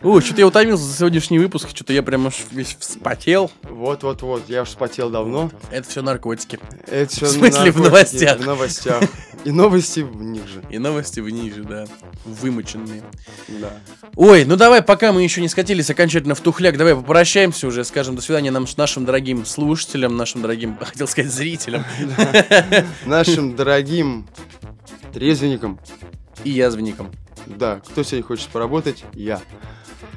Ой, 0.03 0.19
что-то 0.21 0.41
я 0.41 0.47
утомился 0.47 0.83
за 0.83 0.97
сегодняшний 0.97 1.37
выпуск, 1.37 1.69
что-то 1.69 1.93
я 1.93 2.01
прям 2.01 2.25
аж 2.25 2.41
весь 2.49 2.75
вспотел. 2.79 3.51
Вот-вот-вот, 3.61 4.49
я 4.49 4.63
уж 4.63 4.69
спотел 4.69 5.11
давно. 5.11 5.51
Это 5.69 5.87
все 5.87 6.01
наркотики. 6.01 6.59
Это 6.87 7.11
всё 7.11 7.27
В 7.27 7.29
смысле, 7.29 7.71
в 7.71 7.79
новостях? 7.79 8.39
В 8.39 8.45
новостях. 8.45 9.03
И 9.45 9.51
новости 9.51 9.99
в 9.99 10.21
них 10.23 10.47
же. 10.47 10.63
И 10.71 10.79
новости 10.79 11.19
в 11.19 11.29
ниже, 11.29 11.63
да. 11.63 11.85
Вымоченные. 12.25 13.03
Да. 13.47 13.73
Ой, 14.15 14.43
ну 14.45 14.55
давай, 14.55 14.81
пока 14.81 15.11
мы 15.11 15.21
еще 15.21 15.39
не 15.39 15.47
скатились 15.47 15.89
окончательно 15.91 16.33
в 16.33 16.41
тухляк, 16.41 16.77
давай 16.77 16.95
попрощаемся 16.95 17.67
уже, 17.67 17.83
скажем 17.83 18.15
до 18.15 18.23
свидания 18.23 18.49
нам 18.49 18.65
нашим 18.77 19.05
дорогим 19.05 19.45
слушателям, 19.45 20.17
нашим 20.17 20.41
дорогим, 20.41 20.77
хотел 20.81 21.07
сказать, 21.07 21.31
зрителям 21.31 21.85
Нашим 23.05 23.55
дорогим 23.55 24.27
трезвенникам. 25.13 25.79
и 26.43 26.49
язвенникам. 26.49 27.11
Да, 27.45 27.81
кто 27.87 28.03
сегодня 28.03 28.25
хочет 28.25 28.47
поработать? 28.49 29.03
Я. 29.13 29.41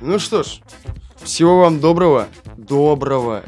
Ну 0.00 0.18
что 0.18 0.42
ж, 0.42 0.60
всего 1.22 1.60
вам 1.60 1.80
доброго. 1.80 2.28
Доброго. 2.56 3.44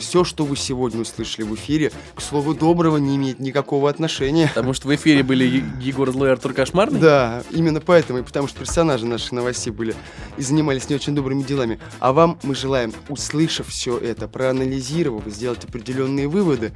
Все, 0.00 0.24
что 0.24 0.44
вы 0.44 0.56
сегодня 0.56 1.02
услышали 1.02 1.44
в 1.44 1.54
эфире, 1.54 1.92
к 2.16 2.20
слову 2.20 2.54
доброго 2.54 2.96
не 2.96 3.14
имеет 3.14 3.38
никакого 3.38 3.88
отношения. 3.88 4.48
Потому 4.48 4.72
что 4.72 4.88
в 4.88 4.94
эфире 4.96 5.22
были 5.22 5.62
Егор 5.80 6.10
Злой 6.10 6.30
и 6.30 6.32
Артур 6.32 6.54
Кошмарный. 6.54 6.98
Да, 6.98 7.44
именно 7.52 7.80
поэтому, 7.80 8.18
и 8.18 8.22
потому 8.22 8.48
что 8.48 8.58
персонажи 8.58 9.06
наших 9.06 9.30
новостей 9.30 9.70
были 9.70 9.94
и 10.36 10.42
занимались 10.42 10.88
не 10.88 10.96
очень 10.96 11.14
добрыми 11.14 11.44
делами. 11.44 11.78
А 12.00 12.12
вам 12.12 12.36
мы 12.42 12.56
желаем, 12.56 12.92
услышав 13.08 13.68
все 13.68 13.96
это, 13.96 14.26
проанализировав, 14.26 15.24
сделать 15.26 15.64
определенные 15.64 16.26
выводы, 16.26 16.72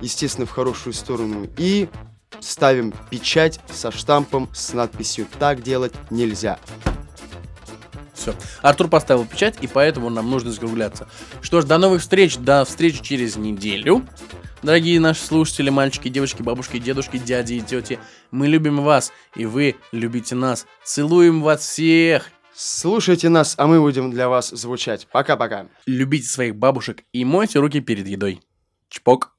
естественно, 0.00 0.46
в 0.46 0.50
хорошую 0.50 0.92
сторону, 0.92 1.48
и 1.56 1.88
ставим 2.38 2.94
печать 3.10 3.58
со 3.72 3.90
штампом 3.90 4.48
с 4.54 4.72
надписью 4.72 5.26
«Так 5.40 5.62
делать 5.62 5.94
нельзя». 6.10 6.58
Все. 8.22 8.36
Артур 8.62 8.86
поставил 8.86 9.26
печать, 9.26 9.56
и 9.62 9.66
поэтому 9.66 10.08
нам 10.08 10.30
нужно 10.30 10.52
закругляться. 10.52 11.08
Что 11.40 11.60
ж, 11.60 11.64
до 11.64 11.76
новых 11.76 12.02
встреч, 12.02 12.36
до 12.36 12.64
встречи 12.64 13.02
через 13.02 13.34
неделю. 13.34 14.06
Дорогие 14.62 15.00
наши 15.00 15.24
слушатели, 15.24 15.70
мальчики, 15.70 16.08
девочки, 16.08 16.40
бабушки, 16.40 16.78
дедушки, 16.78 17.18
дяди 17.18 17.54
и 17.54 17.60
тети, 17.60 17.98
мы 18.30 18.46
любим 18.46 18.80
вас, 18.80 19.12
и 19.34 19.44
вы 19.44 19.74
любите 19.90 20.36
нас. 20.36 20.66
Целуем 20.84 21.42
вас 21.42 21.62
всех. 21.62 22.30
Слушайте 22.54 23.28
нас, 23.28 23.56
а 23.58 23.66
мы 23.66 23.80
будем 23.80 24.12
для 24.12 24.28
вас 24.28 24.50
звучать. 24.50 25.08
Пока-пока. 25.10 25.66
Любите 25.86 26.28
своих 26.28 26.54
бабушек 26.54 27.02
и 27.12 27.24
мойте 27.24 27.58
руки 27.58 27.80
перед 27.80 28.06
едой. 28.06 28.40
Чпок. 28.88 29.31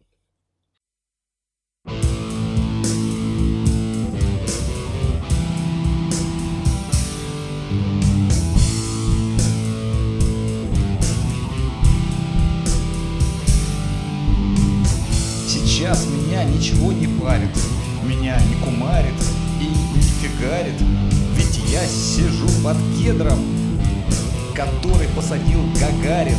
Под 22.64 22.78
кедром, 22.98 23.40
который 24.56 25.10
посадил 25.10 25.60
Гагарин. 25.82 26.38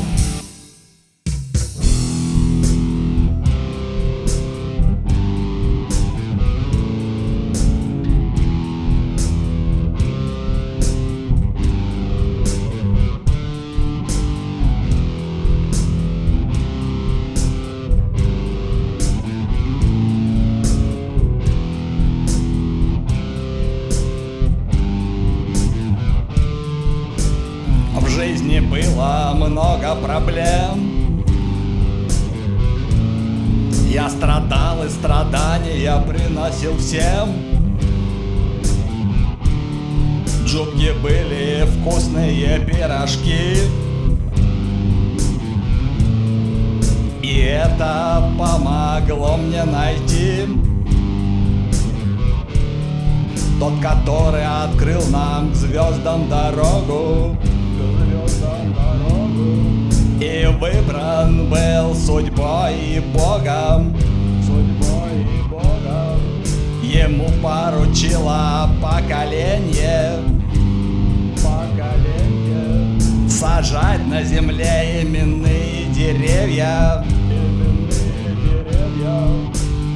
Сажать 73.54 74.04
на 74.08 74.20
земле 74.24 75.02
именные 75.02 75.84
деревья 75.94 77.04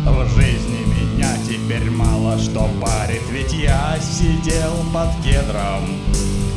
в 0.05 0.29
жизни 0.37 0.85
меня 0.87 1.31
теперь 1.45 1.91
мало 1.91 2.39
что 2.39 2.71
парит, 2.81 3.23
ведь 3.33 3.53
я 3.53 3.99
сидел 4.01 4.75
под 4.95 5.09
кедром, 5.25 5.99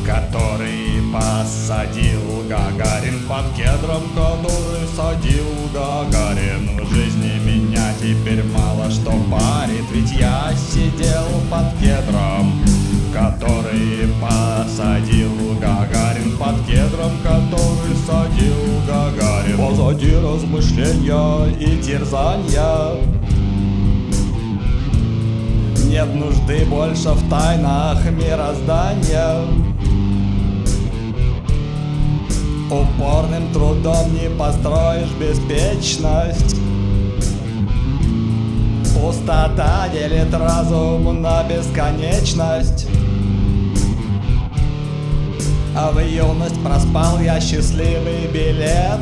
который 0.06 1.02
посадил 1.12 2.44
Гагарин 2.48 3.26
под 3.26 3.52
кедром, 3.56 4.02
который 4.14 4.86
садил 4.96 5.48
Гагарин. 5.74 6.84
В 6.84 6.94
жизни 6.94 7.32
меня 7.44 7.92
теперь 8.00 8.44
мало 8.44 8.88
что 8.92 9.10
парит, 9.28 9.86
ведь 9.92 10.12
я 10.12 10.52
сидел 10.72 11.26
под 11.50 11.76
кедром, 11.80 12.62
который 13.12 14.08
посадил 14.20 15.30
Гагарин 15.60 16.36
под 16.38 16.64
кедром, 16.66 17.12
который 17.22 17.94
садил 18.06 18.56
Гагарин. 18.86 19.58
Позади 19.58 20.14
размышления 20.16 21.46
и 21.58 21.82
терзания. 21.82 22.96
Нет 25.88 26.14
нужды 26.14 26.64
больше 26.64 27.10
в 27.10 27.28
тайнах 27.28 28.02
мироздания. 28.10 29.42
Упорным 32.70 33.52
трудом 33.52 34.14
не 34.14 34.30
построишь 34.38 35.12
беспечность. 35.20 36.56
Пустота 38.94 39.88
делит 39.92 40.32
разум 40.32 41.20
на 41.20 41.42
бесконечность 41.42 42.86
А 45.74 45.90
в 45.90 45.98
юность 46.00 46.62
проспал 46.62 47.18
я 47.20 47.40
счастливый 47.40 48.26
билет. 48.32 49.00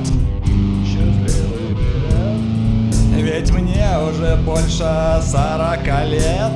Ведь 3.17 3.51
мне 3.51 3.87
уже 4.09 4.37
больше 4.37 5.21
сорока 5.23 6.05
лет. 6.05 6.53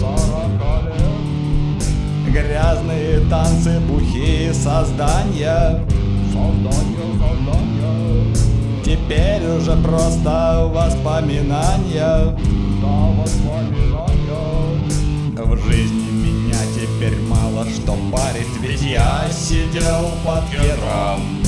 Сорока 0.00 0.82
лет? 0.86 2.32
Грязные 2.32 3.20
танцы, 3.28 3.78
бухие 3.80 4.54
создания. 4.54 5.80
Создания, 6.32 7.06
создания. 7.20 8.34
Теперь 8.84 9.46
уже 9.46 9.76
просто 9.82 10.70
воспоминания. 10.72 12.36
Да, 12.82 13.12
воспоминания. 13.22 13.84
В 15.36 15.56
жизни 15.68 16.13
теперь 16.94 17.18
мало 17.20 17.66
что 17.68 17.96
парит 18.12 18.46
Ведь 18.60 18.82
я 18.82 19.24
сидел 19.30 20.10
под 20.24 20.44
кедром 20.50 21.42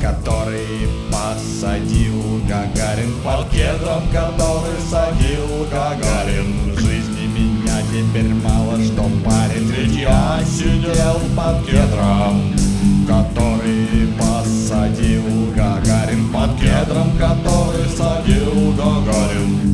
Который 0.00 0.88
посадил 1.10 2.40
Гагарин 2.48 3.14
Под 3.24 3.48
кедром, 3.50 4.02
который 4.12 4.78
садил 4.90 5.66
Гагарин. 5.70 6.74
В 6.74 6.80
жизни 6.80 7.26
меня 7.26 7.80
теперь 7.92 8.32
мало 8.34 8.78
что 8.82 9.02
парит 9.24 9.62
Ведь 9.76 9.96
я 9.96 10.40
сидел 10.46 11.20
под 11.36 11.66
кедром 11.66 12.54
Который 13.06 14.08
посадил 14.18 15.52
Гагарин 15.54 16.28
Под 16.32 16.58
кедром, 16.60 17.10
который 17.18 17.88
садил 17.96 18.72
Гагарин 18.76 19.67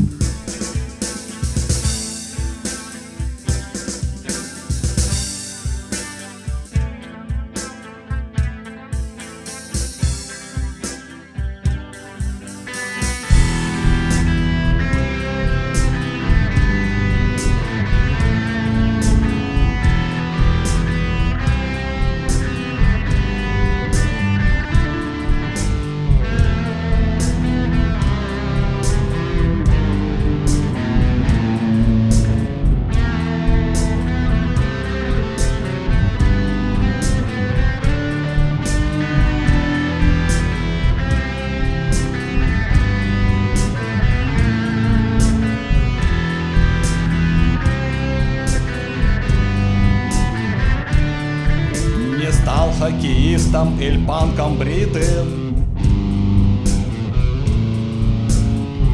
панком 54.15 54.57
бритым 54.57 55.57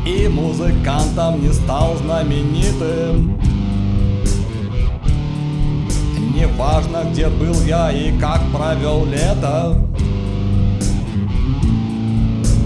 И 0.06 0.28
музыкантом 0.28 1.42
не 1.42 1.52
стал 1.52 1.94
знаменитым. 1.98 3.38
Неважно, 6.34 7.04
где 7.10 7.28
был 7.28 7.54
я 7.66 7.92
и 7.92 8.18
как 8.18 8.40
провел 8.50 9.04
лето. 9.04 9.76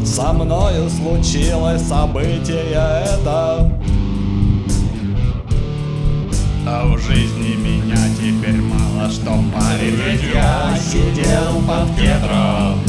Со 0.04 0.32
мною 0.32 0.88
случилось 0.88 1.82
событие 1.82 2.70
это 2.70 3.83
А 6.66 6.86
в 6.86 6.98
жизни 6.98 7.56
меня 7.56 8.08
теперь 8.16 8.58
мало 8.62 9.10
что 9.10 9.32
парит 9.52 9.94
Ведь 10.06 10.34
я 10.34 10.74
сидел 10.78 11.60
под 11.66 11.94
кедром 11.94 12.80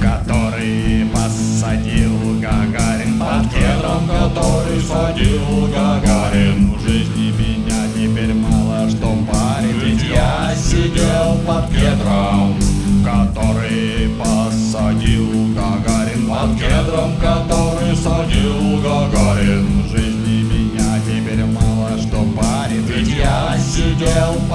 Который 0.00 1.04
посадил 1.12 2.40
Гагарин. 2.40 3.18
Под 3.18 3.52
кедром, 3.52 4.08
который 4.08 4.80
садил 4.80 5.68
Гагарин. 5.74 6.72
В 6.72 6.80
жизни 6.80 7.32
меня 7.36 7.86
теперь 7.94 8.32
мало 8.32 8.88
что 8.88 9.14
парит 9.30 9.76
Ведь 9.82 10.02
я 10.04 10.54
сидел 10.56 11.38
под 11.46 11.68
кедром 11.68 12.56
Который 13.04 14.08
посадил 14.18 15.54
Гагарин. 15.54 16.28
Под 16.28 16.58
кедром, 16.58 17.12
который 17.20 17.94
садил 17.94 18.67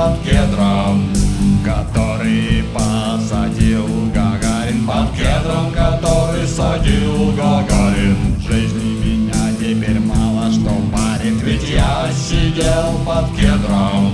под 0.03 0.19
кедром 0.21 1.13
Который 1.63 2.63
посадил 2.73 3.87
Гагарин 4.13 4.85
Под 4.85 5.11
кедром, 5.11 5.71
который 5.71 6.45
садил 6.45 7.31
Гагарин. 7.31 8.37
Жизни 8.39 9.05
меня 9.05 9.51
теперь 9.57 9.99
мало 10.01 10.51
что 10.51 10.71
парит 10.91 11.41
Ведь 11.43 11.69
я 11.69 12.09
сидел 12.11 12.99
под 13.05 13.29
кедром 13.37 14.11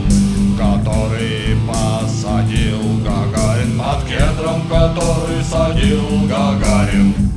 Который 0.58 1.58
посадил 1.68 3.00
Гагарин 3.04 3.80
Под 3.80 4.04
кедром, 4.06 4.62
который 4.70 5.44
садил 5.44 6.28
Гагарин 6.28 7.29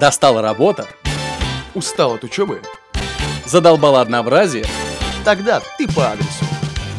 Достала 0.00 0.40
работа, 0.40 0.88
Устал 1.74 2.14
от 2.14 2.24
учебы? 2.24 2.62
задолбала 3.44 4.00
однообразие. 4.00 4.64
Тогда 5.26 5.60
ты 5.76 5.86
по 5.92 6.12
адресу. 6.12 6.49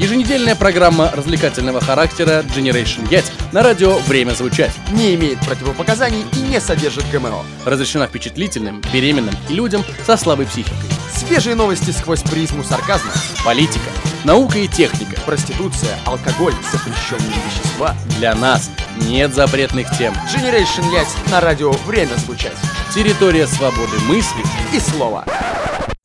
Еженедельная 0.02 0.56
программа 0.56 1.12
развлекательного 1.12 1.80
характера 1.80 2.44
Generation 2.56 3.08
Yet 3.08 3.32
на 3.52 3.62
радио 3.62 3.98
«Время 4.08 4.32
звучать». 4.32 4.72
Не 4.94 5.14
имеет 5.14 5.40
противопоказаний 5.42 6.26
и 6.34 6.40
не 6.40 6.60
содержит 6.60 7.08
ГМО. 7.12 7.46
Разрешена 7.66 8.08
впечатлительным, 8.08 8.82
беременным 8.92 9.36
и 9.48 9.54
людям 9.54 9.84
со 10.04 10.18
слабой 10.18 10.48
психикой. 10.48 10.90
Свежие 11.16 11.54
новости 11.54 11.92
сквозь 11.92 12.24
призму 12.24 12.64
сарказма. 12.64 13.12
Политика, 13.46 13.92
наука 14.24 14.58
и 14.58 14.68
техника. 14.68 15.22
Проституция, 15.24 15.96
алкоголь, 16.08 16.56
запрещенные 16.72 17.38
вещества. 17.46 17.96
Для 18.18 18.34
нас 18.34 18.72
нет 19.08 19.36
запретных 19.36 19.96
тем. 20.00 20.16
Generation 20.36 20.92
Yacht 20.92 21.30
на 21.30 21.42
радио 21.42 21.74
«Время 21.86 22.16
звучать». 22.16 22.58
Территория 22.92 23.46
свободы 23.46 24.00
мысли. 24.08 24.44
И 24.74 24.80
слово. 24.80 25.26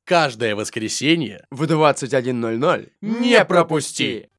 Каждое 0.06 0.54
воскресенье 0.54 1.44
В 1.50 1.64
21.00 1.64 2.92
не 3.00 3.44
пропусти! 3.44 4.30